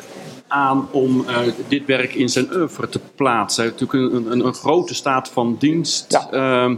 [0.48, 1.38] aan om eh,
[1.68, 3.64] dit werk in zijn oeuvre te plaatsen.
[3.64, 6.28] Hij heeft natuurlijk een, een, een grote staat van dienst.
[6.32, 6.76] Ehm,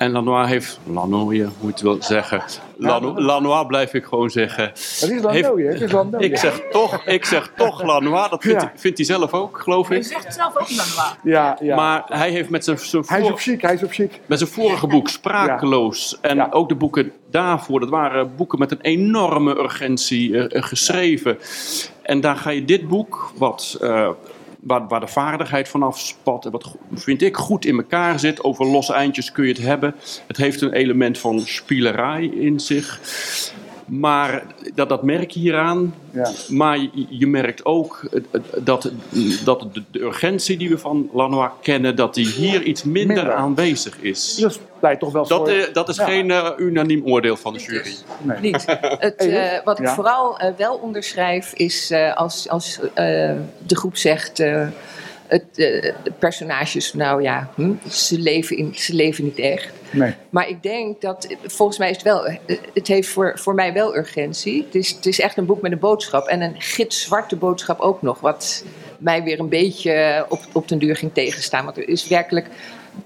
[0.00, 2.42] en Lanois heeft, Lanois, hoe je wil zeggen.
[2.76, 4.64] Lano- Lanois blijf ik gewoon zeggen.
[4.64, 4.76] Het
[5.10, 5.68] is Lanois, hè?
[5.72, 6.24] Het is Lanois.
[6.24, 8.30] Ik zeg toch, ik zeg toch Lanois.
[8.30, 8.72] Dat vindt, Ja.
[8.76, 10.04] vindt hij zelf ook, geloof ik.
[10.04, 11.14] zegt zelf ook Lanois.
[11.22, 11.76] Ja, ja.
[11.76, 14.20] Maar hij heeft met zijn, zijn Hij is op chic, hij is op chic.
[14.26, 18.80] met zijn vorige boek Sprakeloos en ook de boeken daarvoor, dat waren boeken met een
[18.80, 21.38] enorme urgentie eh, eh, geschreven.
[22.02, 24.08] En daar ga je dit boek, wat, eh,
[24.62, 28.92] waar, de vaardigheid vanaf spat en wat vind ik goed in elkaar zit, over losse
[28.92, 29.94] eindjes kun je het hebben.
[30.26, 33.00] Het heeft een element van spielerij in zich.
[33.92, 34.44] Maar
[34.74, 35.94] dat, dat merk je hieraan.
[36.12, 36.30] Ja.
[36.48, 38.92] Maar je, je merkt ook eh, eh, dat,
[39.44, 43.34] dat de, de urgentie die we van Lanois kennen, dat die hier iets minder, Minder.
[43.34, 44.34] aanwezig is.
[44.36, 45.48] Dat pleit toch wel Dat, voor...
[45.58, 46.04] eh, dat is Ja.
[46.04, 47.94] geen eh, unaniem oordeel van de jury.
[48.40, 48.64] Niet.
[48.98, 49.94] Het, eh, wat ik Ja.
[49.94, 52.84] vooral wel onderschrijf is eh, als, als eh,
[53.66, 54.42] de groep zegt.
[55.30, 59.72] Het, eh, de personages, nou ja, hm, ze, leven in, ze leven niet echt.
[59.90, 60.14] Nee.
[60.30, 62.36] Maar ik denk dat, volgens mij is het wel, eh,
[62.74, 64.64] het heeft voor, voor mij wel urgentie.
[64.64, 68.02] Het is, het is echt een boek met een boodschap en een gitzwarte boodschap ook
[68.02, 68.20] nog.
[68.20, 68.64] Wat
[68.98, 71.64] mij weer een beetje op, op den duur ging tegenstaan.
[71.64, 72.46] Want er is werkelijk,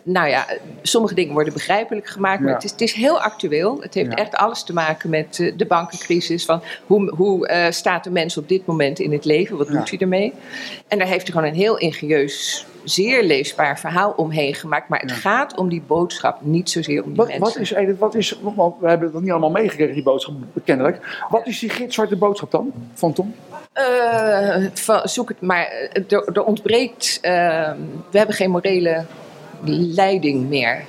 [0.02, 0.47] nou ja,
[0.82, 2.40] sommige dingen worden begrijpelijk gemaakt.
[2.40, 2.55] Maar Ja.
[2.55, 3.81] het is, het is heel actueel.
[3.81, 4.16] Het heeft Ja.
[4.16, 6.44] echt alles te maken met eh, de bankencrisis.
[6.44, 9.56] Van hoe hoe eh, staat de mens op dit moment in het leven?
[9.56, 10.32] Wat doet hij ermee?
[10.89, 14.89] En daar heeft hij gewoon een heel ingenieus, zeer leesbaar verhaal omheen gemaakt.
[14.89, 17.44] Maar het gaat om die boodschap, niet zozeer om die Wat, mensen.
[17.44, 20.35] wat is, eigenlijk- wat is, want we hebben dat niet allemaal meegekregen, die boodschap,
[20.65, 21.24] kennelijk.
[21.28, 23.35] Wat is die gitzwarte boodschap dan, van Tom?
[23.73, 25.66] Eh, van- zoek het maar.
[26.09, 27.19] Er, er ontbreekt.
[27.23, 27.32] eh,
[28.11, 29.05] we hebben geen morele
[29.69, 30.85] leiding meer.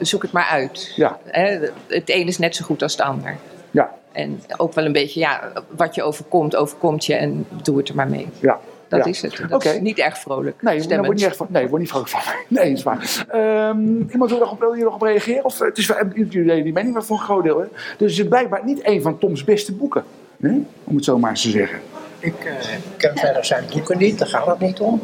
[0.00, 0.92] Zoek het maar uit.
[0.96, 1.18] Ja.
[1.24, 1.58] Hè,
[1.88, 3.36] het een is net zo goed als het ander.
[3.70, 3.90] Ja.
[4.12, 7.94] En ook wel een beetje, ja, wat je overkomt, overkomt je en doe het er
[7.94, 8.28] maar mee.
[8.40, 8.60] Ja.
[8.88, 9.10] Dat Ja.
[9.10, 9.42] is het.
[9.48, 10.62] Dat is niet erg vrolijk.
[10.62, 11.06] Nee, daar stemmend.
[11.06, 11.46] word je niet echt van.
[11.50, 12.20] Nee, word niet vrolijk van.
[12.48, 13.24] Nee, is waar.
[13.28, 15.44] Ehm, iemand wil, nog, wil hier nog op reageren?
[15.44, 15.96] Of, eh, het is wel,
[16.28, 17.58] jullie die mening maar voor een groot deel.
[17.58, 17.66] Hè?
[17.98, 20.04] Dus het is blijkbaar niet een van Toms beste boeken.
[20.40, 20.50] Hè?
[20.84, 21.78] Om het zo maar eens te zeggen.
[22.18, 22.54] Ik eh,
[22.96, 25.02] ken verder zijn boeken niet, daar gaat het niet om.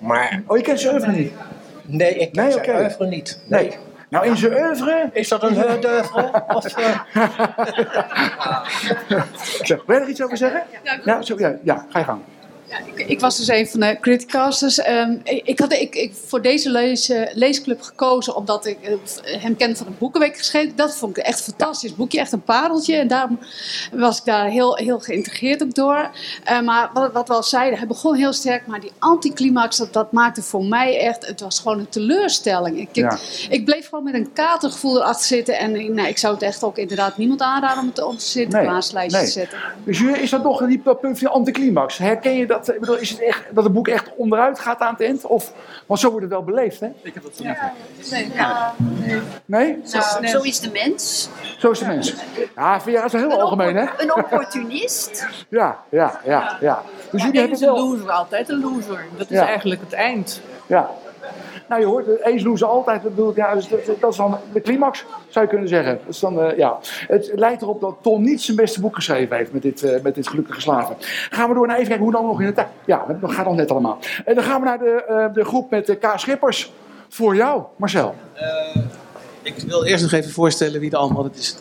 [0.00, 0.42] Maar...
[0.46, 1.32] Oh, je kent zijn oeuvre niet?
[1.86, 3.40] Nee, ik ken Nee, zijn oeuvre niet.
[3.46, 3.78] Nee.
[4.08, 5.10] Nou, in zijn oeuvre...
[5.12, 6.04] Is dat een oeuvre?
[6.48, 7.00] Of, eh,
[9.86, 10.62] Wil je er iets over zeggen?
[11.04, 12.20] Ja, zo, ja, ja ga je gang.
[12.94, 14.78] Ik, ik was dus een van de criticasters.
[14.78, 18.92] Ehm ik, ik had ik, ik voor deze lees, eh, leesclub gekozen omdat ik eh,
[19.42, 20.76] hem ken van een boekenweek geschreven.
[20.76, 22.96] Dat vond ik echt een fantastisch boekje, echt een pareltje.
[22.96, 23.38] En daarom
[23.92, 26.10] was ik daar heel, heel geïntegreerd ook door.
[26.44, 29.92] Eh, maar wat, wat we al zeiden, hij begon heel sterk, maar die anticlimax, dat,
[29.92, 32.78] dat maakte voor mij echt, het was gewoon een teleurstelling.
[32.78, 33.18] Ik, ik, Ja.
[33.48, 35.58] ik bleef gewoon met een katergevoel erachter zitten.
[35.58, 38.20] En ik- nou, ik zou het echt ook inderdaad niemand aanraden om het op een
[38.20, 39.26] Sinterklaaslijstje nee.
[39.26, 39.58] te zetten.
[39.84, 41.98] Dus is dat nog die punt van die anticlimax?
[41.98, 42.61] Herken je dat?
[42.68, 45.26] Ik bedoel, is het echt dat het boek echt onderuit gaat aan het eind?
[45.26, 45.52] Of,
[45.86, 46.88] want zo wordt het wel beleefd, hè?
[47.02, 47.44] Ik heb dat zo
[48.10, 48.74] Nee, ja.
[49.44, 49.78] Nee?
[49.84, 51.28] Zo, zo is de mens.
[51.58, 52.14] Zo is de mens.
[52.56, 53.86] Ja, vind je dat is heel algemeen, hè?
[53.96, 55.26] Een opportunist.
[55.48, 56.82] Ja, ja, ja, ja.
[57.10, 59.04] Dus jullie hebben is een loser, altijd een loser.
[59.16, 59.46] Dat is Ja.
[59.46, 60.40] eigenlijk het eind.
[60.66, 60.90] Ja.
[61.68, 63.02] Nou, je hoort, eh, eens doen ze altijd.
[63.02, 66.00] Dat, bedoel ik, ja, dus dat, dat is dan de climax, zou je kunnen zeggen.
[66.08, 66.78] Is dan, eh, ja.
[67.06, 70.14] Het lijkt erop dat Ton niet zijn beste boek geschreven heeft met dit, eh, met
[70.14, 70.96] dit gelukkige slaven.
[71.30, 72.68] Gaan we door naar even kijken hoe dan nog in de tijd.
[72.86, 73.98] Ja, dat gaat nog net allemaal.
[74.24, 76.12] En dan gaan we naar de, de groep met de K.
[76.16, 76.72] Schippers.
[77.08, 78.14] Voor jou, Marcel.
[79.42, 81.24] Ik wil eerst nog even voorstellen wie er allemaal.
[81.24, 81.56] Het is,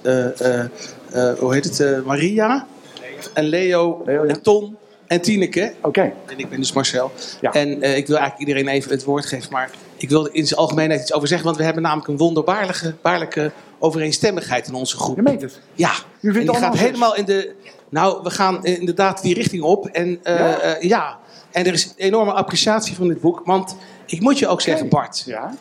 [1.39, 2.05] hoe heet het?
[2.05, 2.65] Maria
[3.33, 4.77] en Leo, en Ton
[5.11, 5.73] en Tineke.
[5.81, 6.01] Oké.
[6.01, 7.11] En ik ben dus Marcel.
[7.41, 9.51] En eh, ik wil eigenlijk iedereen even het woord geven.
[9.51, 9.69] Maar
[10.01, 11.45] ik wil er in zijn algemeenheid iets over zeggen.
[11.45, 15.15] Want we hebben namelijk een wonderbaarlijke baarlijke overeenstemmigheid in onze groep.
[15.15, 15.59] Je meent het?
[15.73, 15.91] Ja.
[16.21, 17.53] vindt en die gaat helemaal in de...
[17.89, 19.85] Nou, we gaan inderdaad die richting op.
[19.85, 20.47] En eh, Ja?
[20.47, 20.77] ja.
[20.79, 21.19] ja.
[21.51, 23.41] En er is enorme appreciatie van dit boek.
[23.45, 23.75] Want
[24.05, 25.23] ik moet je ook zeggen, Bart.
[25.25, 25.53] Ja?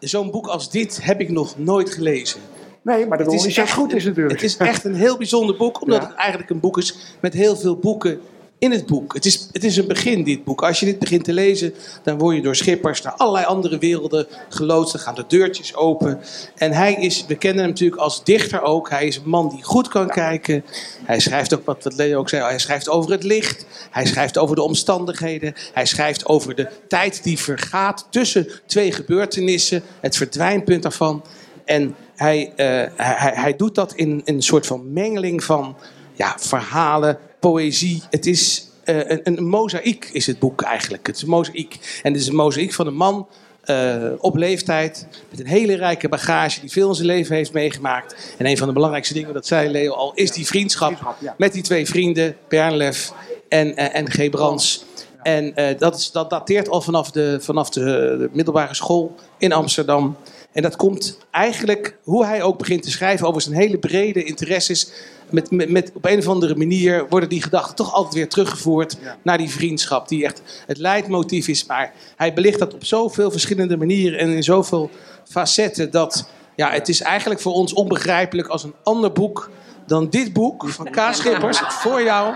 [0.00, 2.40] Zo'n boek als dit heb ik nog nooit gelezen.
[2.82, 4.34] Nee, maar dat wil niet zeggen goed is natuurlijk.
[4.40, 6.08] Het is echt een heel bijzonder boek, omdat Ja.
[6.08, 8.20] het eigenlijk een boek is met heel veel boeken
[8.58, 9.14] in het boek.
[9.14, 10.62] Het is, het is een begin, dit boek.
[10.62, 14.26] Als je dit begint te lezen, dan word je door schippers naar allerlei andere werelden
[14.48, 14.92] geloodst.
[14.92, 16.20] Dan gaan de deurtjes open.
[16.56, 18.90] En hij is, we kennen hem natuurlijk als dichter ook.
[18.90, 20.64] Hij is een man die goed kan kijken.
[21.04, 23.66] Hij schrijft ook, wat, Leo ook zei, hij schrijft over het licht.
[23.90, 25.54] Hij schrijft over de omstandigheden.
[25.72, 29.82] Hij schrijft over de tijd die vergaat tussen twee gebeurtenissen.
[30.00, 31.24] Het verdwijnpunt daarvan.
[31.64, 32.66] En hij, eh,
[32.96, 35.76] hij- hij doet dat in, in een soort van mengeling van
[36.14, 38.02] ja, verhalen, poëzie.
[38.10, 41.06] Het is eh, een, een mozaïek, is het boek eigenlijk.
[41.06, 42.00] Het is een mozaïek.
[42.02, 43.28] En het is een mozaïek van een man
[43.60, 45.06] eh, op leeftijd.
[45.30, 48.34] Met een hele rijke bagage die veel in zijn leven heeft meegemaakt.
[48.38, 51.62] En een van de belangrijkste dingen, dat zei Leo al, is die vriendschap met die
[51.62, 53.12] twee vrienden, Bernlef
[53.48, 54.30] en, eh, en G.
[54.30, 54.84] Brands.
[55.22, 57.80] En dat, is, dat dateert al vanaf, de, vanaf de,
[58.18, 60.16] de middelbare school in Amsterdam.
[60.52, 64.90] En dat komt eigenlijk, hoe hij ook begint te schrijven over zijn hele brede interesses.
[65.30, 68.96] Met, met, met op een of andere manier worden die gedachten toch altijd weer teruggevoerd
[69.22, 70.08] naar die vriendschap.
[70.08, 71.66] Die echt het leidmotief is.
[71.66, 74.90] Maar hij belicht dat op zoveel verschillende manieren en in zoveel
[75.24, 75.90] facetten.
[75.90, 79.50] Dat ja, het is eigenlijk voor ons onbegrijpelijk als een ander boek
[79.86, 81.00] dan dit boek van K.
[81.10, 82.34] Schippers voor jou.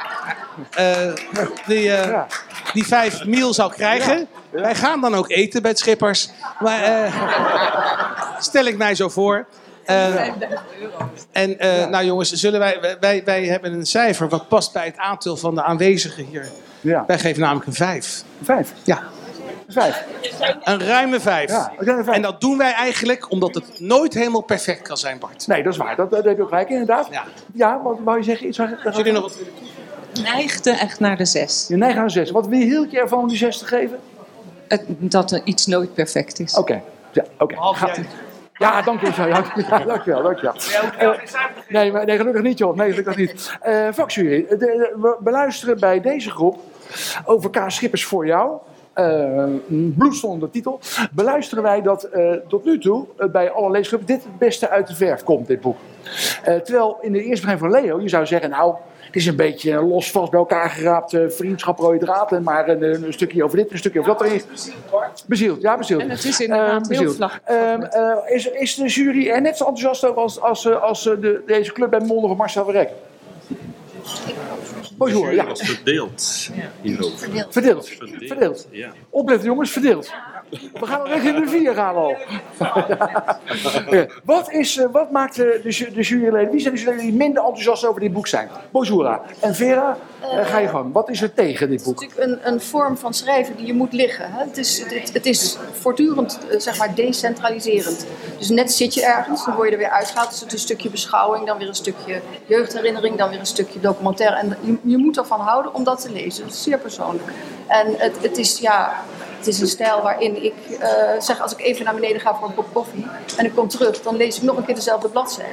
[0.70, 0.96] Eh,
[1.66, 2.22] die, eh,
[2.72, 4.26] die vijf miel zou krijgen.
[4.50, 6.30] Wij gaan dan ook eten bij het Schippers.
[6.60, 7.14] Maar eh,
[8.38, 9.46] stel ik mij zo voor.
[9.84, 10.28] Eh,
[11.32, 11.56] en
[11.90, 15.54] nou jongens, zullen wij, wij- wij, hebben een cijfer wat past bij het aantal van
[15.54, 16.48] de aanwezigen hier.
[16.80, 17.04] Ja.
[17.06, 18.22] Wij geven namelijk een vijf.
[18.42, 18.72] Vijf?
[18.82, 19.02] Ja.
[19.68, 20.04] Vijf.
[20.64, 21.50] Een ruime vijf.
[21.50, 22.16] Ja, een ruime vijf.
[22.16, 25.46] En dat doen wij eigenlijk omdat het nooit helemaal perfect kan zijn, Bart.
[25.46, 25.96] Nee, dat is waar.
[25.96, 27.08] Dat, dat heb je ook gelijk, inderdaad.
[27.10, 27.24] Ja,
[27.54, 28.46] ja wat wou je zeggen?
[28.48, 29.38] Iets Als jullie nog wat
[30.22, 31.64] neigde echt naar de zes.
[31.68, 32.30] Je neigt naar een zes.
[32.30, 33.98] Wat hield je ervan om die zes te geven?
[34.98, 36.56] dat er iets nooit perfect is.
[36.56, 36.82] Oké.
[37.12, 37.54] Ja, oké.
[37.58, 38.00] Gaat-
[38.58, 39.26] Ja, dank je wel.
[39.26, 39.34] Ja,
[39.84, 40.22] dank je wel.
[40.22, 41.12] Dank je wel.
[41.12, 41.18] Eh,
[41.68, 42.76] nee, maar, nee, gelukkig niet, joh.
[42.76, 43.56] Nee, gelukkig niet.
[43.60, 46.58] Eh vakjury, de- de- we beluisteren bij deze groep
[47.24, 47.64] over K.
[47.66, 48.58] Schippers voor jou.
[48.92, 49.44] eh
[49.96, 50.80] bloedstollende titel.
[51.12, 54.94] Beluisteren wij dat eh, tot nu toe bij alle leesgroepen dit het beste uit de
[54.94, 55.76] verf komt, dit boek.
[56.44, 58.74] Eh, terwijl in de eerste begin van Leo, je zou zeggen, nou,
[59.12, 62.32] het is een beetje een los vast bij elkaar geraapt eh, vriendschap, rode draad.
[62.32, 64.42] En maar een, een stukje over dit, een stukje over dat erin.
[65.26, 66.02] Bezield, ja, bezield.
[66.02, 67.16] En het is inderdaad heel bezield.
[67.16, 67.40] vlag.
[67.44, 71.06] Ehm, eh, is, is de jury er net zo enthousiast over als, als, eh, als
[71.06, 72.90] eh, de, deze club bij Monden van Marcel Verrek?
[74.96, 75.46] Bonjour, ja.
[75.46, 77.18] was verdeeld hierover.
[77.50, 77.88] Verdeeld.
[78.26, 78.68] Verdeeld.
[78.70, 78.92] Ja.
[79.10, 80.12] Opletten jongens, verdeeld.
[80.52, 82.16] We gaan al richting de vier gaan al.
[84.24, 87.42] Wat, is, eh, wat maakt eh, de, de juryleden, wie zijn de juryleden die minder
[87.42, 88.48] enthousiast over dit boek zijn?
[88.70, 89.20] Bonjour.
[89.40, 90.92] En Vera, eh, ga je gang.
[90.92, 92.00] Wat is er tegen dit boek?
[92.00, 94.32] Het is natuurlijk een, een vorm van schrijven die je moet liggen.
[94.32, 94.44] Hè?
[94.44, 98.06] Het, is, het, het is voortdurend zeg maar decentraliserend.
[98.38, 100.30] Dus net zit je ergens, dan word je er weer uitgehaald.
[100.30, 103.80] Dus het is een stukje beschouwing, dan weer een stukje jeugdherinnering, dan weer een stukje
[103.80, 104.36] documentaire.
[104.36, 106.44] En je, je moet ervan houden om dat te lezen.
[106.44, 107.32] Dat is zeer persoonlijk.
[107.66, 109.02] En het, het is ja.
[109.42, 110.88] Het is een stijl waarin ik eh,
[111.18, 113.06] zeg, als ik even naar beneden ga voor een kop koffie
[113.36, 115.52] en ik kom terug, dan lees ik nog een keer dezelfde bladzijde.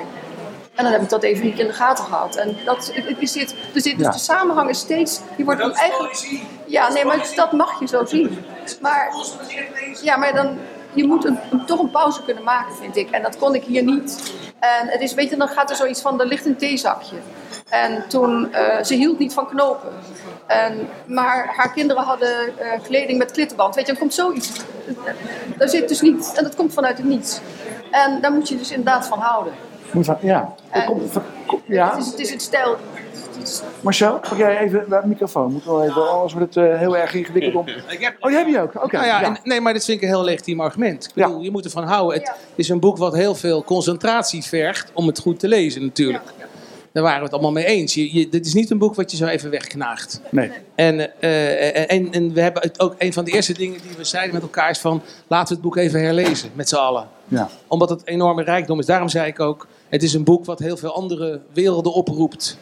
[0.75, 2.35] En dan heb ik dat even niet in de gaten gehad.
[2.35, 4.11] En dat, is dit, dus dit, dus Ja.
[4.11, 6.41] de samenhang is steeds, die wordt dan eigenlijk...
[6.65, 8.45] Ja, nee, maar dat mag je zo zien.
[8.81, 9.11] Maar,
[10.03, 10.57] ja, maar dan,
[10.93, 13.09] je moet een, een- toch een pauze kunnen maken, vind ik.
[13.09, 14.33] En dat kon ik hier niet.
[14.59, 17.15] En het is, weet je, dan gaat er zoiets van, er ligt een theezakje.
[17.69, 19.89] En toen, eh, ze hield niet van knopen.
[20.47, 23.75] En, maar haar kinderen hadden eh, kleding met klittenband.
[23.75, 24.51] Weet je, dan komt zoiets.
[25.57, 27.39] Daar zit dus niet, en dat komt vanuit het niets.
[27.91, 29.53] En daar moet je dus inderdaad van houden.
[29.91, 30.53] Moet van- ja.
[30.69, 31.89] En- Kom- van- kom- ja.
[31.95, 32.75] Het is, het is het stijl.
[33.81, 35.51] Marcel, pak jij even de microfoon.
[35.51, 37.65] Moet wel even, anders wordt het eh, heel erg ingewikkeld om.
[38.19, 38.75] Oh, die heb je ook?
[38.83, 38.95] Oké.
[38.95, 39.25] Nou ja, ja.
[39.27, 41.05] en- nee, maar dit vind ik een heel legitiem argument.
[41.05, 42.19] Ik bedoel, je moet ervan houden.
[42.19, 46.23] Het is een boek wat heel veel concentratie vergt om het goed te lezen natuurlijk.
[46.91, 47.93] Daar waren we het allemaal mee eens.
[47.93, 50.21] Je, je, dit is niet een boek wat je zo even wegknaagt.
[50.29, 50.51] Nee.
[50.75, 54.03] En, eh, en, en we hebben het ook, een van de eerste dingen die we
[54.03, 55.01] zeiden met elkaar is van...
[55.27, 57.07] laten we het boek even herlezen, met z'n allen.
[57.27, 57.49] Ja.
[57.67, 58.85] Omdat het enorme rijkdom is.
[58.85, 62.57] Daarom zei ik ook, het is een boek wat heel veel andere werelden oproept.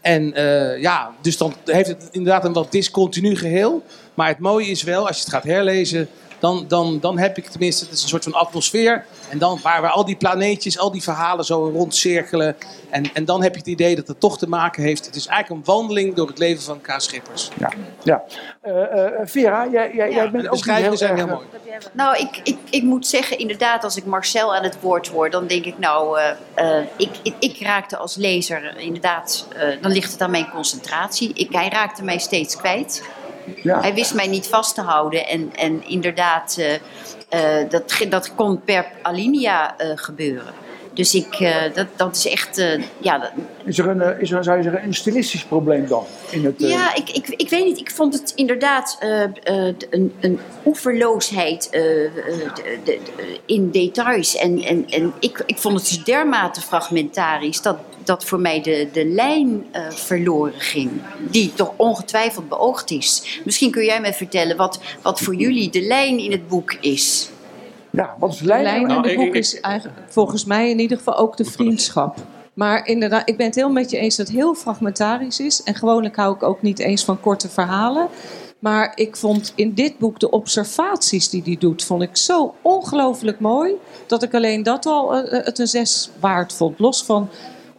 [0.00, 3.82] En eh, ja, dus dan heeft het inderdaad een wat discontinu geheel.
[4.14, 7.46] Maar het mooie is wel, als je het gaat herlezen, dan, dan, dan heb ik
[7.46, 9.04] tenminste, het is een soort van atmosfeer.
[9.30, 12.56] En dan waar, waar al die planeetjes, al die verhalen zo rondcirkelen.
[12.90, 15.06] En, en dan heb je het idee dat het toch te maken heeft.
[15.06, 16.94] Het is eigenlijk een wandeling door het leven van K.
[16.96, 17.50] Schippers.
[17.58, 18.22] Ja, ja.
[18.60, 21.46] Eh, eh, Vera, jij, jij, jij bent de ook niet zijn heel heel mooi.
[21.92, 25.46] Nou, ik, ik, ik moet zeggen, inderdaad, als ik Marcel aan het woord hoor, dan
[25.46, 30.12] denk ik, nou, eh, eh, ik, ik, ik raakte als lezer inderdaad, eh, dan ligt
[30.12, 31.32] het aan mijn concentratie.
[31.34, 33.02] Ik, hij raakte mij steeds kwijt.
[33.62, 33.80] Ja.
[33.80, 36.74] Hij wist mij niet vast te houden en, en inderdaad, eh,
[37.30, 40.52] eh, dat, dat kon per alinea eh, gebeuren.
[40.94, 42.64] Dus ik, eh, dat, dat is echt,
[42.98, 43.30] ja, dat-
[43.64, 46.04] Is er, een, is er, zou je zeggen, een stilistisch probleem dan?
[46.30, 47.78] In het, Ja, ik, ik, ik weet niet.
[47.78, 48.96] Ik vond het inderdaad
[49.90, 52.10] een, een oeverloosheid de-
[52.54, 54.36] de- de- in details.
[54.36, 57.76] En, en, en ik, ik vond het dus dermate fragmentarisch dat,
[58.10, 60.90] dat voor mij de, de lijn eh, verloren ging.
[61.30, 63.40] Die toch ongetwijfeld beoogd is.
[63.44, 67.30] Misschien kun jij me vertellen wat, wat voor jullie de lijn in het boek is.
[67.90, 68.62] Ja, wat is de De lijn?
[68.62, 71.44] lijn in Nou, het boek ik- is eigenlijk, volgens mij in ieder geval ook de
[71.44, 72.16] vriendschap.
[72.54, 75.62] Maar inderdaad, ik ben het heel met je eens dat het heel fragmentarisch is.
[75.62, 78.08] En gewoonlijk hou ik ook niet eens van korte verhalen.
[78.58, 83.40] Maar ik vond in dit boek de observaties die hij doet, vond ik zo ongelooflijk
[83.40, 83.72] mooi.
[84.06, 86.78] Dat ik alleen dat al eh, het een zes waard vond.
[86.78, 87.28] Los van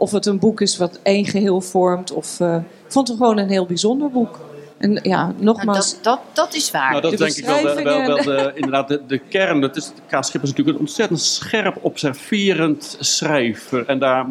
[0.01, 2.11] of het een boek is wat één geheel vormt.
[2.11, 4.39] Of, eh, ik vond het gewoon een heel bijzonder boek.
[4.77, 5.93] En ja, Nou, nogmaals.
[5.93, 6.89] dat, dat, dat is waar.
[6.89, 8.45] Nou, dat is De denk ik wel, wel, wel beschrijvingen.
[8.45, 9.61] de, inderdaad de, de kern.
[9.61, 10.09] Dat is, K.
[10.09, 13.85] Schipper is natuurlijk een ontzettend scherp observerend schrijver.
[13.85, 14.25] En daar,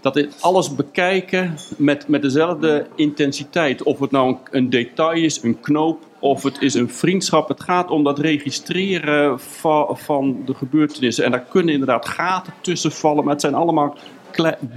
[0.00, 3.82] dat is alles bekijken met, met dezelfde intensiteit.
[3.82, 7.48] Of het nou een, een detail is, een knoop, of het is een vriendschap.
[7.48, 11.24] Het gaat om dat registreren van, van de gebeurtenissen.
[11.24, 13.96] En daar kunnen inderdaad gaten tussen vallen, maar het zijn allemaal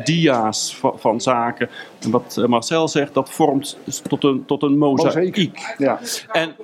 [0.03, 1.69] dia's van, van zaken.
[2.01, 3.77] En wat eh, Marcel zegt, dat vormt
[4.07, 5.75] tot een, tot een mozaïek.
[5.77, 5.99] Ja.
[6.31, 6.55] En,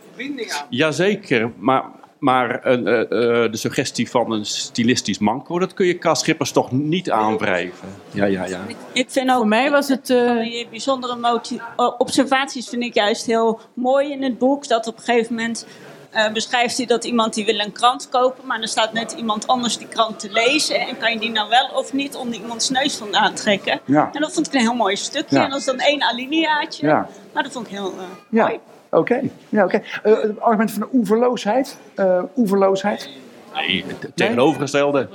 [0.69, 1.83] jazeker, maar,
[2.19, 6.09] maar eh, eh, eh, de suggestie van een stilistisch manco, dat kun je K.
[6.13, 7.87] Schippers toch niet aanwrijven.
[8.11, 8.59] Ja, ja, ja.
[8.93, 10.09] Ik vind ook, Voor mij was het...
[10.09, 11.41] eh, die bijzondere
[11.97, 14.67] observaties vind ik juist heel mooi in het boek.
[14.67, 15.67] Dat op een gegeven moment
[16.25, 19.47] eh, beschrijft hij dat iemand die wil een krant kopen, maar er staat net iemand
[19.47, 20.79] anders die krant te lezen.
[20.79, 23.79] En kan je die nou wel of niet onder iemands neus vandaan trekken?
[23.85, 24.09] Ja.
[24.13, 25.35] En dat vond ik een heel mooi stukje.
[25.35, 25.43] Ja.
[25.43, 26.87] En dat is dan één alineaatje.
[26.87, 27.07] Ja.
[27.33, 28.59] Maar dat vond ik heel eh, Ja, mooi.
[28.89, 29.21] oké.
[29.49, 29.81] Ja, oké.
[30.03, 31.77] Eh, het argument van de oeverloosheid.
[32.35, 33.09] oeverloosheid.
[33.57, 35.07] Nee, het tegenovergestelde.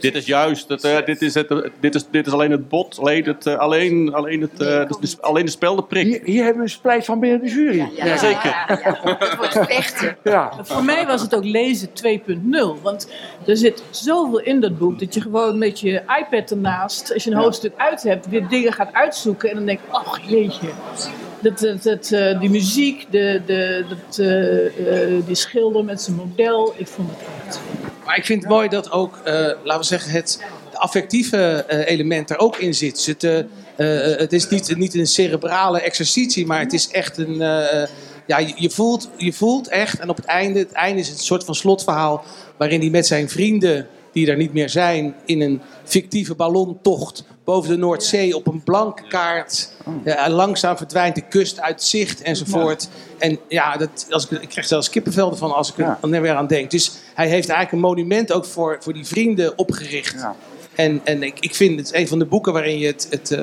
[0.00, 2.68] Dit is juist, het, eh, dit, is het, eh, dit, is, dit is alleen het
[2.68, 6.06] bot, alleen, het, eh, alleen, alleen, het, eh, de, de- alleen de speldenprik.
[6.06, 7.90] Hier, hier hebben we een splijt van binnen de jury.
[7.96, 8.54] Ja, zeker.
[8.66, 10.16] Het wordt vechten.
[10.24, 10.52] Ja.
[10.62, 12.78] Voor mij was het ook lezen 2.0.
[12.82, 13.10] Want
[13.46, 17.30] er zit zoveel in dat boek dat je gewoon met je iPad ernaast, als je
[17.30, 17.42] een Ja.
[17.42, 19.48] hoofdstuk uit hebt, weer dingen gaat uitzoeken.
[19.50, 20.68] En dan denk ik, ach jeetje.
[21.40, 24.66] Dat, dat, dat, eh, die muziek, de, de, dat, eh,
[25.16, 27.60] eh, die schilder met zijn model, ik vond het echt.
[28.08, 30.40] Maar ik vind het mooi dat ook, eh, laten we zeggen, het
[30.72, 33.06] affectieve eh, element er ook in zit.
[33.06, 33.44] Het, eh,
[34.18, 37.34] het is niet, niet een cerebrale exercitie, maar het is echt een.
[38.26, 41.44] ja, je, voelt, je voelt echt, en op het einde, het einde is een soort
[41.44, 42.24] van slotverhaal.
[42.56, 47.70] waarin hij met zijn vrienden, die er niet meer zijn, in een fictieve ballontocht boven
[47.70, 49.72] de Noordzee op een blanke kaart.
[50.04, 52.88] eh, langzaam verdwijnt de kust uit zicht enzovoort.
[53.18, 56.46] En ja, dat, als ik, ik krijg zelfs kippenvelden van als ik er weer aan
[56.46, 56.70] denk.
[56.70, 60.26] Dus hij heeft eigenlijk een monument ook voor, voor die vrienden opgericht.
[60.78, 63.06] En, en ik, ik vind het een van de boeken waarin je het.
[63.10, 63.38] het eh,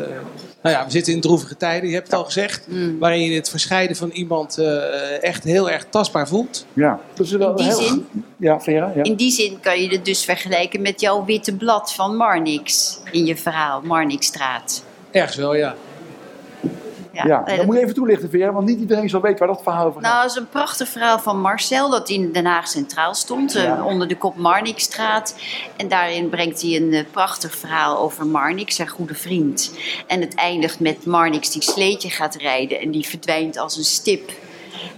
[0.61, 2.67] nou ja, we zitten in droevige tijden, je hebt het al gezegd.
[2.99, 6.65] Waarin je het verscheiden van iemand eh, echt heel erg tastbaar voelt.
[6.73, 7.81] Ja, dat is wel In die heel...
[7.81, 8.07] zin?
[8.37, 9.03] Ja, Vera, ja.
[9.03, 13.25] In die zin kan je het dus vergelijken met jouw witte blad van Marnix in
[13.25, 14.83] je verhaal, Marnixstraat.
[15.11, 15.75] Ergens wel, ja.
[17.15, 19.39] Ja, Ja, nee, dat dat- moet je even toelichten, Vera, want niet iedereen zal weten
[19.39, 20.11] waar dat verhaal over gaat.
[20.11, 23.85] Nou, dat is een prachtig verhaal van Marcel dat in Den Haag Centraal stond, eh,
[23.85, 25.35] onder de kop Marnixstraat.
[25.77, 29.71] En daarin brengt hij een eh, prachtig verhaal over Marnix, zijn goede vriend.
[30.07, 34.31] En het eindigt met Marnix die sleetje gaat rijden en die verdwijnt als een stip.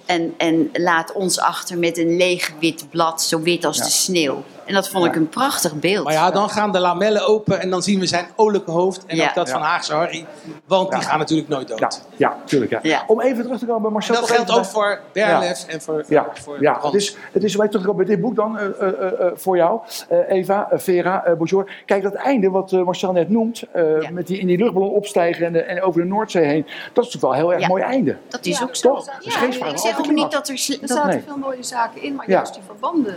[0.06, 3.84] En, en laat ons achter met een leeg wit blad, zo wit als Ja.
[3.84, 4.44] de sneeuw.
[4.68, 6.03] En dat vond ik een prachtig beeld.
[6.03, 9.06] Maar ja, dan gaan de lamellen open en dan zien we zijn olijke hoofd.
[9.06, 9.27] En Ja.
[9.27, 9.61] ook dat van.
[9.61, 10.26] Haagse Harry.
[10.65, 11.80] Want die gaan natuurlijk nooit dood.
[11.80, 12.80] Ja, ja, tuurlijk.
[12.81, 13.03] Ja.
[13.07, 14.14] Om even terug te komen bij Marcel.
[14.15, 16.80] En dat toch geldt ook bij- voor Berlef en voor, Ja, voor ja.
[16.81, 18.88] Het is, het is om even terug te komen bij dit boek dan, eh, eh,
[19.22, 19.80] eh, voor jou,
[20.10, 21.72] eh, Eva, Vera, Bonjour.
[21.85, 25.45] Kijk, dat einde wat eh, Marcel net noemt, eh, met die in die luchtballon opstijgen
[25.45, 27.68] en, de- en over de Noordzee heen, dat is toch wel een heel erg Ja.
[27.68, 28.18] mooi einde.
[28.27, 29.03] Dat is ook Toch?
[29.03, 29.11] zo.
[29.19, 29.72] Ja, vraag.
[29.72, 30.53] ik zeg ook niet dat er...
[30.81, 33.15] Er zaten veel mooie zaken in, maar juist die verbanden,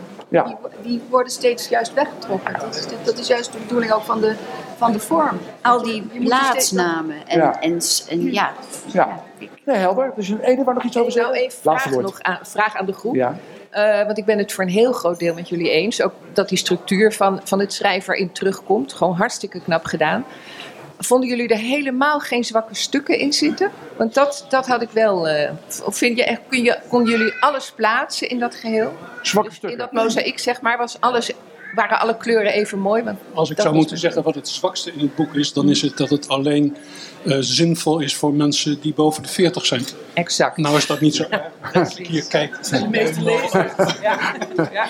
[0.82, 2.58] die worden steeds juist weggetrokken.
[2.60, 4.34] Dat is, dat is juist de bedoeling ook van de,
[4.76, 5.38] van de vorm.
[5.62, 7.60] Al die plaatsnamen en Ja.
[7.60, 8.52] en, en ja.
[8.86, 9.22] Ja.
[9.64, 10.12] Nee, helder.
[10.16, 11.32] Dus een ene waar nog iets over zeggen?
[11.32, 12.12] Nou, even Laatste vraag, woord.
[12.14, 13.14] nog aan, vraag aan de groep.
[13.14, 13.36] Ja.
[13.70, 16.02] Eh, want ik ben het voor een heel groot deel met jullie eens.
[16.02, 18.92] Ook dat die structuur van, van het schrijver in terugkomt.
[18.92, 20.24] Gewoon hartstikke knap gedaan.
[21.02, 23.70] Vonden jullie er helemaal geen zwakke stukken in zitten?
[23.96, 25.28] Want dat, dat had ik wel.
[25.28, 25.50] eh,
[25.84, 28.92] of vind je echt, kun je, konden jullie alles plaatsen in dat geheel?
[29.22, 29.70] Zwakke stukken?
[29.70, 31.30] In dat mozaïek, zeg maar, was alles,
[31.74, 33.02] waren alle kleuren even mooi?
[33.02, 35.82] Want Als ik zou moeten zeggen wat het zwakste in het boek is, dan is
[35.82, 36.76] het dat het alleen
[37.24, 39.84] eh, zinvol is voor mensen die boven de 40 zijn.
[40.14, 40.56] Exact.
[40.56, 42.62] Nou is dat niet zo erg als ik hier kijk.
[42.70, 43.72] De meeste lezers.
[44.02, 44.34] Ja.
[44.72, 44.86] Ja.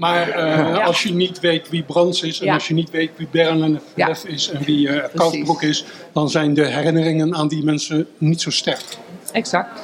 [0.00, 0.82] Maar eh, Ja.
[0.84, 2.54] als je niet weet wie Brands is en Ja.
[2.54, 3.80] als je niet weet wie Berlen
[4.26, 8.50] is en wie eh Koudbroek is, dan zijn de herinneringen aan die mensen niet zo
[8.50, 8.84] sterk.
[9.32, 9.80] Exact.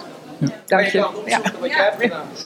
[0.66, 0.98] Dank je.
[0.98, 1.40] Ja.
[1.62, 1.92] Ja.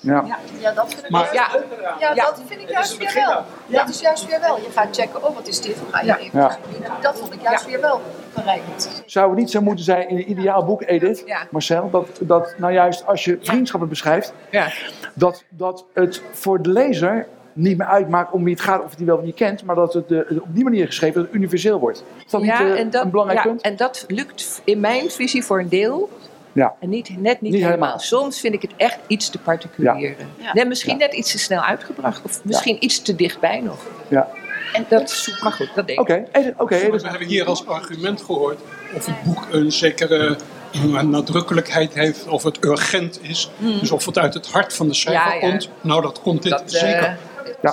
[0.02, 1.64] Ja, ja, dat vind ik Maar- juist,
[2.00, 3.44] ja, dat vind ik juist weer wel.
[3.66, 4.56] Dat is juist weer wel.
[4.56, 5.76] Je gaat checken, oh wat is dit?
[5.90, 6.58] Ga je even Ja.
[7.02, 8.00] Dat vond ik juist weer wel
[8.32, 9.02] verrijkend.
[9.06, 11.46] Zou het niet zo moeten zijn in een ideaal boek, Edith, Ja.
[11.50, 14.72] Marcel, dat, dat nou juist als je vriendschappen beschrijft, Ja.
[15.14, 19.06] dat, dat het voor de lezer niet meer uitmaakt om wie het gaat of die
[19.06, 21.78] wel of niet kent, maar dat het de, op die manier geschreven dat het universeel
[21.78, 22.04] wordt.
[22.24, 23.60] Is dat ja, niet eh, en dat, een belangrijk ja, punt?
[23.62, 26.10] En dat lukt in mijn visie voor een deel.
[26.52, 26.74] Ja.
[26.80, 27.70] En niet, net niet, Niet helemaal.
[27.72, 27.98] helemaal.
[27.98, 30.16] Soms vind ik het echt iets te particulier.
[30.38, 30.52] Ja.
[30.52, 32.22] Net, misschien net iets te snel uitgebracht.
[32.24, 33.78] Of misschien iets te dichtbij nog.
[34.08, 34.28] Ja.
[34.72, 36.24] En dat, maar goed, dat denk ik.
[36.56, 37.02] Oké, Edith.
[37.02, 38.58] we hebben hier als argument gehoord
[38.94, 40.36] of het boek een zekere
[40.72, 43.50] eh, nadrukkelijkheid heeft, of het urgent is.
[43.56, 43.78] Mm.
[43.78, 45.50] Dus of het uit het hart van de schrijver Ja, ja.
[45.50, 45.68] komt.
[45.80, 47.18] Nou, dat komt dit Dat, eh, zeker.
[47.62, 47.72] Ja,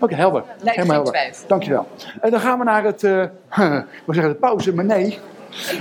[0.00, 0.42] oké, helder.
[0.46, 1.12] Lijkt Helemaal helder.
[1.12, 1.48] twijfel.
[1.48, 1.86] Dankjewel.
[2.20, 3.24] En dan gaan we naar het, eh
[4.04, 5.18] wil zeggen de pauze, maar nee.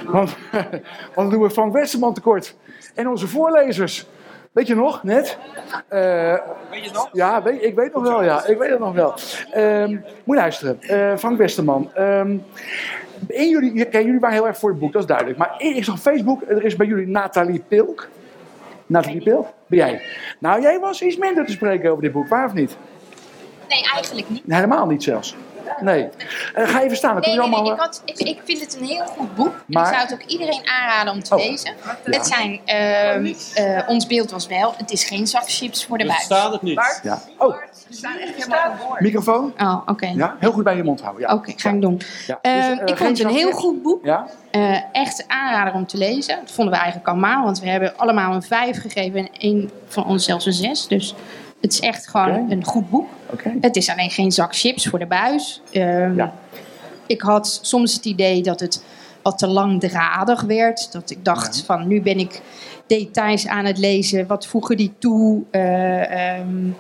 [0.06, 2.56] Want, want dan doen we Frank Westerman tekort.
[2.96, 4.08] En onze voorlezers.
[4.52, 5.38] Weet je nog, net?
[5.90, 7.10] weet je nog?
[7.14, 8.46] Ja, weet, ik weet nog wel, ja.
[8.46, 9.14] Ik weet het nog wel.
[9.52, 10.02] Ehm, moet
[10.36, 10.82] je luisteren.
[10.82, 11.92] Eh, Frank Westerman.
[11.94, 12.38] ehm,
[13.28, 15.38] in jullie, jullie waren heel erg voor het boek, dat is duidelijk.
[15.38, 18.08] Maar ik zag op Facebook, er is bij jullie Nathalie Pilk.
[18.86, 19.48] Nathalie Pilk?
[19.68, 20.02] Ben jij?
[20.40, 22.78] Nou, jij was iets minder te spreken over dit boek, waar of niet?
[23.70, 24.44] Nee, eigenlijk niet.
[24.48, 25.36] Helemaal niet zelfs.
[25.82, 26.08] Nee.
[26.54, 27.70] Eh, ga even staan, dan kun Nee, je nee, nee.
[27.70, 27.74] allemaal...
[27.74, 29.48] Ik, had, ik, ik vind het een heel goed boek.
[29.54, 31.46] En Maar- ik zou het ook iedereen aanraden om te Oh.
[31.46, 31.74] lezen.
[32.06, 32.12] Ja.
[32.12, 36.06] Het zijn, ehm, eh, ons beeld was wel, het is geen zak chips voor de
[36.06, 36.28] buis.
[36.52, 37.00] het niet.
[37.04, 37.22] Ja.
[37.38, 39.00] Oh, woord.
[39.00, 39.54] microfoon?
[39.58, 40.08] Oh, oké.
[40.16, 41.28] Ja, heel goed bij je mond houden.
[41.28, 41.34] Ja.
[41.34, 42.02] Oké, ga ik doen.
[42.28, 42.40] Ja.
[42.42, 44.06] Ehm, Dus, eh, ik vond het een heel goed boek.
[44.06, 44.26] Ja?
[44.52, 46.36] Eh, echt aanrader om te lezen.
[46.40, 50.06] Dat vonden we eigenlijk allemaal, want we hebben allemaal een vijf gegeven en één van
[50.06, 50.88] ons zelfs een zes.
[50.88, 51.14] Dus
[51.62, 53.10] het is echt gewoon een goed boek.
[53.62, 55.62] Het is alleen geen zak chips voor de buis.
[55.72, 56.28] Ehm,
[57.06, 58.84] Ik had soms het idee dat het
[59.22, 60.92] wat te langdradig werd.
[60.92, 62.42] Dat ik dacht van nu ben ik
[62.88, 64.28] details aan het lezen.
[64.28, 65.44] Wat voegen die toe?
[65.52, 66.72] Eh, ehm,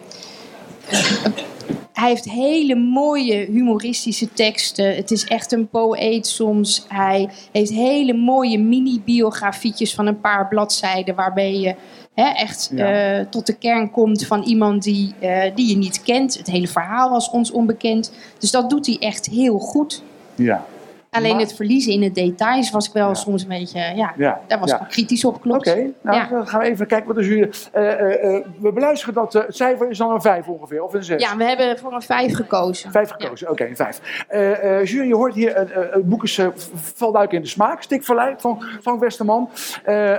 [1.93, 4.95] hij heeft hele mooie humoristische teksten.
[4.95, 6.85] Het is echt een poëet soms.
[6.88, 11.15] Hij heeft hele mooie mini-biografietjes van een paar bladzijden...
[11.15, 11.76] waarbij je
[12.20, 13.18] hè, echt Ja.
[13.20, 16.38] eh, tot de kern komt van iemand die, eh, die je niet kent.
[16.38, 18.12] Het hele verhaal was ons onbekend.
[18.40, 20.04] Dus dat doet hij echt heel goed.
[20.36, 20.66] Ja.
[21.11, 23.80] Alleen Maar- het verliezen in de details was ik wel soms een beetje...
[23.95, 25.68] Ja, Ja, daar was ik kritisch op, klopt.
[25.68, 27.49] Oké, nou dan gaan we even kijken wat de jury...
[27.72, 31.03] eh, eh, eh, we beluisteren dat het cijfer is dan een 5 ongeveer, of een
[31.03, 31.22] 6?
[31.22, 32.91] Ja, we hebben voor een vijf gekozen.
[32.91, 34.26] Vijf gekozen, oké, een vijf.
[34.27, 35.56] Eh, eh, jury, je hoort hier,
[35.91, 37.81] het boek is, v- valt duidelijk in de smaak.
[37.81, 39.49] Stikverlei van, van Westerman.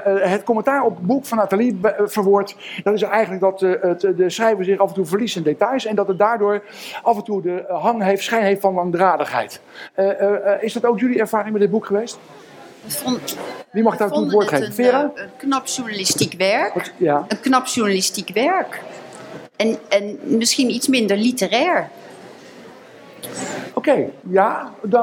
[0.04, 2.56] Het commentaar op het boek van Nathalie verwoord.
[2.82, 5.84] Dat is eigenlijk dat het, de schrijver zich af en toe verliest in details.
[5.86, 6.62] En dat het daardoor
[7.02, 9.60] af en toe de hang heeft, schijn heeft van langdradigheid.
[10.60, 12.18] Is dat ook jullie ervaring met dit boek geweest?
[13.70, 14.84] Wie mag daar toe het vonden woord het geven?
[14.84, 15.10] een, Vera?
[15.14, 16.92] eh, een knap journalistiek werk.
[16.96, 17.24] Ja.
[17.28, 18.80] Een knap journalistiek werk.
[19.56, 21.88] En, en misschien iets minder literair.
[23.74, 25.02] Oké, ja, dan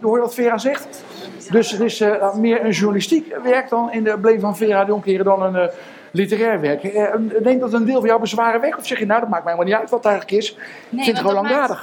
[0.00, 1.02] hoor je wat Vera zegt.
[1.50, 5.24] Dus het is eh, meer een journalistiek werk dan in de beleving van Vera Jonkeren
[5.24, 5.74] dan een eh,
[6.10, 6.84] literair werk.
[6.84, 8.78] Eh, neemt dat een deel van jouw bezwaren weg?
[8.78, 10.50] Of zeg je, nou, dat maakt mij helemaal niet uit wat het eigenlijk is.
[10.90, 11.78] Ik vind het gewoon dat.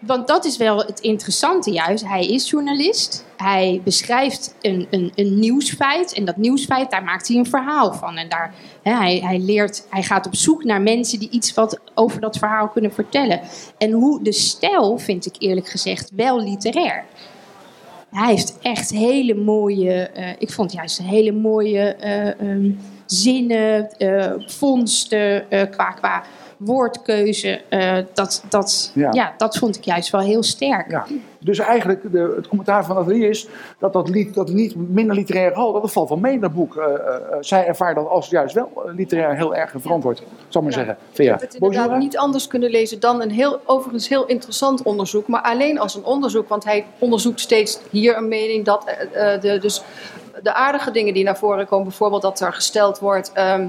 [0.00, 2.06] Want dat is wel het interessante juist.
[2.06, 3.24] Hij is journalist.
[3.36, 6.12] Hij beschrijft een, een, een nieuwsfeit.
[6.12, 8.16] En dat nieuwsfeit, daar maakt hij een verhaal van.
[8.16, 12.20] En daar, hij, hij, leert, hij gaat op zoek naar mensen die iets wat over
[12.20, 13.40] dat verhaal kunnen vertellen.
[13.78, 17.04] En hoe de stijl, vind ik eerlijk gezegd, wel literair.
[18.10, 22.70] Hij heeft echt hele mooie, eh, ik vond juist hele mooie eh, ehm,
[23.06, 26.22] zinnen, eh, vondsten qua, qua
[26.60, 27.60] woordkeuze.
[27.68, 29.08] eh, dat, dat, Ja.
[29.12, 29.34] ja.
[29.36, 30.90] dat vond ik juist wel heel sterk.
[30.90, 31.06] Ja.
[31.38, 35.52] Dus eigenlijk, de, het commentaar van Nathalie is dat dat, lied, dat niet minder literair
[35.52, 36.76] gehalte, dat valt wel mee in dat boek.
[36.76, 37.00] Eh, eh,
[37.40, 40.96] zij ervaart dat als juist wel literair heel erg verantwoord, zal ik maar zeggen.
[41.12, 41.98] Ik heb het inderdaad Bonjour.
[41.98, 45.26] niet anders kunnen lezen dan een heel, overigens heel interessant onderzoek.
[45.26, 48.64] Maar alleen als een onderzoek, want hij onderzoekt steeds hier een mening.
[48.64, 48.84] Dat,
[49.40, 49.82] de, dus
[50.42, 53.32] de aardige dingen die naar voren komen, bijvoorbeeld dat er gesteld wordt...
[53.32, 53.66] ehm, eh,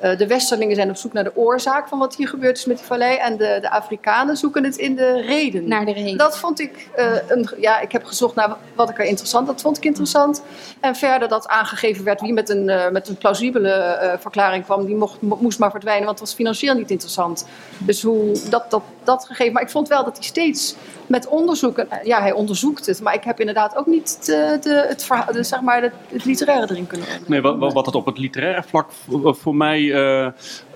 [0.00, 2.86] de Westerlingen zijn op zoek naar de oorzaak van wat hier gebeurd is met die
[2.86, 3.16] vallei.
[3.16, 5.68] En de, de Afrikanen zoeken het in de reden.
[5.68, 6.16] Naar de reden.
[6.16, 9.60] Dat vond ik, eh, een, ja, ik heb gezocht naar wat ik er interessant, dat
[9.60, 10.42] vond ik interessant.
[10.80, 14.86] En verder dat aangegeven werd wie met een, eh, met een plausibele eh, verklaring kwam,
[14.86, 17.46] die mocht, mo- moest maar verdwijnen, want het was financieel niet interessant.
[17.78, 19.52] Dus hoe dat, dat, dat gegeven.
[19.52, 20.74] Maar ik vond wel dat hij steeds
[21.06, 24.84] met onderzoeken, eh, ja, hij onderzoekt het, maar ik heb inderdaad ook niet de, de,
[24.88, 28.18] het, verha- de, zeg maar, het, literaire erin kunnen Nee, wat, wat het op het
[28.18, 30.26] literaire vlak voor, voor mij eh,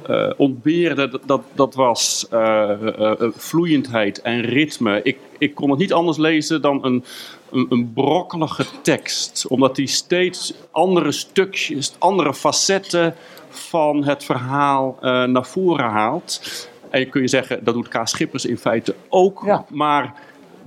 [0.07, 5.01] eh, ontbeerde, dat, dat, was eh, eh, eh, vloeiendheid en ritme.
[5.03, 7.05] Ik, ik kon het niet anders lezen dan een,
[7.51, 13.15] een, brokkelige tekst, omdat die steeds andere stukjes, andere facetten
[13.49, 16.41] van het verhaal eh, naar voren haalt.
[16.95, 18.01] En je kun je zeggen, dat doet K.
[18.05, 19.67] Schippers in feite ook.
[19.69, 20.15] Maar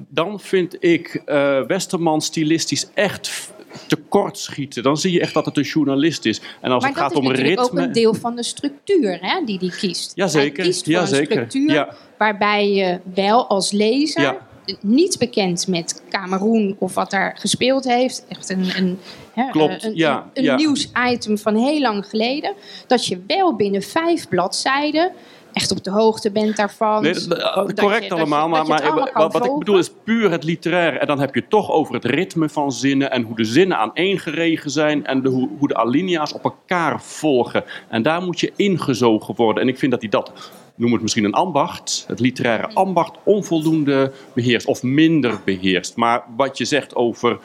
[0.08, 3.52] dan vind ik eh Westerman stilistisch echt
[3.88, 4.84] tekort schieten.
[4.84, 6.42] Dan zie je echt dat het een journalist is.
[6.62, 7.64] En als maar het dat gaat is om ritme...
[7.64, 10.12] ook een deel van de structuur hè, die hij kiest.
[10.16, 11.94] Jazeker, Hij kiest voor jazeker, een structuur ja.
[12.18, 14.38] waarbij je wel als lezer, Ja.
[14.82, 19.00] niet bekend met Cameroen of wat daar gespeeld heeft, echt een, een,
[19.34, 20.56] hè, Klopt, een, ja, een, een ja.
[20.56, 22.54] nieuwsitem van heel lang geleden,
[22.88, 25.12] dat je wel binnen vijf bladzijden
[25.58, 27.02] echt op de hoogte bent daarvan.
[27.04, 29.92] Nee, dat- dat- Dat je- correct dat je- allemaal, maar, je wat, ik bedoel is
[30.04, 30.98] puur het literaire.
[30.98, 33.78] En dan heb je het toch over het ritme van zinnen en hoe de zinnen
[33.78, 37.64] aaneengeregen zijn en de, hoe, hoe de alinea's op elkaar volgen.
[37.90, 39.62] En daar moet je ingezogen worden.
[39.64, 40.32] En ik vind dat hij dat,
[40.76, 45.96] noem het misschien een ambacht, het literaire ambacht, onvoldoende beheerst of minder beheerst.
[45.96, 47.40] Maar wat je zegt over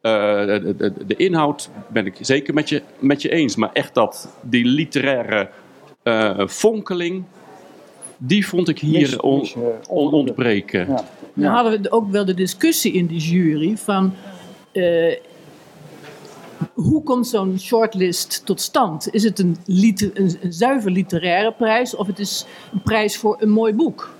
[0.00, 0.12] eh,
[0.46, 3.56] de, de, de inhoud ben ik zeker met je, met je eens.
[3.56, 5.48] Maar echt dat die literaire
[6.02, 7.24] eh, fonkeling,
[8.26, 10.86] die vond ik hier Mis- on- mis, eh, on- ontbreken.
[11.34, 14.14] Dan hadden we ook wel de discussie in die jury van...
[14.72, 15.16] eh,
[16.72, 19.14] hoe komt zo'n shortlist tot stand?
[19.14, 23.36] Is het een, liter- een, een zuiver literaire prijs of het is een prijs voor
[23.40, 24.14] een mooi boek?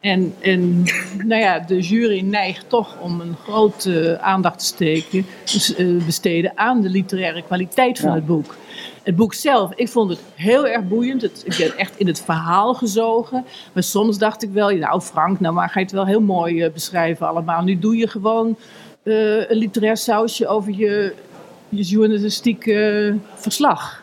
[0.00, 0.82] En, en
[1.24, 6.52] nou ja, de jury neigt toch om een grote aandacht te steken, dus, eh, besteden
[6.54, 8.14] aan de literaire kwaliteit van Ja.
[8.14, 8.56] het boek.
[9.02, 11.22] Het boek zelf, ik vond het heel erg boeiend.
[11.22, 13.44] Ik ben echt in het verhaal gezogen.
[13.72, 16.62] Maar soms dacht ik wel, nou Frank, nou maar ga je het wel heel mooi
[16.62, 17.62] eh, beschrijven allemaal.
[17.62, 18.56] Nu doe je gewoon
[19.02, 21.14] eh, een literair sausje over je,
[21.68, 24.02] je journalistieke verslag.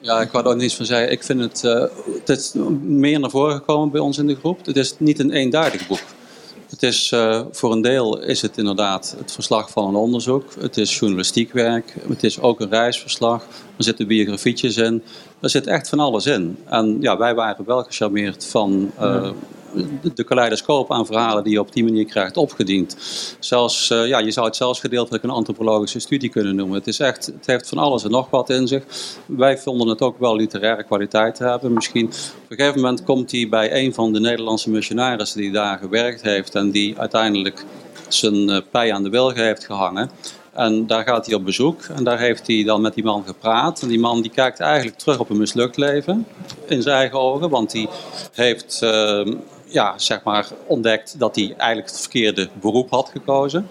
[0.00, 1.10] Ja, ik wou daar niets van zeggen.
[1.10, 1.84] Ik vind het, eh,
[2.24, 4.66] het meer naar voren gekomen bij ons in de groep.
[4.66, 6.02] Het is niet een eenduidig boek.
[6.76, 10.44] Het is, eh, voor een deel is het inderdaad het verslag van een onderzoek.
[10.60, 11.94] Het is journalistiek werk.
[12.08, 13.42] Het is ook een reisverslag.
[13.76, 15.02] Er zitten biografietjes in.
[15.40, 16.56] Er zit echt van alles in.
[16.64, 19.30] En ja, wij waren wel gecharmeerd van eh,
[20.14, 22.96] de- kaleidoscoop aan verhalen die je op die manier krijgt opgediend.
[23.38, 26.76] Zelfs, eh, ja, je zou het zelfs gedeeltelijk een antropologische studie kunnen noemen.
[26.76, 28.84] Het, is echt, het heeft van alles en nog wat in zich.
[29.26, 31.72] Wij vonden het ook wel literaire kwaliteit te hebben.
[31.72, 32.12] Misschien op
[32.48, 36.54] een gegeven moment komt hij bij een van de Nederlandse missionarissen die daar gewerkt heeft
[36.54, 37.64] en die uiteindelijk
[38.08, 40.10] zijn eh, pij aan de wilgen heeft gehangen.
[40.52, 43.82] En daar gaat hij op bezoek en daar heeft hij dan met die man gepraat.
[43.82, 46.26] En die man die kijkt eigenlijk terug op een mislukt leven
[46.66, 47.88] in zijn eigen ogen, want die
[48.32, 49.26] heeft eh,
[49.66, 53.66] ja, zeg maar ontdekt dat hij eigenlijk het verkeerde beroep had gekozen.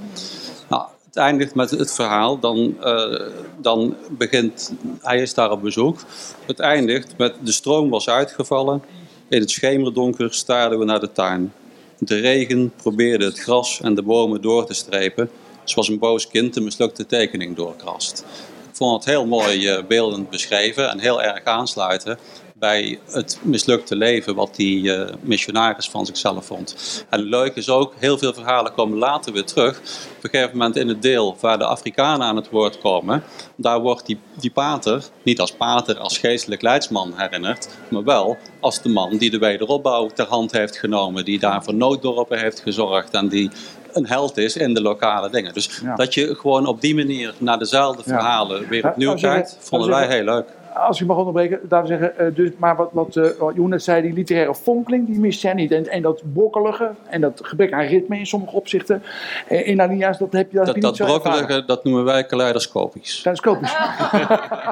[0.69, 3.21] Nou, het eindigt met het verhaal, dan, eh,
[3.57, 5.99] dan begint, hij is daar op bezoek.
[6.45, 8.83] Het eindigt met de stroom was uitgevallen.
[9.27, 11.53] In het schemerdonker staarden we naar de tuin.
[11.99, 15.29] De regen probeerde het gras en de bomen door te strepen,
[15.63, 18.25] zoals een boos kind een mislukte tekening doorkrast.
[18.69, 22.17] Ik vond het heel mooi eh, beeldend beschreven en heel erg aansluiten
[22.59, 26.75] bij het mislukte leven wat die eh, missionaris van zichzelf vond.
[27.09, 29.77] En het leuke is ook, heel veel verhalen komen later weer terug.
[30.17, 33.23] Op een gegeven moment in het deel waar de Afrikanen aan het woord komen,
[33.55, 38.81] daar wordt die, die pater niet als pater, als geestelijk leidsman herinnerd, maar wel als
[38.81, 43.13] de man die de wederopbouw ter hand heeft genomen, die daar voor nooddorpen heeft gezorgd
[43.13, 43.49] en die
[43.93, 45.53] een held is in de lokale dingen.
[45.53, 50.07] Dus dat je gewoon op die manier naar dezelfde verhalen weer opnieuw kijkt, vonden wij
[50.07, 50.63] heel leuk.
[50.75, 53.69] Als ik mag onderbreken, laten we zeggen, eh, dus, maar wat, wat, eh, wat Joen
[53.69, 55.71] net zei, die literaire fonkeling, die mist jij niet.
[55.71, 59.03] En, en dat brokkelige en dat gebrek aan ritme in sommige opzichten,
[59.47, 62.03] eh, in Alinea's, dat heb je, dat heb Dat, je dat zo brokkelige, dat noemen
[62.03, 63.21] wij kaleidoscopisch.
[63.21, 63.75] Telescopisch.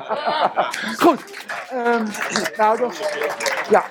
[1.03, 1.23] Goed.
[1.69, 2.05] Ehm,
[2.57, 3.11] nou, dat,
[3.69, 3.83] ja.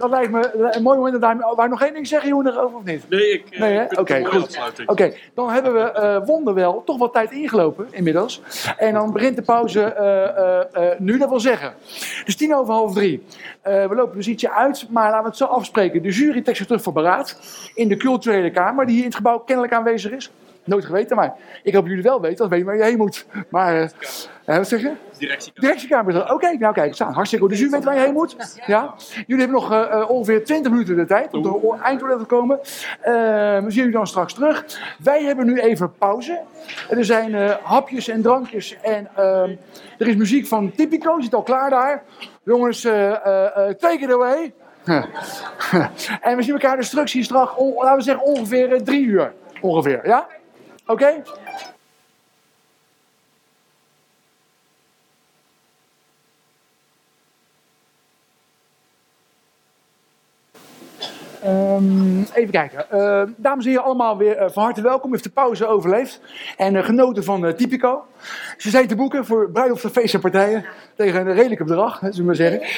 [0.00, 1.14] Dat lijkt me een mooi moment.
[1.14, 3.08] om daar- je nog één ding zeggen, Joen, erover of niet?
[3.08, 4.58] Nee, ik, eh, Nee, ik vind Oké, goed.
[4.86, 8.42] Oké, dan hebben we eh wonderwel toch wat tijd ingelopen inmiddels.
[8.76, 11.74] En dan begint de pauze eh, eh, eh, nu, dat wil zeggen.
[12.24, 13.24] Dus tien over half drie.
[13.62, 16.02] Eh, we lopen dus ietsje uit, maar laten we het zo afspreken.
[16.02, 17.38] De jury trekt zich terug voor beraad
[17.74, 20.30] in de culturele kamer, die hier in het gebouw kennelijk aanwezig is.
[20.70, 23.26] Nooit geweten, maar ik hoop jullie wel weten, dat weet je waar je heen moet.
[23.48, 23.88] Maar, eh,
[24.44, 24.92] eh, wat zeg je?
[25.18, 25.60] Directiekamer.
[25.60, 26.32] Directiekamer.
[26.32, 27.12] Oké, nou kijk, staan.
[27.12, 27.54] hartstikke goed.
[27.54, 28.36] Dus u weet waar je heen moet.
[28.66, 28.94] Ja?
[29.26, 32.58] Jullie hebben nog eh, eh, ongeveer 20 minuten de tijd om een eindwoord te komen.
[32.60, 33.12] Eh,
[33.54, 34.64] we zien jullie dan straks terug.
[35.02, 36.40] Wij hebben nu even pauze.
[36.90, 39.54] Er zijn eh, hapjes en drankjes en ehm,
[39.98, 41.20] er is muziek van Tipico.
[41.20, 42.02] Zit al klaar daar.
[42.42, 44.52] Jongens, eh, eh, eh, take it away.
[46.20, 49.32] en we zien elkaar dus straks laten we zeggen ongeveer drie uur.
[49.60, 50.26] Ongeveer, ja?
[50.90, 51.22] Oké?
[61.42, 62.90] Ehm, even kijken.
[62.90, 65.10] Eh, dames en heren, allemaal weer eh, van harte welkom.
[65.10, 66.20] Heeft de pauze overleefd
[66.56, 68.04] en eh, genoten van eh, Typico.
[68.56, 70.64] Ze zijn te boeken voor bruiloften, feesten en partijen
[70.96, 72.60] tegen een redelijke bedrag, zullen we maar zeggen.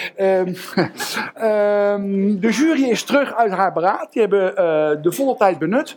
[1.35, 4.13] Ehm, de jury is terug uit haar beraad.
[4.13, 4.55] Die hebben
[5.03, 5.97] de volle tijd benut.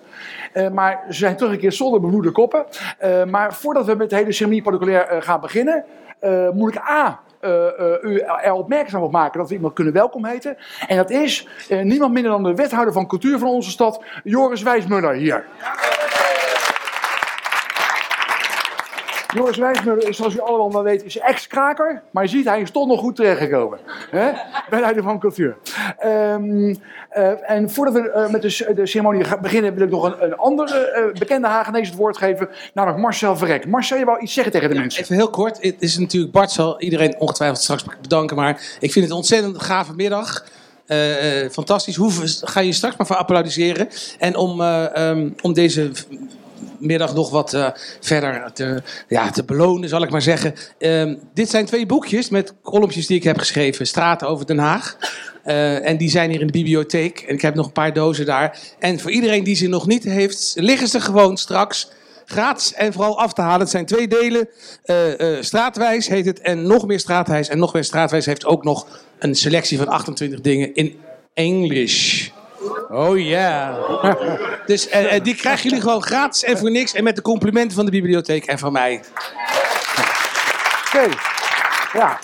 [0.73, 2.65] Maar ze zijn teruggekeerd zonder bebloede koppen.
[3.29, 5.85] Maar voordat we met de hele ceremonie eh, gaan beginnen,
[6.53, 7.19] moet ik A
[8.01, 10.57] u er opmerkzaam op maken dat we iemand kunnen welkom heten.
[10.87, 14.61] En dat is eh, niemand minder dan de wethouder van cultuur van onze stad, Joris
[14.61, 15.45] Wijsmuller hier.
[19.35, 22.01] Joris Wijsmuller is, zoals u allemaal wel weet, is ex-kraker.
[22.11, 23.79] Maar je ziet, hij is toch nog goed terechtgekomen.
[24.09, 24.31] Hè?
[24.69, 25.57] Wethouder van cultuur.
[25.97, 26.75] Ehm,
[27.09, 30.23] eh, en voordat we eh, met de, de ceremonie gaan beginnen, wil ik nog een,
[30.23, 32.49] een andere eh, bekende Hagenees het woord geven.
[32.73, 33.67] Namelijk Marcel Verrek.
[33.67, 35.01] Marcel, je wou iets zeggen tegen de mensen.
[35.01, 35.61] Even heel kort.
[35.61, 38.35] Het is natuurlijk, Bart zal iedereen ongetwijfeld straks bedanken.
[38.35, 40.45] Maar ik vind het een ontzettend gave middag.
[41.51, 41.95] Fantastisch.
[41.95, 43.87] Hoe ga je straks maar voor applaudisseren.
[44.19, 45.91] En om, eh, ehm, om deze
[46.85, 47.67] middag nog wat eh,
[47.99, 50.53] verder te, ja, te belonen, zal ik maar zeggen.
[50.77, 53.87] Ehm, dit zijn twee boekjes met kolompjes die ik heb geschreven.
[53.87, 54.97] Straten over Den Haag.
[55.43, 57.19] Eh, en die zijn hier in de bibliotheek.
[57.19, 58.59] En ik heb nog een paar dozen daar.
[58.79, 61.91] En voor iedereen die ze nog niet heeft, liggen ze gewoon straks
[62.25, 63.59] gratis en vooral af te halen.
[63.59, 64.47] Het zijn twee delen.
[64.83, 64.97] Eh,
[65.39, 67.49] straatwijs heet het en nog meer straatwijs.
[67.49, 68.87] En nog meer straatwijs heeft ook nog
[69.19, 70.99] een selectie van 28 dingen in
[71.33, 72.29] English.
[72.89, 73.77] Oh ja.
[74.65, 76.93] Dus eh, eh, die krijgen jullie gewoon gratis en voor niks.
[76.93, 79.01] En met de complimenten van de bibliotheek en van mij.
[80.87, 81.09] Oké.
[81.93, 82.19] Ja.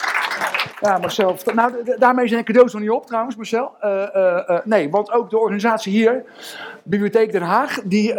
[0.80, 1.38] Ja, Marcel.
[1.54, 3.76] Nou, daarmee zijn de cadeaus nog niet op trouwens, Marcel.
[3.80, 6.24] Eh, nee, want ook de organisatie hier,
[6.84, 8.14] Bibliotheek Den Haag, die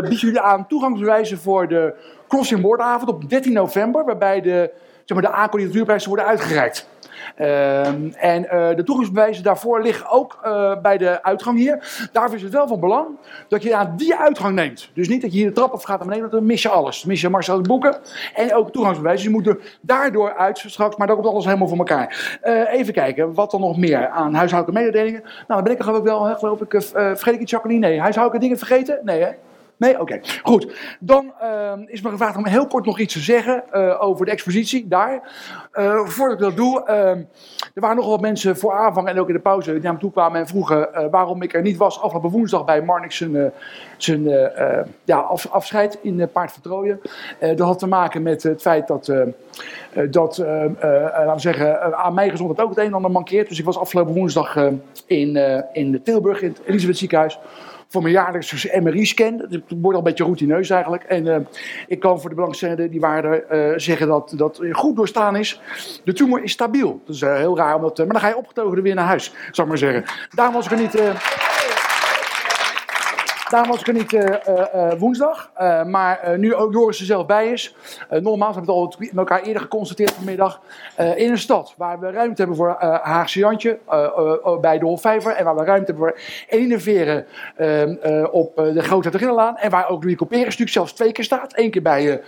[0.00, 1.94] biedt jullie aan toegangsbewijzen voor de
[2.28, 4.70] Crossing Boardavond op 13 november, waarbij de,
[5.04, 6.88] zeg maar, de worden uitgereikt.
[7.36, 12.08] Ehm, en eh, de toegangsbewijzen daarvoor liggen ook eh, bij de uitgang hier.
[12.12, 13.06] Daarvoor is het wel van belang
[13.48, 14.90] dat je aan die uitgang neemt.
[14.94, 16.68] Dus niet dat je hier de trap af gaat naar beneden, want dan mis je
[16.68, 17.00] alles.
[17.00, 17.96] Dan mis je Marcel de boeken
[18.34, 19.32] en ook toegangsbewijzen.
[19.32, 22.38] Dus je moet er daardoor uit straks, maar dan komt alles helemaal voor elkaar.
[22.40, 25.20] Eh, even kijken, wat dan nog meer aan huishoudelijke mededelingen.
[25.22, 26.82] Nou, dan ben ik er wel, geloof ik.
[26.92, 27.86] vergeet ik iets, Jacqueline?
[27.86, 29.00] Nee, huishoudelijke dingen vergeten?
[29.02, 29.30] Nee, hè?
[29.76, 30.00] Nee?
[30.00, 30.20] Oké.
[30.42, 30.72] Goed.
[31.00, 34.30] Dan ehm, is me gevraagd om heel kort nog iets te zeggen eh, over de
[34.30, 35.22] expositie daar.
[35.72, 37.18] Eh, voordat ik dat doe, ehm,
[37.74, 39.98] er waren nogal wat mensen voor aanvang en ook in de pauze die naar me
[39.98, 43.24] toe kwamen en vroegen eh, waarom ik er niet was afgelopen woensdag bij Marnix
[43.96, 44.28] zijn,
[45.04, 46.98] ja, af- afscheid in Paard van
[47.38, 49.12] dat had te maken met het feit dat,
[50.10, 53.48] dat laten we zeggen, aan mijn gezondheid ook het een en ander mankeert.
[53.48, 54.56] Dus ik was afgelopen woensdag
[55.06, 55.36] in,
[55.72, 57.38] in Tilburg, in het Elisabeth ziekenhuis
[57.94, 59.38] voor mijn jaarlijkse MRI-scan.
[59.48, 61.02] Het wordt al een beetje routineus eigenlijk.
[61.02, 61.40] En eh,
[61.86, 65.60] ik kan voor de belangstellenden die waren eh, zeggen dat dat goed doorstaan is.
[66.04, 67.00] De tumor is stabiel.
[67.06, 69.62] Dat is eh, heel raar, omdat, maar dan ga je opgetogen weer naar huis, zou
[69.62, 70.04] ik maar zeggen.
[70.34, 70.92] Daarom was er niet...
[73.54, 75.50] Daarom was ik er niet eh, eh, eh, woensdag.
[75.86, 77.74] Maar nu ook Joris er zelf bij is.
[78.10, 80.60] Nogmaals, we hebben het al met elkaar eerder geconstateerd vanmiddag.
[81.16, 83.78] in een stad waar we ruimte hebben voor Haagse Jantje
[84.44, 85.32] eh, bij de Hofvijver.
[85.32, 86.18] En waar we ruimte hebben voor
[86.48, 87.26] Eline Veren
[87.56, 89.56] eh, eh, op de Grote Hertoginnenlaan.
[89.56, 91.58] En waar ook Louis Couperus natuurlijk zelfs twee keer staat.
[91.58, 92.20] Eén keer bij...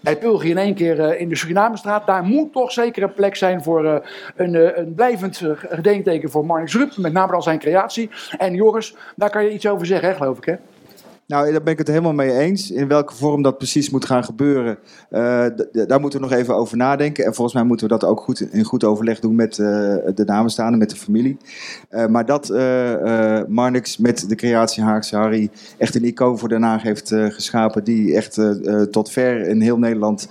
[0.00, 2.06] bij Pulgi en één keer in de Surinamenstraat.
[2.06, 4.02] Daar moet toch zeker een plek zijn voor
[4.36, 6.96] een, een blijvend gedenkteken voor Marnix Rupp.
[6.96, 8.10] Met name al zijn creatie.
[8.38, 10.54] En Joris, daar kan je iets over zeggen, geloof ik, hè?
[11.32, 12.70] Nou, daar ben ik het helemaal mee eens.
[12.70, 14.78] In welke vorm dat precies moet gaan gebeuren,
[15.10, 15.46] eh,
[15.86, 17.24] daar moeten we nog even over nadenken.
[17.24, 19.66] En volgens mij moeten we dat ook goed in goed overleg doen met eh,
[20.14, 21.36] de namenstaanden, met de familie.
[21.88, 22.48] Eh, maar dat
[23.48, 28.16] Marnix met de creatie Haagse Harry echt een icoon voor Den Haag heeft geschapen, die
[28.16, 28.40] echt
[28.90, 30.28] tot ver in heel Nederland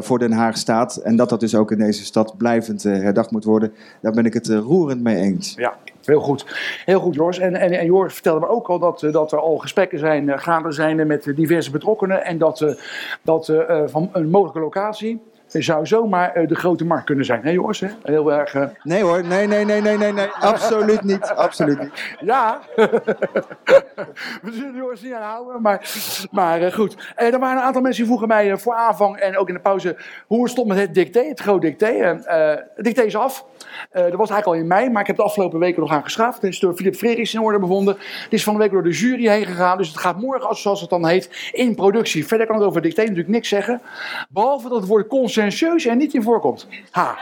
[0.00, 0.96] voor Den Haag staat.
[0.96, 4.34] En dat dat dus ook in deze stad blijvend herdacht moet worden, daar ben ik
[4.34, 5.54] het roerend mee eens.
[5.56, 5.74] Ja,
[6.06, 6.44] heel goed.
[6.84, 7.38] Heel goed, Joris.
[7.38, 10.28] En, en, en Joris vertelde me ook al dat, eh, dat er al gesprekken zijn,
[10.28, 12.24] eh, gaande zijn eh, met diverse betrokkenen.
[12.24, 12.74] En dat, eh,
[13.22, 15.22] dat eh, eh, van een mogelijke locatie
[15.62, 17.42] zou zomaar eh, de grote markt kunnen zijn.
[17.42, 17.80] Hè, Joris?
[17.80, 17.88] Hè?
[18.02, 18.54] Heel erg...
[18.54, 20.26] eh, Nee hoor, nee, nee, nee, nee, nee, nee.
[20.40, 21.22] absoluut niet.
[21.36, 22.14] Absoluut niet.
[22.20, 22.60] Ja,
[24.42, 25.90] we zullen Joris niet aanhouden, maar,
[26.30, 27.12] maar eh, goed.
[27.16, 29.96] Er waren een aantal mensen die vroegen mij voor aanvang en ook in de pauze
[30.26, 31.86] hoe het stond met het dicté, het groot dicté.
[31.86, 33.44] Het dicté is af.
[33.92, 36.42] Dat was eigenlijk al in mei, maar ik heb de afgelopen weken nog aan geschaafd.
[36.42, 37.96] Het is door Philip Frederiks in orde bevonden.
[38.24, 40.62] Het is van de week door de jury heen gegaan, dus het gaat morgen, als-
[40.62, 42.26] zoals het dan heet, in productie.
[42.26, 43.80] Verder kan het over het dicté natuurlijk niks zeggen,
[44.28, 45.06] behalve dat het woord
[45.44, 46.66] consensueus er niet in voorkomt.
[46.90, 47.18] Ha.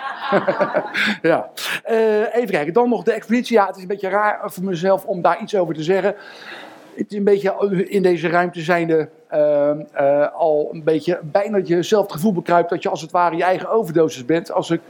[1.23, 1.51] ja.
[1.85, 3.57] Eh, even kijken, dan nog de expositie.
[3.57, 6.15] Ja, het is een beetje raar voor mezelf om daar iets over te zeggen.
[6.95, 11.83] Het is een beetje in deze ruimte zijnde eh, al een beetje bijna dat je
[11.83, 14.53] zelf het gevoel bekruipt dat je als het ware je eigen overdosis bent.
[14.53, 14.81] Als ik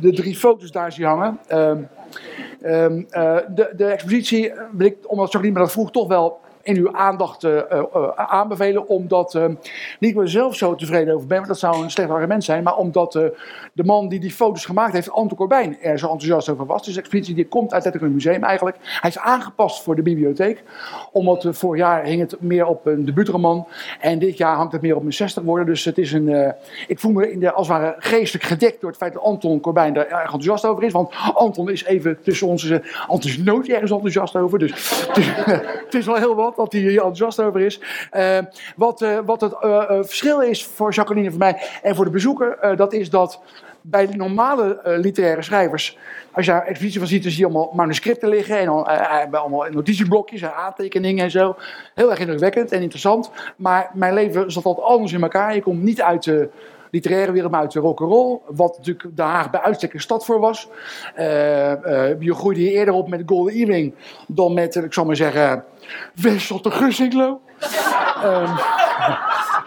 [0.00, 1.38] de drie foto's daar zie hangen.
[1.46, 1.82] Ehm,
[2.62, 6.76] ehm, eh, de, de expositie wil ik, omdat Jacqueline me dat vroeg, toch wel in
[6.76, 8.88] uw aandacht eh, eh, eh, aanbevelen.
[8.88, 9.38] Omdat,
[9.98, 12.62] niet ik er zelf zo tevreden over ben, want dat zou een slecht argument zijn.
[12.62, 13.12] Maar omdat
[13.72, 16.84] de man die die foto's gemaakt heeft, Anton Corbijn, er zo enthousiast over was.
[16.84, 18.76] Dus de expositie die komt uit het museum eigenlijk.
[18.80, 20.62] Hij is aangepast voor de bibliotheek.
[21.12, 23.66] Omdat vorig jaar hing het meer op een debuutroman.
[24.00, 25.66] En dit jaar hangt het meer op mijn 60 worden.
[25.66, 26.54] Dus het is een,
[26.86, 29.60] ik voel me in de, als het ware geestelijk gedekt door het feit dat Anton
[29.60, 30.92] Corbijn daar erg enthousiast over is.
[30.92, 32.72] Want Anton is even tussen ons,
[33.06, 34.58] Anton is nooit ergens enthousiast over.
[34.58, 35.06] Dus
[35.84, 37.80] het is wel heel wat dat hij hier enthousiast over is.
[38.10, 38.38] Eh,
[38.76, 42.76] wat, eh, wat het eh, verschil is voor Jacqueline voor mij en voor de bezoeker,
[42.76, 43.40] dat is dat
[43.80, 45.98] bij normale literaire schrijvers,
[46.32, 50.42] als je daar expositie van ziet, dan zie je allemaal manuscripten liggen en allemaal notitieblokjes
[50.42, 51.56] en aantekeningen en zo.
[51.94, 53.30] Heel erg indrukwekkend en interessant.
[53.56, 55.54] Maar mijn leven zat altijd anders in elkaar.
[55.54, 56.48] Je komt niet uit de
[56.92, 58.40] literaire wereld, maar uit de rock'n'roll.
[58.46, 60.68] Wat natuurlijk Den Haag bij uitstek een stad voor was.
[61.14, 63.94] Eh, eh, je groeide hier eerder op met Golden Earring
[64.26, 65.64] dan met, eh, ik zal maar zeggen,
[66.14, 67.40] Wessel de Gussinklo.
[68.22, 68.56] Ehm,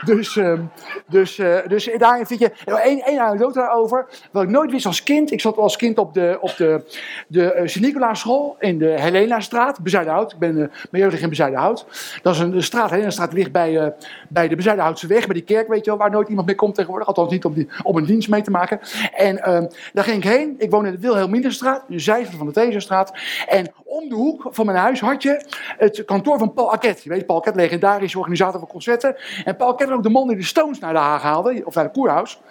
[0.05, 0.61] dus, ehm,
[1.07, 2.51] dus, eh, dus daarin vind je.
[2.65, 4.05] Eén één anekdote daarover.
[4.31, 5.31] Wat ik nooit wist als kind.
[5.31, 6.81] Ik zat als kind op de, op de,
[7.27, 10.31] de eh, Sint-Nicolaaschool in de Helena-straat, Bezuidenhout.
[10.31, 11.85] Ik ben uh, mijn jeugd in Bezuidenhout.
[12.21, 13.87] Dat is een, straat, Helena-straat, ligt bij, eh,
[14.29, 16.75] bij de Bezuidenhoutse weg, bij die kerk, weet je wel, waar nooit iemand meer komt
[16.75, 17.07] tegenwoordig.
[17.07, 18.79] Althans niet om, die, om een dienst mee te maken.
[19.13, 20.55] En ehm, daar ging ik heen.
[20.57, 23.13] Ik woonde in de Wilhelminderstraat, een zijde van de Theserstraat.
[23.47, 25.45] En om de hoek van mijn huis had je
[25.77, 27.01] het kantoor van Paul Arquette.
[27.03, 29.15] Je weet, Paul Arquette, legendarische organisator van concerten.
[29.45, 31.75] En Paul Arquette was ook de man die de Stones naar de Haag haalde, of
[31.75, 32.41] naar de Koerhuis.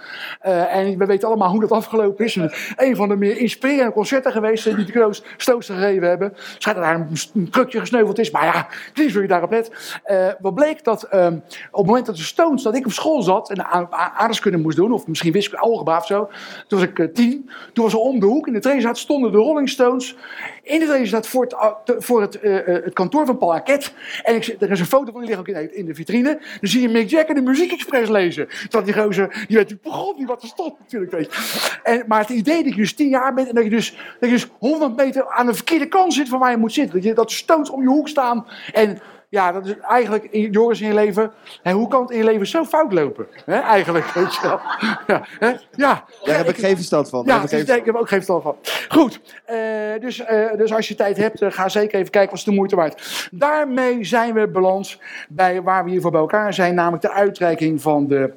[0.40, 2.36] Eh, en we weten allemaal hoe dat afgelopen is.
[2.76, 6.32] Een van de meer inspirerende concerten geweest eh, die de Stones gegeven hebben.
[6.58, 9.98] Schijnt dat daar een, een krukje gesneuveld is, maar ja, precies wil je daarop let.
[10.04, 11.34] Eh, wat bleek dat ehm,
[11.70, 14.58] op het moment dat de Stones, dat ik op school zat en a- a- aardrijkskunde
[14.58, 16.28] moest doen, of misschien wiskunde, algebra of zo,
[16.68, 17.50] toen was ik eh, tien.
[17.72, 20.16] Toen was er om de hoek in de Treestraat stonden de Rolling Stones
[20.62, 21.42] in de Treestraat voor
[21.84, 23.90] het, voor het, eh, eh, het kantoor van Paul Arquette.
[24.22, 26.38] En ik, er is een foto van, die ligt ook in de, in de vitrine.
[26.60, 28.48] Dan zie je Mick Jagger de Muziek Express lezen.
[28.68, 31.12] Dat die gozer, die weet natuurlijk god niet wat er stond natuurlijk.
[31.12, 31.78] Weet je.
[31.82, 33.90] En, maar het idee dat je dus tien jaar bent en dat je dus,
[34.20, 36.94] dat je dus 100 meter aan de verkeerde kant zit van waar je moet zitten.
[36.94, 38.98] Dat, je, dat Stones om je hoek staan en...
[39.34, 41.32] Ja, dat is eigenlijk, Joris, in je leven.
[41.62, 43.26] Hè, hoe kan het in je leven zo fout lopen?
[43.44, 44.60] Hè, eigenlijk, weet je wel.
[45.06, 45.52] Ja, hè?
[45.74, 46.04] ja.
[46.24, 47.24] Daar heb ik geen verstand van.
[47.24, 48.56] Daar Ja, heb ik geen dus ik heb ook geen verstand van.
[48.88, 49.56] Goed, eh,
[50.00, 52.76] dus, eh, dus als je tijd hebt, eh, ga zeker even kijken, was de moeite
[52.76, 53.28] waard.
[53.32, 58.06] Daarmee zijn we balans bij waar we hiervoor bij elkaar zijn, namelijk de uitreiking van
[58.06, 58.32] de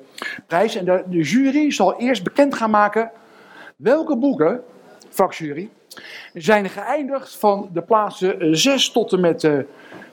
[0.47, 0.75] prijs.
[0.75, 3.11] En de, de jury zal eerst bekend gaan maken
[3.75, 4.61] welke boeken,
[5.09, 5.69] vakjury,
[6.33, 9.49] zijn geëindigd van de plaatsen 6 tot en met,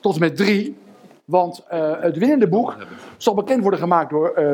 [0.05, 0.77] tot en met 3.
[1.25, 2.77] Want eh, het winnende boek
[3.17, 4.53] zal bekend worden gemaakt door, eh,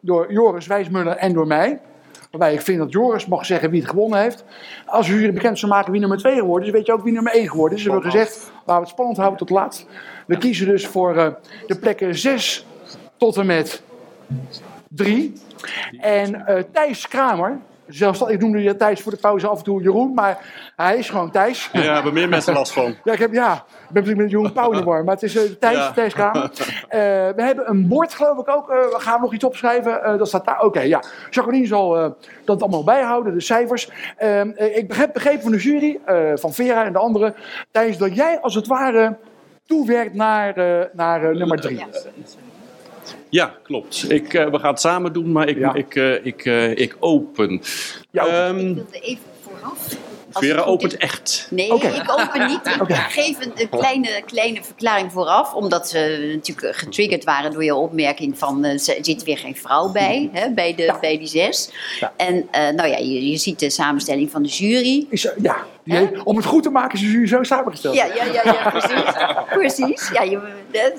[0.00, 1.80] door Joris Wijsmuller en door mij.
[2.30, 4.44] Waarbij ik vind dat Joris mag zeggen wie het gewonnen heeft.
[4.86, 7.12] Als de jury bekend zou maken wie nummer 2 geworden is, weet je ook wie
[7.12, 7.84] nummer 1 geworden is.
[7.84, 9.86] Dus we hebben gezegd, laten we het spannend houden tot laatst.
[10.26, 11.26] We kiezen dus voor eh,
[11.66, 12.66] de plekken 6
[13.16, 13.82] tot en met
[14.88, 15.32] 3.
[16.00, 17.58] En Thijs Kramer,
[17.92, 20.38] zelfs ik noemde je Thijs voor de pauze af en toe Jeroen, maar
[20.76, 21.70] hij is gewoon Thijs.
[21.72, 22.96] Ja, daar hebben meer mensen last van.
[23.04, 25.22] Ja, ik, heb, ja, ik ben natuurlijk met Jeroen Pauw in de war, maar het
[25.22, 25.92] is eh, Thijs, Ja.
[25.92, 26.50] Thijs Kramer.
[26.88, 26.98] Eh,
[27.36, 28.70] we hebben een bord, geloof ik ook.
[28.70, 30.04] Eh, we gaan nog iets opschrijven.
[30.04, 30.60] Eh, dat staat daar.
[30.60, 31.02] Oké, ja.
[31.30, 32.10] Jacqueline zal eh,
[32.44, 33.90] dat allemaal bijhouden, de cijfers.
[34.16, 37.34] Eh, eh, ik begreep, begreep van de jury, eh, van Vera en de anderen,
[37.70, 39.16] Thijs, dat jij als het ware
[39.66, 41.78] toewerkt naar, eh, naar nummer drie.
[41.78, 41.86] Ja,
[43.62, 44.10] klopt.
[44.10, 47.62] Ik, eh, we gaan het samen doen, maar ik, ik, eh, ik, eh, ik open.
[48.12, 49.86] Ehm, Ik wilde even vooraf.
[50.34, 51.46] Vera opent is- echt.
[51.50, 52.60] Nee, ik open niet.
[52.88, 55.54] Ik geef een, een kleine, kleine verklaring vooraf.
[55.54, 58.64] Omdat ze natuurlijk getriggerd waren door je opmerking van...
[58.64, 61.70] eh, er zit weer geen vrouw bij, hè, bij, de, bij die zes.
[62.16, 65.06] En eh, nou ja, je, je ziet de samenstelling van de jury.
[65.42, 67.94] ja, die om het goed te maken is de jury zo samengesteld.
[67.94, 69.12] Ja, ja, ja, ja precies.
[69.86, 70.10] precies.
[70.12, 70.38] Ja, je,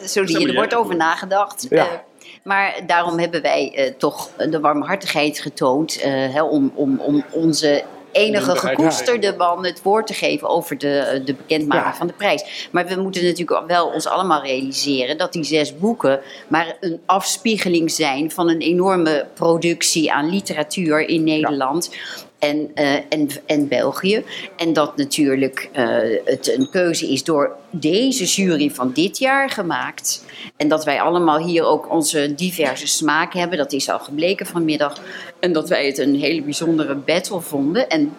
[0.08, 1.66] zo zie je, er wordt over nagedacht.
[1.70, 2.04] Ja.
[2.44, 7.84] Maar daarom hebben wij eh, toch de warmhartigheid getoond eh, hè, om, om, om onze
[8.14, 12.68] enige gekoesterde man het woord te geven over de, de bekendmaking van de prijs.
[12.72, 17.92] Maar we moeten natuurlijk wel ons allemaal realiseren dat die zes boeken maar een afspiegeling
[17.92, 21.96] zijn van een enorme productie aan literatuur in Nederland.
[22.44, 24.24] En, eh, en, en België.
[24.58, 25.86] En dat natuurlijk eh,
[26.26, 30.26] het een keuze is door deze jury van dit jaar gemaakt.
[30.58, 33.58] En dat wij allemaal hier ook onze diverse smaak hebben.
[33.58, 35.02] Dat is al gebleken vanmiddag.
[35.40, 37.90] En dat wij het een hele bijzondere battle vonden.
[37.90, 38.14] En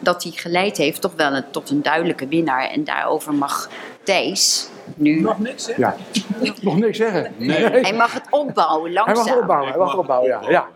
[0.00, 2.70] dat die geleid heeft toch wel tot een duidelijke winnaar.
[2.70, 3.70] En daarover mag
[4.02, 5.20] Thijs nu...
[5.20, 5.96] Nog niks zeggen?
[6.42, 6.52] Ja.
[6.60, 7.32] Nog niks zeggen.
[7.82, 9.26] Hij mag het opbouwen, Hij langzaam.
[9.26, 10.40] mag opbouwen, hij mag opbouwen, ja.
[10.50, 10.66] ja.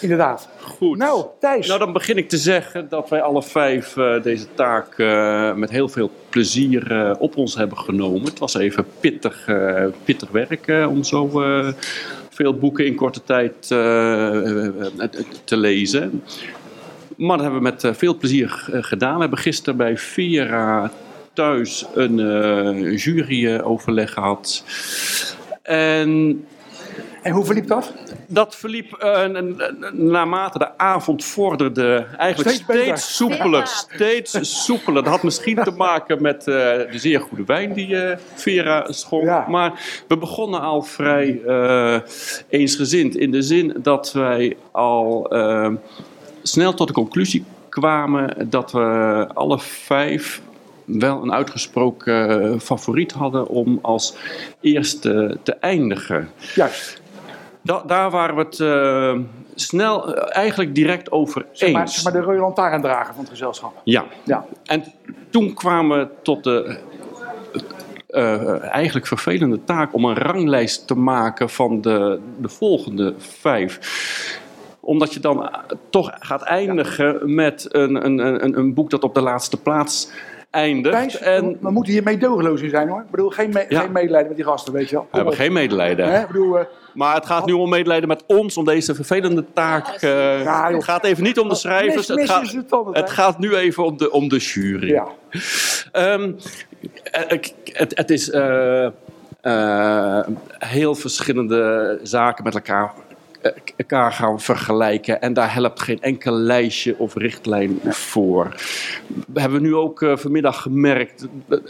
[0.00, 0.48] Inderdaad.
[0.60, 0.98] Goed.
[0.98, 1.66] Nou, Thijs.
[1.66, 5.70] Nou, dan begin ik te zeggen dat wij alle vijf eh, deze taak eh, met
[5.70, 8.22] heel veel plezier eh, op ons hebben genomen.
[8.24, 11.68] Het was even pittig, eh, pittig werk eh, om zo eh,
[12.30, 13.66] veel boeken in korte tijd
[15.44, 16.22] te lezen.
[17.16, 19.14] Maar dat hebben we met veel plezier gedaan.
[19.14, 20.90] We hebben gisteren bij Vera
[21.32, 24.64] thuis een eh, juryoverleg gehad.
[25.62, 26.44] En
[27.22, 27.92] en hoe verliep dat?
[28.26, 29.56] Dat verliep eh, n-
[29.92, 33.66] naarmate de avond vorderde eigenlijk Steeds soepeler.
[33.66, 35.02] Steeds soepeler.
[35.02, 39.24] Dat had misschien te maken met eh, de zeer goede wijn die eh, Vera schonk.
[39.48, 39.72] Maar
[40.08, 42.00] we begonnen al vrij eh,
[42.48, 43.16] eensgezind.
[43.16, 45.26] In de zin dat wij al
[46.42, 50.40] snel tot de conclusie kwamen dat we alle vijf
[50.84, 54.16] wel een uitgesproken eh, favoriet hadden om als
[54.60, 56.30] eerste te eindigen.
[56.54, 57.00] Juist.
[57.62, 59.18] Da- daar waren we het eh,
[59.54, 61.94] snel, eh, eigenlijk direct over Zeg maar, eens.
[61.94, 63.80] zeg maar de rode lantaarndrager van het gezelschap.
[63.84, 64.04] Ja.
[64.24, 64.46] ja.
[64.64, 64.84] En
[65.30, 66.78] toen kwamen we tot de
[68.60, 74.40] eigenlijk vervelende taak om een ranglijst te maken van de, de volgende vijf
[74.84, 75.50] omdat je dan
[75.90, 80.10] toch gaat eindigen met een, een, een, een boek dat op de laatste plaats
[80.52, 81.18] eindigt.
[81.18, 83.00] En we moeten hier meedogenloos in zijn hoor.
[83.00, 83.80] Ik bedoel, geen, me- Ja.
[83.80, 85.06] geen medelijden met die gasten, weet je wel.
[85.10, 86.12] we hebben geen medelijden.
[86.12, 86.64] Hè, ik bedoel, eh,
[86.94, 89.86] Maar het gaat nu om medelijden met ons, om deze vervelende taak.
[89.86, 92.08] eh, het gaat even niet om de schrijvers.
[92.08, 92.52] mis- Het gaat, is
[92.92, 94.88] het gaat nu even om de, om de jury.
[94.88, 95.06] Ja.
[95.92, 96.32] Ehm,
[97.02, 97.38] eh,
[97.72, 98.84] het, het is eh,
[99.40, 100.26] eh,
[100.58, 102.92] heel verschillende zaken met elkaar,
[103.76, 105.20] elkaar gaan vergelijken.
[105.20, 108.54] En daar helpt geen enkel lijstje of richtlijn voor.
[109.32, 111.26] We hebben nu ook eh, vanmiddag gemerkt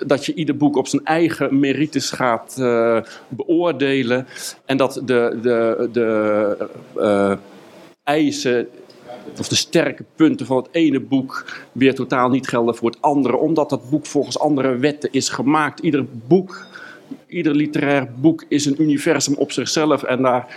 [0.06, 4.26] dat je ieder boek op zijn eigen merites gaat eh, beoordelen.
[4.64, 7.32] En dat de, de, de eh,
[8.04, 8.68] eisen
[9.38, 13.36] of de sterke punten van het ene boek weer totaal niet gelden voor het andere,
[13.36, 15.80] omdat dat boek volgens andere wetten is gemaakt.
[15.80, 16.66] Ieder boek,
[17.26, 20.56] ieder literair boek is een universum op zichzelf en daar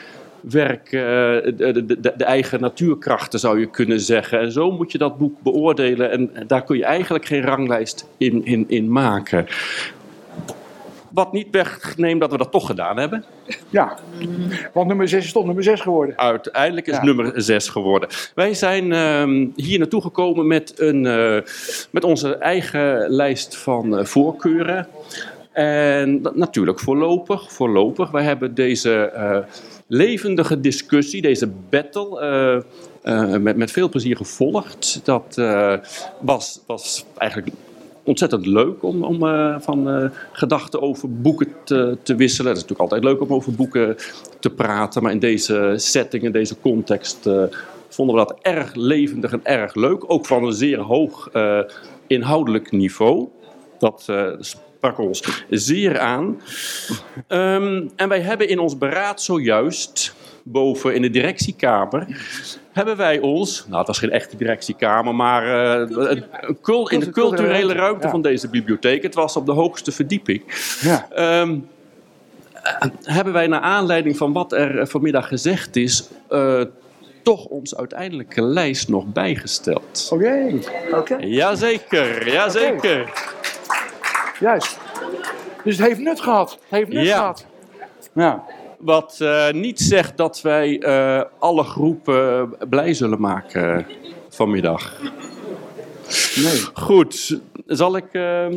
[0.49, 4.39] werken eh, de, de, de, eigen natuurkrachten, zou je kunnen zeggen.
[4.39, 8.45] En zo moet je dat boek beoordelen en daar kun je eigenlijk geen ranglijst in,
[8.45, 9.45] in, in maken.
[11.11, 13.23] Wat niet wegneemt dat we dat toch gedaan hebben.
[13.69, 13.97] Ja,
[14.73, 16.17] want nummer 6 is toch nummer 6 geworden.
[16.17, 18.09] Uiteindelijk is nummer 6 geworden.
[18.35, 21.37] Wij zijn ehm, hier naartoe gekomen met, een, eh,
[21.91, 24.87] met onze eigen lijst van eh, voorkeuren.
[25.51, 28.11] En dat- natuurlijk voorlopig, voorlopig.
[28.11, 29.11] Wij hebben deze
[29.87, 32.55] levendige discussie, deze battle, eh,
[33.01, 35.01] eh, met, met veel plezier gevolgd.
[35.03, 35.73] Dat eh,
[36.19, 37.55] was, was eigenlijk
[38.03, 39.19] ontzettend leuk om, om
[39.61, 42.51] van gedachten over boeken te, te wisselen.
[42.51, 43.95] Het is natuurlijk altijd leuk om over boeken
[44.39, 47.29] te praten, maar in deze setting, in deze context,
[47.89, 50.11] vonden we dat erg levendig en erg leuk.
[50.11, 51.29] Ook van een zeer hoog
[52.07, 53.27] inhoudelijk niveau.
[53.79, 54.05] Dat
[54.93, 56.41] ons zeer aan.
[57.27, 62.07] Ehm, en wij hebben in ons beraad zojuist, boven in de directiekamer,
[62.71, 66.11] hebben wij ons, nou het was geen echte directiekamer, maar eh,
[66.91, 70.43] in de culturele ruimte van deze bibliotheek, het was op de hoogste verdieping,
[71.09, 71.57] Ehm,
[72.63, 76.61] eh, hebben wij naar aanleiding van wat er vanmiddag gezegd is, eh,
[77.23, 80.09] toch ons uiteindelijke lijst nog bijgesteld.
[80.13, 80.59] Oké,
[80.91, 81.15] oké.
[81.19, 83.13] Jazeker, jazeker.
[84.39, 84.79] Juist.
[85.63, 86.51] Dus het heeft nut gehad.
[86.51, 87.17] Het heeft nut Ja.
[87.17, 87.45] gehad.
[88.13, 88.43] Ja.
[88.79, 93.85] Wat eh, niet zegt dat wij eh, alle groepen blij zullen maken eh,
[94.29, 94.93] vanmiddag.
[96.35, 96.61] Nee.
[96.73, 98.05] Goed, zal ik.
[98.11, 98.53] ehm,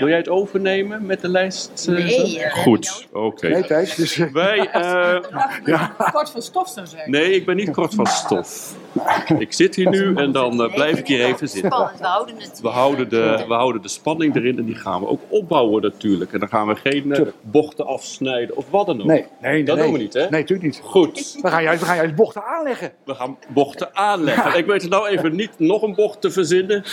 [0.00, 1.86] wil jij het overnemen met de lijst?
[1.88, 2.38] eh, Nee, zo?
[2.38, 3.48] eh, Goed, oké.
[3.48, 3.94] Nee, Thijs.
[3.94, 4.58] Dus, Wij.
[4.72, 5.18] eh,
[5.64, 5.94] Ja.
[6.12, 7.10] Kort van stof zou zeggen.
[7.10, 8.74] nee, ik ben niet kort van stof.
[9.38, 11.70] Ik zit hier nu en dan blijf ik hier even zitten.
[11.70, 12.60] Spannend, we houden het.
[12.62, 16.32] We houden, de, we houden de spanning erin en die gaan we ook opbouwen natuurlijk.
[16.32, 19.06] En dan gaan we geen bochten afsnijden of wat dan ook.
[19.06, 19.84] Nee, nee, dat nee.
[19.84, 20.20] doen we niet, hè?
[20.20, 20.80] Nee, natuurlijk niet.
[20.84, 21.38] Goed.
[21.42, 22.92] We gaan juist, we gaan juist bochten aanleggen.
[23.04, 24.58] We gaan bochten aanleggen.
[24.58, 26.84] Ik weet er nou even niet nog een bocht te verzinnen.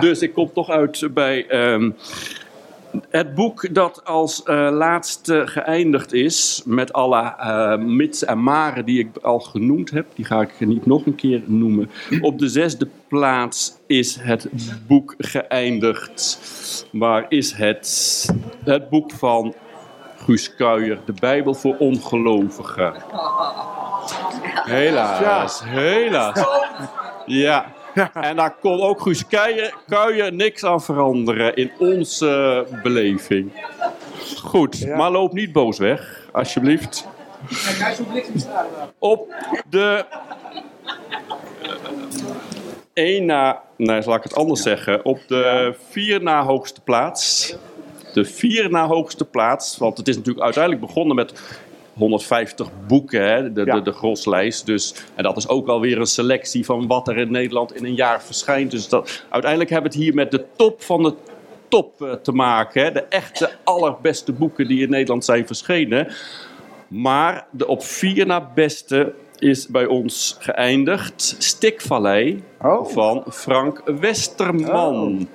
[0.00, 1.90] Dus ik kom toch uit bij ehm,
[3.10, 6.62] het boek dat als eh, laatste geëindigd is.
[6.64, 10.06] Met alle eh, mits en maren die ik al genoemd heb.
[10.14, 11.90] Die ga ik niet nog een keer noemen.
[12.20, 14.48] Op de zesde plaats is het
[14.86, 16.38] boek geëindigd.
[16.92, 18.26] Waar is het?
[18.64, 19.54] Het boek van
[20.16, 20.98] Guus Kuijer.
[21.04, 22.94] De Bijbel voor ongelovigen.
[24.66, 26.44] Helaas, helaas.
[27.26, 27.74] Ja.
[28.14, 33.52] En daar kon ook Guus Kuijer, Kuijer niks aan veranderen in onze beleving.
[34.36, 37.08] Goed, maar loop niet boos weg, alsjeblieft.
[38.98, 39.34] Op
[39.68, 40.04] de
[42.92, 47.54] één na, nee, zal ik het anders zeggen, op de vier na hoogste plaats.
[48.12, 51.60] De vier na hoogste plaats, want het is natuurlijk uiteindelijk begonnen met
[51.98, 54.66] 150 boeken, hè, de, de, de groslijst.
[54.66, 57.94] Dus, en dat is ook alweer een selectie van wat er in Nederland in een
[57.94, 58.70] jaar verschijnt.
[58.70, 61.14] Dus dat, uiteindelijk hebben we het hier met de top van de
[61.68, 62.82] top eh, te maken.
[62.82, 62.92] Hè.
[62.92, 66.08] De echte allerbeste boeken die in Nederland zijn verschenen.
[66.88, 71.36] Maar de op vier na beste is bij ons geëindigd.
[71.38, 72.42] Stikvallei
[72.82, 75.28] van Frank Westerman.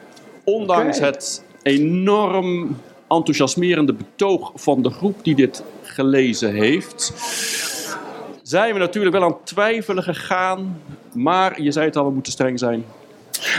[0.44, 1.06] Ondanks Oké.
[1.06, 2.78] het enorm
[3.12, 7.14] enthousiasmerende betoog van de groep die dit gelezen heeft,
[8.44, 10.82] zijn we natuurlijk wel aan twijfelen gegaan.
[11.14, 12.86] Maar je zei het al, we moeten streng zijn.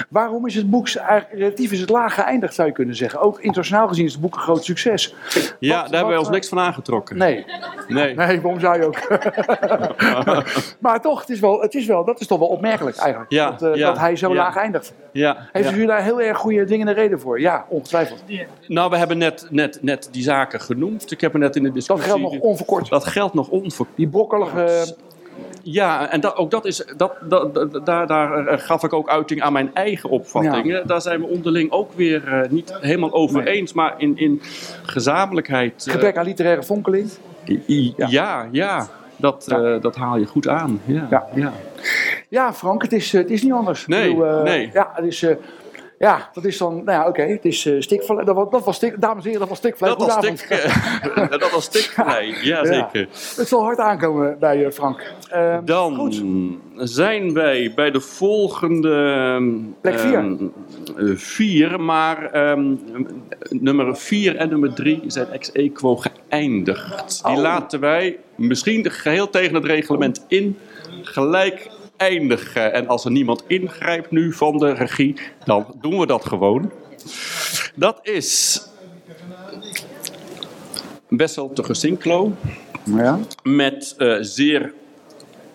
[0.08, 0.88] Waarom is het boek
[1.30, 3.20] relatief is het laag geëindigd, zou je kunnen zeggen?
[3.20, 5.14] Ook internationaal gezien is het boek een groot succes.
[5.58, 7.16] Ja, daar hebben wij ons wat- niks van aangetrokken.
[7.16, 7.44] Nee.
[7.88, 8.14] Nee.
[8.14, 9.00] Nee, waarom zou je ook?
[10.84, 13.30] maar toch, het is wel, het is wel, dat is toch wel opmerkelijk eigenlijk.
[13.30, 14.34] Ja, dat, eh, ja, dat hij zo ja.
[14.34, 14.92] laag eindigt.
[15.12, 15.76] Ja, Heeft ja.
[15.76, 17.40] u daar heel erg goede dingen reden voor?
[17.40, 18.22] Ja, ongetwijfeld.
[18.66, 21.10] Nou, we hebben net, net, net die zaken genoemd.
[21.10, 22.08] Ik heb er net in de discussie...
[22.08, 22.88] Dat geldt nog onverkort.
[22.88, 23.96] Dat geldt nog onverkort.
[23.96, 24.94] Die brokkelige...
[25.62, 29.42] Ja, en dat, ook dat is, dat, dat, daar, daar eh, gaf ik ook uiting
[29.42, 30.86] aan mijn eigen opvattingen.
[30.86, 34.40] Daar zijn we onderling ook weer eh, niet helemaal over eens, maar in, in
[34.82, 35.84] gezamenlijkheid.
[35.86, 36.62] eh, Gebrek aan literaire
[37.66, 40.80] i- ja, ja, dat, eh, dat haal je goed aan.
[40.84, 41.52] Ja, Ja.
[42.28, 42.54] ja.
[42.54, 43.86] Frank, het is, eh, het is niet anders.
[43.86, 44.70] Nee, bedoel, eh, nee.
[44.72, 45.24] Ja, het is...
[46.02, 46.74] eh, ja, dat is dan...
[46.74, 47.22] Nou ja, oké.
[47.22, 48.26] het is eh stikvallei.
[48.26, 49.98] Dat was, dat was stik, dames en heren, dat was stikvallei.
[49.98, 50.48] Dat was stik,
[51.40, 51.64] dat was
[52.42, 53.08] ja zeker.
[53.36, 55.12] Het zal hard aankomen bij eh, Frank.
[55.30, 56.12] Eh, Dan
[56.76, 60.14] zijn wij bij de volgende Plek vier.
[60.14, 60.36] ehm,
[60.96, 62.74] eh, vier, maar ehm,
[63.48, 67.22] nummer vier en nummer drie zijn ex equo geëindigd.
[67.24, 67.40] Die Oh.
[67.40, 70.58] laten wij misschien geheel tegen het reglement in
[71.02, 71.70] gelijk
[72.72, 76.70] En als er niemand ingrijpt nu van de regie, dan doen we dat gewoon.
[77.74, 78.62] Dat is
[81.16, 82.32] Wessel te Gesinklo.
[82.84, 83.18] Ja.
[83.42, 84.72] Met eh, zeer,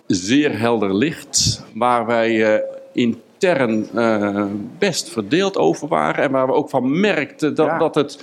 [0.06, 1.64] zeer helder licht.
[1.74, 2.62] Waar wij eh,
[2.92, 4.46] intern eh,
[4.78, 6.24] best verdeeld over waren.
[6.24, 8.18] En waar we ook van merkten dat, dat het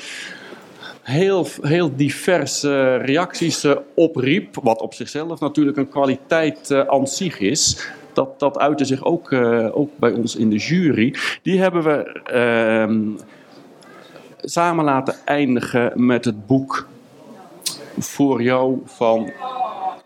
[1.02, 3.66] heel, heel diverse reacties
[3.96, 4.56] opriep.
[4.62, 7.88] Wat op zichzelf natuurlijk een kwaliteit aan zich is.
[8.16, 11.16] Dat, dat uitte zich ook, eh, ook bij ons in de jury.
[11.42, 13.02] Die hebben we ehm,
[14.42, 16.88] samen laten eindigen met het boek
[18.00, 19.32] Voor jou van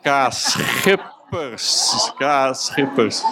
[0.01, 0.27] K.
[0.29, 2.11] Schippers.
[2.17, 2.49] K.
[2.51, 3.23] Schippers.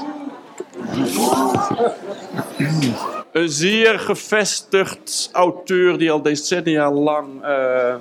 [3.32, 7.96] Een zeer gevestigd auteur die al decennia lang eh,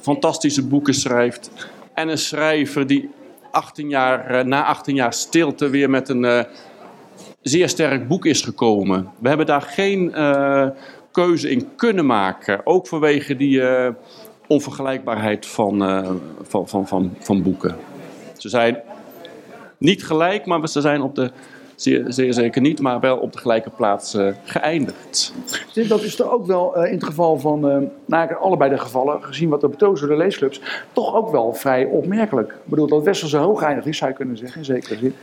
[0.00, 1.50] fantastische boeken schrijft.
[1.94, 3.10] En een schrijver die
[3.56, 6.44] 18 jaar, eh, na 18 jaar stilte weer met een eh,
[7.42, 9.10] zeer sterk boek is gekomen.
[9.18, 10.66] We hebben daar geen eh,
[11.12, 12.66] keuze in kunnen maken.
[12.66, 13.62] Ook vanwege die
[14.46, 15.78] onvergelijkbaarheid van,
[16.42, 17.76] van, van, van, van boeken.
[18.36, 18.82] Ze zijn
[19.78, 21.30] niet gelijk, maar ze zijn op de,
[21.76, 25.32] zeer, zeer zeker niet, maar wel op de gelijke plaats eh, geëindigd.
[25.88, 29.22] Dat is er ook wel eh, in het geval van, eh nou, allebei de gevallen,
[29.22, 30.60] gezien wat er betoogd door de leesclubs,
[30.92, 32.48] toch ook wel vrij opmerkelijk.
[32.50, 35.14] Ik bedoel, dat Westerse hoog eindigt is, zou je kunnen zeggen, in zekere zin.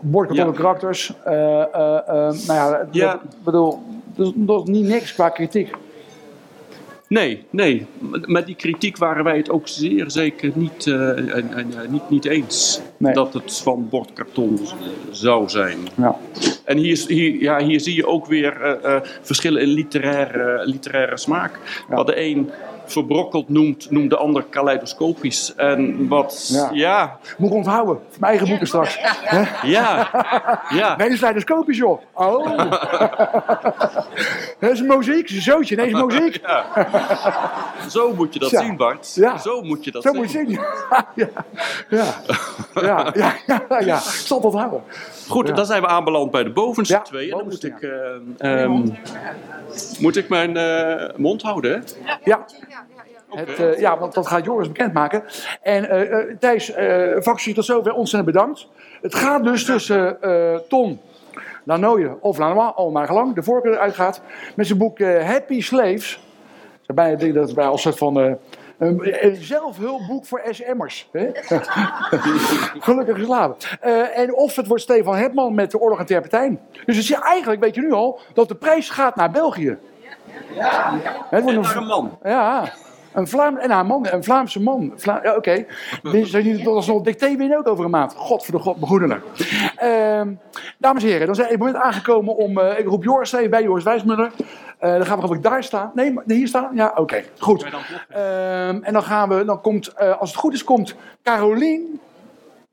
[0.00, 3.12] Bordkartonnen karakters, eh, eh, eh, nou ja, Ja.
[3.12, 3.78] dat- bedoel,
[4.16, 5.74] dat is- dat is niet niks qua kritiek.
[7.08, 7.86] Nee, nee.
[8.24, 10.86] Met die kritiek waren wij het ook zeer zeker niet,
[11.88, 12.80] niet, niet eens.
[13.12, 14.60] Dat het van bordkarton
[15.10, 15.78] zou zijn.
[15.96, 16.16] Ja.
[16.64, 21.16] En hier, hier, ja, hier zie je ook weer eh, eh, verschillen in literaire, literaire
[21.16, 21.84] smaak.
[21.88, 22.50] Wat de een
[22.86, 25.54] verbrokkeld noemt, noemt de ander kaleidoscopisch.
[25.54, 26.68] En wat, Ja.
[26.72, 27.18] ja...
[27.38, 28.96] Moet ik onthouden, mijn eigen boeken straks.
[29.00, 29.42] Hè?
[29.68, 30.08] Ja,
[30.68, 30.88] ja.
[30.96, 32.00] Nee, dat is leidoscopisch, joh.
[32.14, 32.56] Oh.
[34.60, 35.76] dat is een mozaïek, dat is een zootje.
[35.76, 36.40] Nee, dat is een mozaïek.
[37.88, 38.60] Zo moet je dat Ja.
[38.60, 39.12] zien, Bart.
[39.14, 39.38] Ja.
[39.38, 40.18] Zo moet je dat Zo zien.
[40.20, 40.50] moet je zien.
[41.14, 41.28] ja.
[41.88, 42.14] Ja.
[42.74, 43.10] Ja.
[43.14, 43.34] Ja.
[43.46, 43.80] Ja.
[43.80, 43.96] ja.
[43.96, 44.82] Ik zal het onthouden.
[45.28, 45.54] Goed, Ja.
[45.54, 47.30] dan zijn we aanbeland bij de bovenste twee.
[47.30, 48.82] En dan moet ik, eh, ehm,
[49.98, 51.78] moet ik mijn eh, mond houden, hè?
[52.24, 52.44] Ja.
[53.34, 55.22] Het, eh, ja, want dat gaat Joris bekendmaken.
[55.62, 58.68] En eh, eh, Thijs, eh vakantie tot zover ontzettend bedankt.
[59.02, 61.00] Het gaat dus tussen eh Ton
[61.64, 64.20] Lanoye of Lanois, al maar gelang, de voorkeur uitgaat,
[64.56, 66.22] met zijn boek Happy Slaves.
[66.86, 68.32] Bijna, dat is bij als soort van eh,
[68.78, 71.08] een, een zelfhulpboek voor SM'ers.
[71.12, 71.30] hè?
[72.80, 73.56] Gelukkig slaven.
[73.80, 76.60] Eh, en of het wordt Stefan Hetman met de oorlog en terpentijn.
[76.84, 79.78] Dus het is eigenlijk, weet je nu al, dat de prijs gaat naar België.
[81.30, 82.18] Het wordt naar een man.
[82.22, 82.72] Ja,
[83.14, 84.92] een, Vlaam, en een, man, een Vlaamse man.
[84.96, 85.66] Vla, ja, Oké,
[86.02, 86.24] okay.
[86.24, 88.14] zijn jullie tot alsnog dicté winnen ook over een maand?
[88.14, 89.22] God voor de god, begoedenen.
[89.76, 90.28] Ehm
[90.78, 92.58] dames en heren, dan zijn we op het moment aangekomen om...
[92.58, 94.32] eh, ik roep Joris even bij, Joris Wijsmuller.
[94.78, 95.90] Eh, dan gaan we geloof ik daar staan.
[95.94, 96.70] Nee, maar hier staan?
[96.74, 97.66] Ja, oké, goed.
[98.08, 102.00] Ehm, en dan gaan we, dan komt, eh, als het goed is, komt Carolien...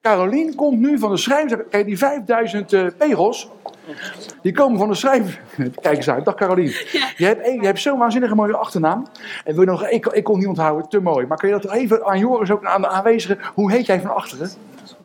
[0.01, 1.65] Carolien komt nu van de schrijver...
[1.69, 3.49] Kijk, die 5000 eh, pegels...
[4.41, 5.41] Die komen van de schrijver.
[5.81, 6.73] Kijk eens uit, dag Carolien.
[7.17, 9.07] Je hebt, je hebt zo'n waanzinnige mooie achternaam.
[9.43, 11.25] En wil nog, ik, ik kon niet onthouden, te mooi.
[11.25, 13.39] Maar kun je dat even aan Joris ook aan de aanwezigen?
[13.53, 14.49] Hoe heet jij van achteren?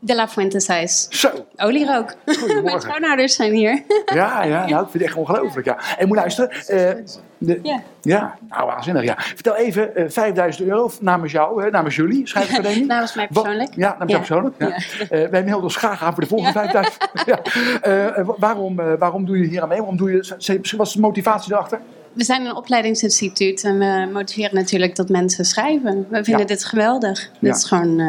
[0.07, 1.07] De La Fuente Seis.
[1.11, 1.29] Zo.
[1.57, 2.15] Olierook.
[2.65, 3.83] Mijn schoonouders zijn hier.
[4.15, 5.67] Ja, ja, nou, ik vind het echt ongelooflijk.
[5.67, 5.79] Ja.
[5.99, 6.51] En moet luisteren.
[6.51, 7.05] eh,
[7.39, 7.83] de, Ja.
[8.03, 9.03] ja, nou waanzinnig.
[9.03, 9.15] Ja.
[9.19, 12.87] Vertel even, eh 5000 euro namens jou, hè, namens jullie, schrijfacademie.
[12.95, 13.75] Namens mij Wat- persoonlijk.
[13.77, 14.55] ja, namens jou persoonlijk.
[14.59, 14.69] Ja.
[15.17, 16.97] Eh, wij melden ons graag aan voor de volgende 5000.
[17.27, 17.39] ja.
[17.83, 19.79] Eh, eh, waarom, waarom doe je hier aan mee?
[19.79, 20.37] Waarom doe je,
[20.77, 21.81] wat is de motivatie erachter?
[22.13, 26.07] We zijn een opleidingsinstituut en we motiveren natuurlijk dat mensen schrijven.
[26.11, 26.47] We vinden Ja.
[26.47, 27.23] dit geweldig.
[27.23, 27.31] Ja.
[27.41, 28.01] Dit is gewoon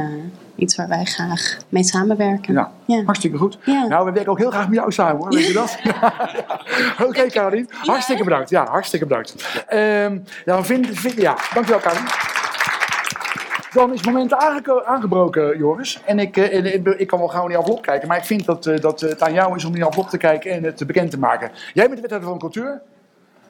[0.57, 2.53] iets waar wij graag mee samenwerken.
[2.53, 2.71] Ja,
[3.05, 3.57] hartstikke goed.
[3.65, 5.77] Nou, we werken ook heel graag met jou samen hoor, weet je dat?
[7.07, 7.69] Oké, Carolien.
[7.69, 8.49] Hartstikke bedankt.
[8.49, 9.63] Ja, hartstikke bedankt.
[9.67, 12.07] Ehm nou, vind, vind, ja, dankjewel, Carolien.
[13.73, 14.33] Dan is het moment
[14.85, 16.01] aangebroken, Joris.
[16.05, 18.25] En ik, eh, en ik, ik kan wel gauw in die envelop kijken, maar ik
[18.25, 20.87] vind dat, eh, dat het aan jou is om die envelop te kijken en het
[20.87, 21.51] bekend te maken.
[21.73, 22.81] Jij bent de wethouder van cultuur.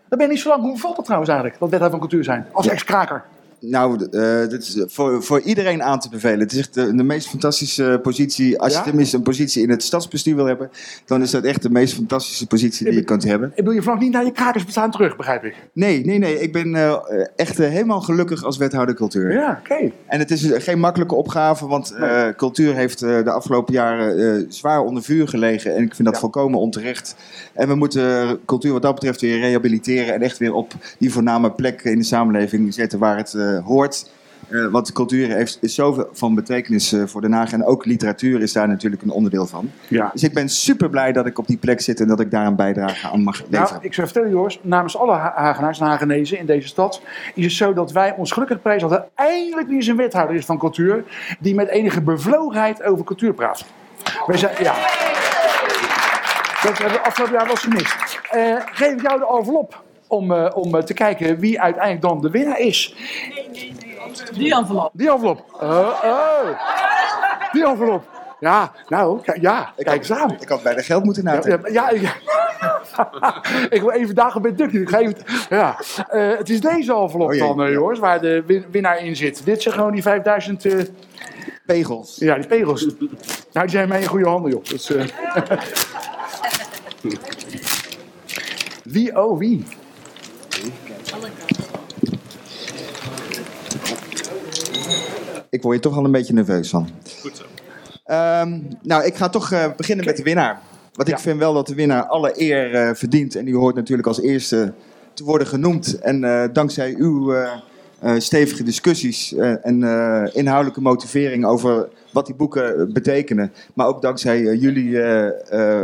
[0.10, 0.62] Dat ben je niet zo lang.
[0.62, 2.48] Hoe valt dat trouwens eigenlijk, dat wethouder van cultuur zijn?
[2.52, 3.24] Als ex-kraker.
[3.60, 6.40] Nou, eh, dit is voor, voor iedereen aan te bevelen.
[6.40, 8.60] Het is echt de, de meest fantastische positie.
[8.60, 8.80] Als Ja?
[8.80, 10.70] je tenminste een positie in het stadsbestuur wil hebben,
[11.06, 13.50] dan is dat echt de meest fantastische positie die je kunt hebben.
[13.50, 15.56] Ik bedoel, je vanaf niet naar je krakers bestaan terug, begrijp ik.
[15.74, 16.40] Nee, nee, nee.
[16.42, 16.96] Ik ben eh,
[17.36, 19.32] echt eh, helemaal gelukkig als wethouder cultuur.
[19.34, 19.92] Ja, oké.
[20.08, 24.46] En het is geen makkelijke opgave, want eh, cultuur heeft eh, de afgelopen jaren eh,
[24.50, 25.76] zwaar onder vuur gelegen.
[25.76, 27.16] En ik vind dat volkomen onterecht.
[27.54, 31.52] En we moeten cultuur wat dat betreft weer rehabiliteren en echt weer op die voorname
[31.52, 34.10] plek in de samenleving zetten waar het eh, hoort.
[34.50, 37.52] Eh, want cultuur heeft, is zoveel van betekenis eh, voor Den Haag.
[37.52, 39.72] En ook literatuur is daar natuurlijk een onderdeel van.
[39.88, 40.10] Ja.
[40.14, 42.46] Dus ik ben super blij dat ik op die plek zit en dat ik daar
[42.46, 43.62] een bijdrage aan mag leveren.
[43.62, 47.02] Nou, ik zou vertellen, Joris, namens alle Ha- Hagenaars en Hagenezen in deze stad,
[47.34, 50.36] is het zo dat wij ons gelukkig prijzen dat er eindelijk weer eens een wethouder
[50.36, 51.04] is van cultuur,
[51.40, 53.66] die met enige bevlogenheid over cultuur praat.
[54.26, 54.74] Wij zijn, ja.
[56.64, 58.20] Dat hebben we afgelopen jaar wel eens gemist.
[58.32, 62.22] Eh, geef ik jou de envelop om, eh, om eh, te kijken wie uiteindelijk dan
[62.22, 62.96] de winnaar is.
[64.34, 64.90] Die envelop.
[64.94, 65.44] Die envelop.
[65.62, 66.50] Oh, oh.
[67.52, 68.16] Die envelop.
[68.40, 70.36] Ja, nou, ja, kijk eens aan.
[70.40, 71.74] Ik had bijna geld moeten nadenken.
[71.74, 72.12] ja, ja,
[73.76, 74.72] ik wil even dagen bij Duck.
[74.72, 75.16] Ik ga even,
[75.50, 75.80] ja.
[76.10, 79.46] Eh, het is deze envelop Oh dan, eh, jongens, waar de win- winnaar in zit.
[79.46, 80.84] Dit zijn gewoon die 5000 eh,
[81.66, 82.16] Pegels.
[82.20, 82.86] Ja, die pegels.
[83.54, 84.64] Nou, die zijn mij in goede handen, joh.
[84.64, 85.06] Dat is, eh,
[88.84, 89.66] wie, oh wie?
[95.50, 96.90] Ik word je toch al een beetje nerveus van.
[97.22, 97.44] Goed zo.
[98.08, 100.60] Ehm, nou, ik ga toch eh, beginnen met de winnaar.
[100.94, 103.36] Want ik vind wel dat de winnaar alle eer eh, verdient.
[103.36, 104.74] En die hoort natuurlijk als eerste
[105.14, 106.00] te worden genoemd.
[106.00, 107.36] En eh, dankzij uw
[108.18, 109.84] stevige discussies en
[110.34, 113.54] inhoudelijke motivering over wat die boeken betekenen.
[113.74, 114.92] Maar ook dankzij jullie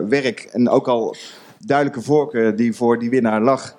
[0.08, 1.16] werk en ook al
[1.66, 3.76] duidelijke voorkeur die voor die winnaar lag.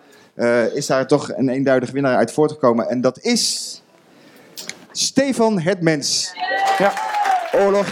[0.74, 2.88] is daar toch een eenduidig winnaar uit voortgekomen.
[2.88, 3.82] En dat is
[4.96, 6.32] Stefan Hertmens.
[6.78, 6.92] Ja.
[7.52, 7.86] Oorlog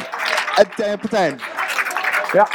[0.57, 1.41] en Terpentijn.
[2.33, 2.49] Ja.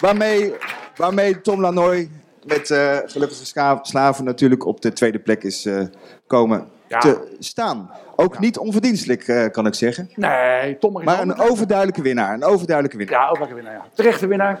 [0.00, 0.54] Waarmee,
[0.96, 2.10] waarmee Tom Lanoy
[2.44, 5.82] met eh, Gelukkige Slaven natuurlijk op de tweede plek is eh,
[6.26, 7.90] komen te staan.
[8.22, 10.10] Ook niet onverdienstelijk, eh, kan ik zeggen.
[10.14, 12.34] Nee, Tom is Maar een overduidelijke winnaar.
[12.34, 13.20] Een overduidelijke winnaar.
[13.20, 13.94] Ja, overduidelijke winnaar, ja.
[13.94, 14.60] Terechte winnaar.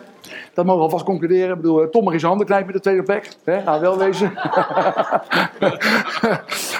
[0.54, 1.50] Dat mogen we alvast concluderen.
[1.50, 3.28] Ik bedoel, eh, Tom mag in zijn handen met de tweede plek.
[3.44, 3.62] Hè?
[3.62, 4.32] Nou, wel wezen.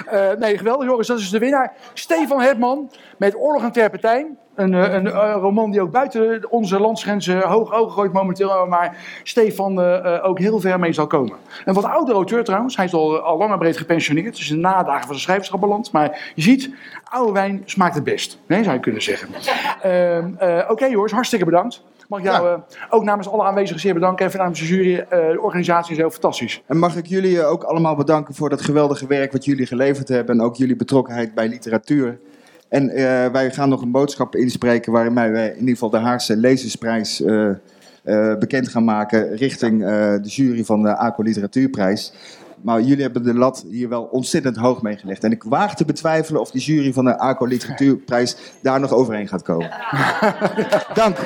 [0.03, 1.07] Eh, nee, geweldig jongens.
[1.07, 1.73] Dat is de winnaar.
[1.93, 4.37] Stefan Hertman met Oorlog en Terpentijn.
[4.55, 8.65] Een, eh, een, eh, roman die ook buiten onze landsgrenzen hoog ogen gooit momenteel.
[8.67, 11.33] Maar Stefan eh, eh, ook heel ver mee zal komen.
[11.65, 12.75] Een wat oudere auteur trouwens.
[12.75, 14.25] Hij is al, al lang en breed gepensioneerd.
[14.25, 15.91] Het is een nadagen van zijn schrijverschap beland.
[15.91, 16.69] Maar je ziet,
[17.03, 18.37] oude wijn smaakt het best.
[18.47, 19.27] Nee, zou je kunnen zeggen.
[19.81, 21.83] Ehm, eh, Oké jongens, hartstikke bedankt.
[22.07, 22.53] Mag ik jou eh,
[22.89, 24.25] ook namens alle aanwezigen zeer bedanken.
[24.25, 24.99] Even namens de jury.
[24.99, 26.61] eh, de organisatie is heel fantastisch.
[26.67, 30.07] En mag ik jullie eh, ook allemaal bedanken voor dat geweldige werk wat jullie geleverd
[30.07, 30.39] hebben.
[30.39, 32.19] En ook jullie betrokkenheid bij literatuur.
[32.69, 36.37] En eh, wij gaan nog een boodschap inspreken waarin wij in ieder geval de Haarse
[36.37, 39.79] Lezersprijs eh, eh, bekend gaan maken richting
[40.21, 42.13] de jury van de ACO Literatuurprijs.
[42.61, 45.23] Maar jullie hebben de lat hier wel ontzettend hoog mee gelegd.
[45.23, 49.27] En ik waag te betwijfelen of de jury van de ACO Literatuurprijs daar nog overheen
[49.27, 49.69] gaat komen.
[50.93, 51.17] Dank.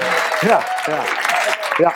[0.41, 1.03] Ja, ja.
[1.77, 1.93] ja.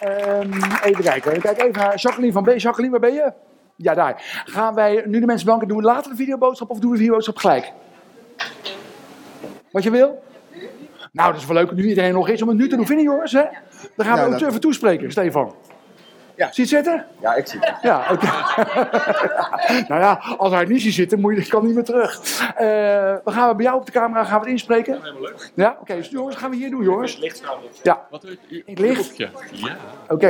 [0.00, 0.52] Ehm,
[0.84, 1.34] even kijken.
[1.34, 2.48] Ik kijk even naar Jacqueline van B.
[2.56, 3.32] Jacqueline, waar ben je?
[3.76, 4.42] Ja, daar.
[4.44, 5.68] Gaan wij nu de mensen bedanken.
[5.68, 7.72] Doen we later de videoboodschap of doen we de videoboodschap gelijk?
[9.70, 10.22] Wat je wil?
[11.12, 11.72] Nou, dat is wel leuk.
[11.72, 12.86] Nu iedereen nog is om het nu te doen.
[12.86, 13.32] Vind je, jongens?
[13.32, 13.42] Hè?
[13.96, 15.54] Dan gaan we Ja, ook dat- even toespreken, Stefan.
[16.36, 16.52] Ja.
[16.52, 17.06] Zie je het zitten?
[17.20, 17.74] Ja, ik zie het.
[17.82, 18.26] Ja, oké.
[19.88, 22.20] nou ja, als hij het niet ziet zitten, moet je, kan niet meer terug.
[22.56, 22.64] Eh,
[23.24, 24.98] we gaan bij jou op de camera gaan we het inspreken.
[25.02, 25.50] Helemaal leuk.
[25.54, 25.94] Ja, oké.
[25.94, 27.16] dus jongens, gaan we hier doen, jongens.
[27.16, 27.42] Licht
[27.82, 28.06] Ja.
[28.10, 29.16] Wat In het licht?
[29.16, 29.28] Ja.
[30.08, 30.28] Oké.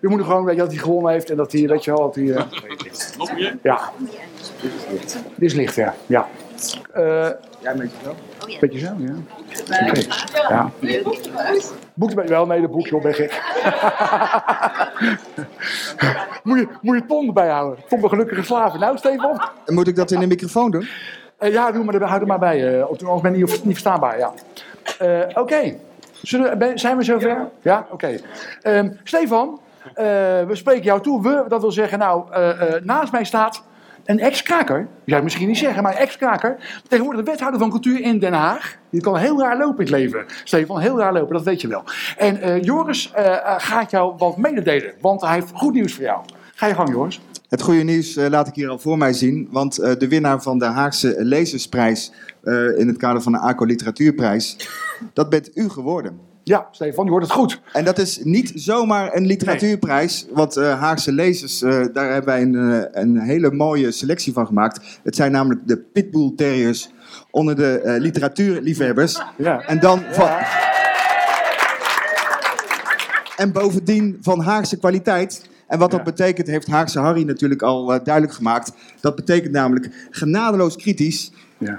[0.00, 2.14] Je moet gewoon weten dat hij gewonnen heeft en dat hij, dat je wel, dat
[2.14, 2.32] hij...
[2.34, 2.44] eh,
[3.18, 3.58] Nog meer?
[3.62, 3.90] ja.
[5.00, 5.94] Dit is licht, ja.
[6.06, 6.28] Ja.
[6.92, 7.28] Eh
[7.58, 8.14] Jij met je wel?
[8.60, 9.14] Beetje zo, ja.
[9.88, 10.00] Oké.
[10.48, 10.70] Ja.
[11.94, 12.46] Boek erbij wel?
[12.46, 13.30] Nee, dat boek, joh, ben gek.
[16.44, 17.84] moet, je, moet je Tom erbij houden.
[17.88, 18.80] Tom de gelukkige slaven.
[18.80, 19.42] Nou, Stefan?
[19.66, 20.88] En moet ik dat in de microfoon doen?
[21.38, 22.78] Eh, ja, doe maar, houd er maar bij.
[22.78, 24.32] eh, anders ben je niet, niet verstaanbaar, ja.
[24.98, 25.74] Eh, Oké.
[26.74, 27.48] Zijn we zover?
[27.62, 27.86] Ja?
[27.90, 28.18] Oké.
[28.62, 29.60] Ehm, Stefan,
[29.94, 30.04] eh,
[30.46, 31.22] we spreken jou toe.
[31.22, 33.62] We, dat wil zeggen, nou, eh, eh, naast mij staat
[34.12, 34.76] een ex-kraker.
[34.76, 36.80] Zou het misschien niet zeggen, maar een ex-kraker.
[36.88, 38.76] Tegenwoordig de wethouder van cultuur in Den Haag.
[38.90, 40.24] Die kan heel raar lopen in het leven.
[40.44, 41.84] Stefan, heel raar lopen, dat weet je wel.
[42.16, 46.04] En eh, Joris eh, eh, gaat jou wat mededelen, want hij heeft goed nieuws voor
[46.04, 46.24] jou.
[46.54, 47.20] Ga je gang, Joris.
[47.48, 49.48] Het goede nieuws laat ik hier al voor mij zien.
[49.50, 52.12] Want de winnaar van de Haagse Lezersprijs
[52.76, 54.68] in het kader van de ACO Literatuurprijs,
[55.12, 56.31] dat bent u geworden.
[56.44, 57.60] Ja, Stefan, je hoort het goed.
[57.72, 62.42] En dat is niet zomaar een literatuurprijs, want eh, Haagse lezers, eh, daar hebben wij
[62.42, 65.00] een, eh, een hele mooie selectie van gemaakt.
[65.02, 66.90] Het zijn namelijk de Pitbull Terriers
[67.30, 69.22] onder de literatuurliefhebbers.
[69.36, 69.60] Ja.
[69.60, 70.28] En dan van...
[73.36, 75.50] En bovendien van Haagse kwaliteit.
[75.66, 78.72] En wat dat betekent, heeft Haagse Harry natuurlijk al duidelijk gemaakt.
[79.00, 81.32] Dat betekent namelijk genadeloos kritisch,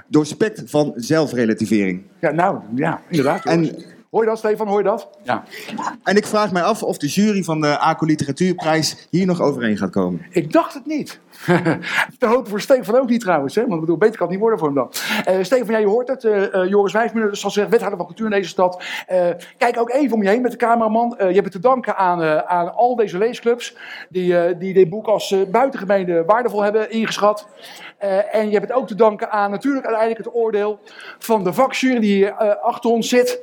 [0.08, 2.02] doorspekt van zelfrelativering.
[2.20, 3.44] Ja, nou, ja, inderdaad.
[3.44, 3.70] En,
[4.14, 4.66] Hoor je dat, Stefan?
[4.68, 5.08] Hoor je dat?
[5.22, 5.44] Ja.
[6.02, 9.76] en ik vraag mij af of de jury van de ACO Literatuurprijs hier nog overheen
[9.76, 10.26] gaat komen.
[10.30, 11.20] Ik dacht het niet.
[12.18, 13.54] Te hopen voor Stefan ook niet trouwens.
[13.54, 13.60] Hè?
[13.60, 14.92] Want ik bedoel, beter kan het niet worden voor hem dan.
[15.24, 16.24] Eh Stefan, jij hoort het.
[16.24, 18.82] eh, eh, Joris Wijsmuller, zoals gezegd, wethouder van cultuur in deze stad.
[19.58, 21.14] Kijk ook even om je heen met de cameraman.
[21.18, 23.76] Je hebt het te danken aan, aan al deze leesclubs.
[24.08, 27.48] Die, die dit boek als eh, buitengemeen waardevol hebben ingeschat.
[28.32, 30.78] En je hebt het ook te danken aan natuurlijk uiteindelijk het oordeel
[31.18, 33.40] van de vakjury die hier achter ons zit.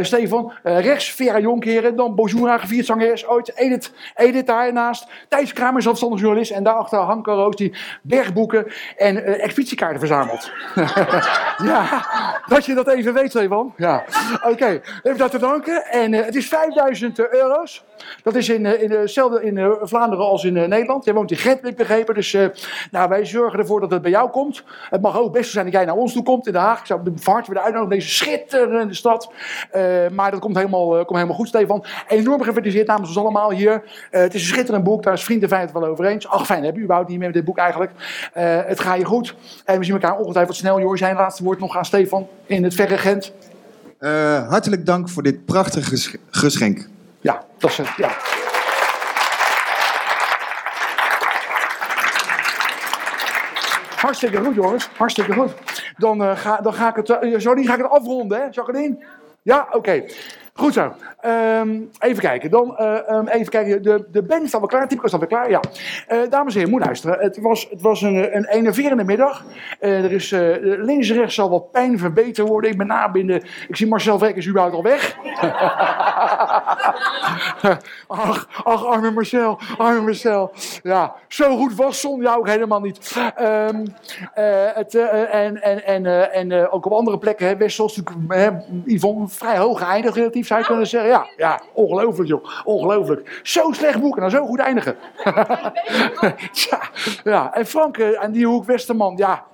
[0.00, 3.56] Stefan, rechts Vera Jonkheren, dan Bonjour gevierd zangeres ooit.
[3.56, 5.06] Edith, Edith daarnaast.
[5.28, 6.50] Thijs Kramer, zelfstandig journalist.
[6.50, 10.50] En daarachter Hanko Roos, die bergboeken en eh, expeditiekaarten verzamelt.
[11.70, 12.06] ja,
[12.46, 13.74] dat je dat even weet, Stefan.
[13.76, 14.04] Ja,
[14.42, 14.80] oké.
[15.02, 15.84] Even dat te danken.
[15.84, 17.84] En eh, het is 5000 euro's.
[18.22, 21.04] Dat is in, eh, in, hetzelfde in eh, Vlaanderen als in eh, Nederland.
[21.04, 22.14] Jij woont in Gent, ik begrepen.
[22.14, 22.46] Dus eh,
[22.90, 24.64] nou, wij zorgen ervoor dat het bij jou komt.
[24.90, 26.80] Het mag ook best zijn dat jij naar ons toe komt in Den Haag.
[26.80, 29.32] Ik zou van harte willen uitnodigen deze schitterende stad.
[29.70, 31.84] Eh, maar dat komt helemaal, eh, komt helemaal goed, Stefan.
[32.08, 33.82] Enorm gefeliciteerd namens ons allemaal hier.
[34.10, 36.28] Eh, het is een schitterend boek, daar is Vrienden Fijn het wel over eens.
[36.28, 37.90] Ach, fijn, heb je überhaupt niet meer met dit boek eigenlijk.
[38.32, 39.34] Eh, het gaat je goed.
[39.64, 40.80] En we zien elkaar ongetwijfeld snel.
[40.80, 43.32] Joris, zijn laatste woord nog aan Stefan in het verre Gent.
[43.98, 46.88] Eh, hartelijk dank voor dit prachtige ges- geschenk.
[47.22, 47.88] Ja, dat is het.
[47.96, 48.10] Ja.
[53.96, 54.88] Hartstikke goed, jongens.
[54.96, 55.52] Hartstikke goed.
[55.96, 57.10] Dan, eh, ga, dan ga ik het.
[57.10, 58.44] eh, sorry, ga ik het afronden, hè?
[58.50, 59.04] Jacqueline?
[59.42, 60.04] Ja, oké.
[60.54, 60.94] Goed zo.
[61.20, 62.50] Ehm, even kijken.
[62.50, 63.82] Dan eh, ehm, even kijken.
[63.82, 64.88] De, de band staat wel klaar.
[64.88, 65.50] Typico staat weer klaar.
[65.50, 65.60] Ja.
[66.06, 67.18] Eh, dames en heren, moet luisteren.
[67.18, 69.44] Het was, het was een, een enerverende middag.
[69.80, 70.30] Eh, er is
[70.60, 72.70] links en rechts zal wat pijn verbeterd worden.
[72.70, 73.42] Ik ben nabinden.
[73.68, 75.16] Ik zie Marcel Vrek is überhaupt al weg.
[78.06, 79.58] ach, ach, arme Marcel.
[79.78, 80.52] Arme Marcel.
[80.82, 83.16] Ja, zo goed was zonder jou ook helemaal niet.
[83.36, 83.84] Ehm,
[84.34, 87.46] eh, het, en en, en, en ook op andere plekken.
[87.46, 91.10] Hè, Wessel is natuurlijk Yvonne vrij hoog geëindigd relatief zou je kunnen zeggen.
[91.10, 92.44] Ja, ja ongelooflijk joh.
[92.64, 93.40] Ongelooflijk.
[93.42, 94.96] Zo'n slecht boek en dan zo goed eindigen.
[97.24, 99.44] Ja, en Frank eh, aan die hoek Westerman, ja.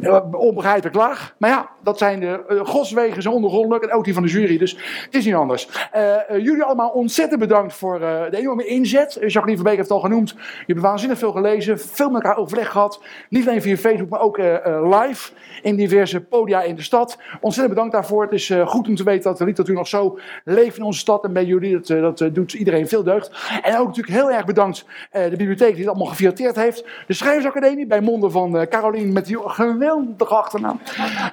[0.00, 1.34] Eh, Onbegrijpelijk laag.
[1.38, 3.84] Maar ja, dat zijn de uh, godswegen ondergrondelijk.
[3.84, 4.58] En ook die van de jury.
[4.58, 5.68] Dus het is niet anders.
[5.92, 9.12] Eh, jullie allemaal ontzettend bedankt voor de enorme inzet.
[9.12, 10.30] Jacqueline Verbeek heeft het al genoemd.
[10.30, 11.80] Je hebt waanzinnig veel gelezen.
[11.80, 13.02] Veel met elkaar overleg gehad.
[13.28, 14.36] Niet alleen via Facebook, maar ook
[14.82, 15.30] live.
[15.62, 17.18] In diverse podia in de stad.
[17.40, 18.22] Ontzettend bedankt daarvoor.
[18.22, 21.24] Het is goed om te weten dat de literatuur nog zo leeft in onze stad.
[21.24, 23.30] En bij jullie, dat, dat doet iedereen veel deugd.
[23.62, 26.84] En ook natuurlijk heel erg bedankt de bibliotheek die het allemaal gefilteerd heeft.
[27.06, 29.87] De Schrijversacademie bij monden van Caroline met die geweldige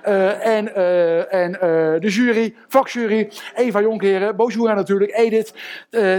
[0.01, 5.53] Eh, en eh, en eh, de jury, vakjury, Eva Jonkheren, Bojoera natuurlijk, Edith,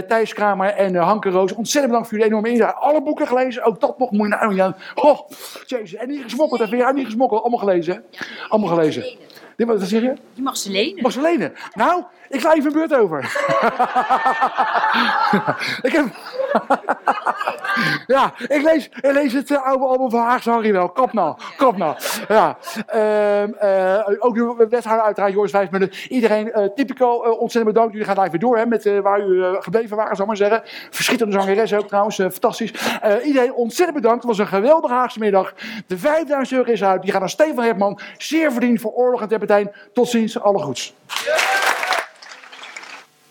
[0.07, 1.53] Thijs Kramer en Hanke Roos.
[1.53, 2.75] Ontzettend bedankt voor jullie enorme inzet.
[2.75, 4.75] Alle boeken gelezen, ook dat nog moet je nou ja.
[4.95, 5.19] Oh,
[5.65, 5.95] jezus.
[5.95, 7.93] En niet gesmokkeld, even ja, niet gesmokkeld, allemaal gelezen.
[7.93, 7.99] hè?
[8.47, 9.01] Allemaal gelezen.
[9.55, 10.13] Dit, wat wat zeg je?
[10.33, 11.01] Je mag ze lenen.
[11.01, 11.53] Mag ze lenen?
[11.73, 13.19] Nou, ik sla even een beurt over.
[15.87, 16.05] ik heb...
[18.15, 20.89] ja, ik lees, ik lees het uh, oude album van Haagse Harry wel.
[20.89, 21.95] Kap nou, kap nou.
[22.27, 22.57] Ja.
[22.87, 25.91] Ehm, eh, ook de wethouder uiteraard, Joris Vijfmunnen.
[26.09, 27.91] Iedereen, eh typico, eh, ontzettend bedankt.
[27.91, 30.27] Jullie gaan live weer door hè, met eh, waar u eh, gebleven waren, zal ik
[30.27, 30.61] maar zeggen.
[30.89, 32.73] Verschietende zangeres ook trouwens, eh, fantastisch.
[33.01, 34.23] Eh, iedereen ontzettend bedankt.
[34.23, 35.53] Het was een geweldige Haagse middag.
[35.87, 37.01] De 5000 euro is uit.
[37.01, 37.99] Die gaat naar Stefan Hepman.
[38.17, 39.71] Zeer verdiend voor Oorlog en Terpentijn.
[39.93, 40.93] Tot ziens, alle goeds.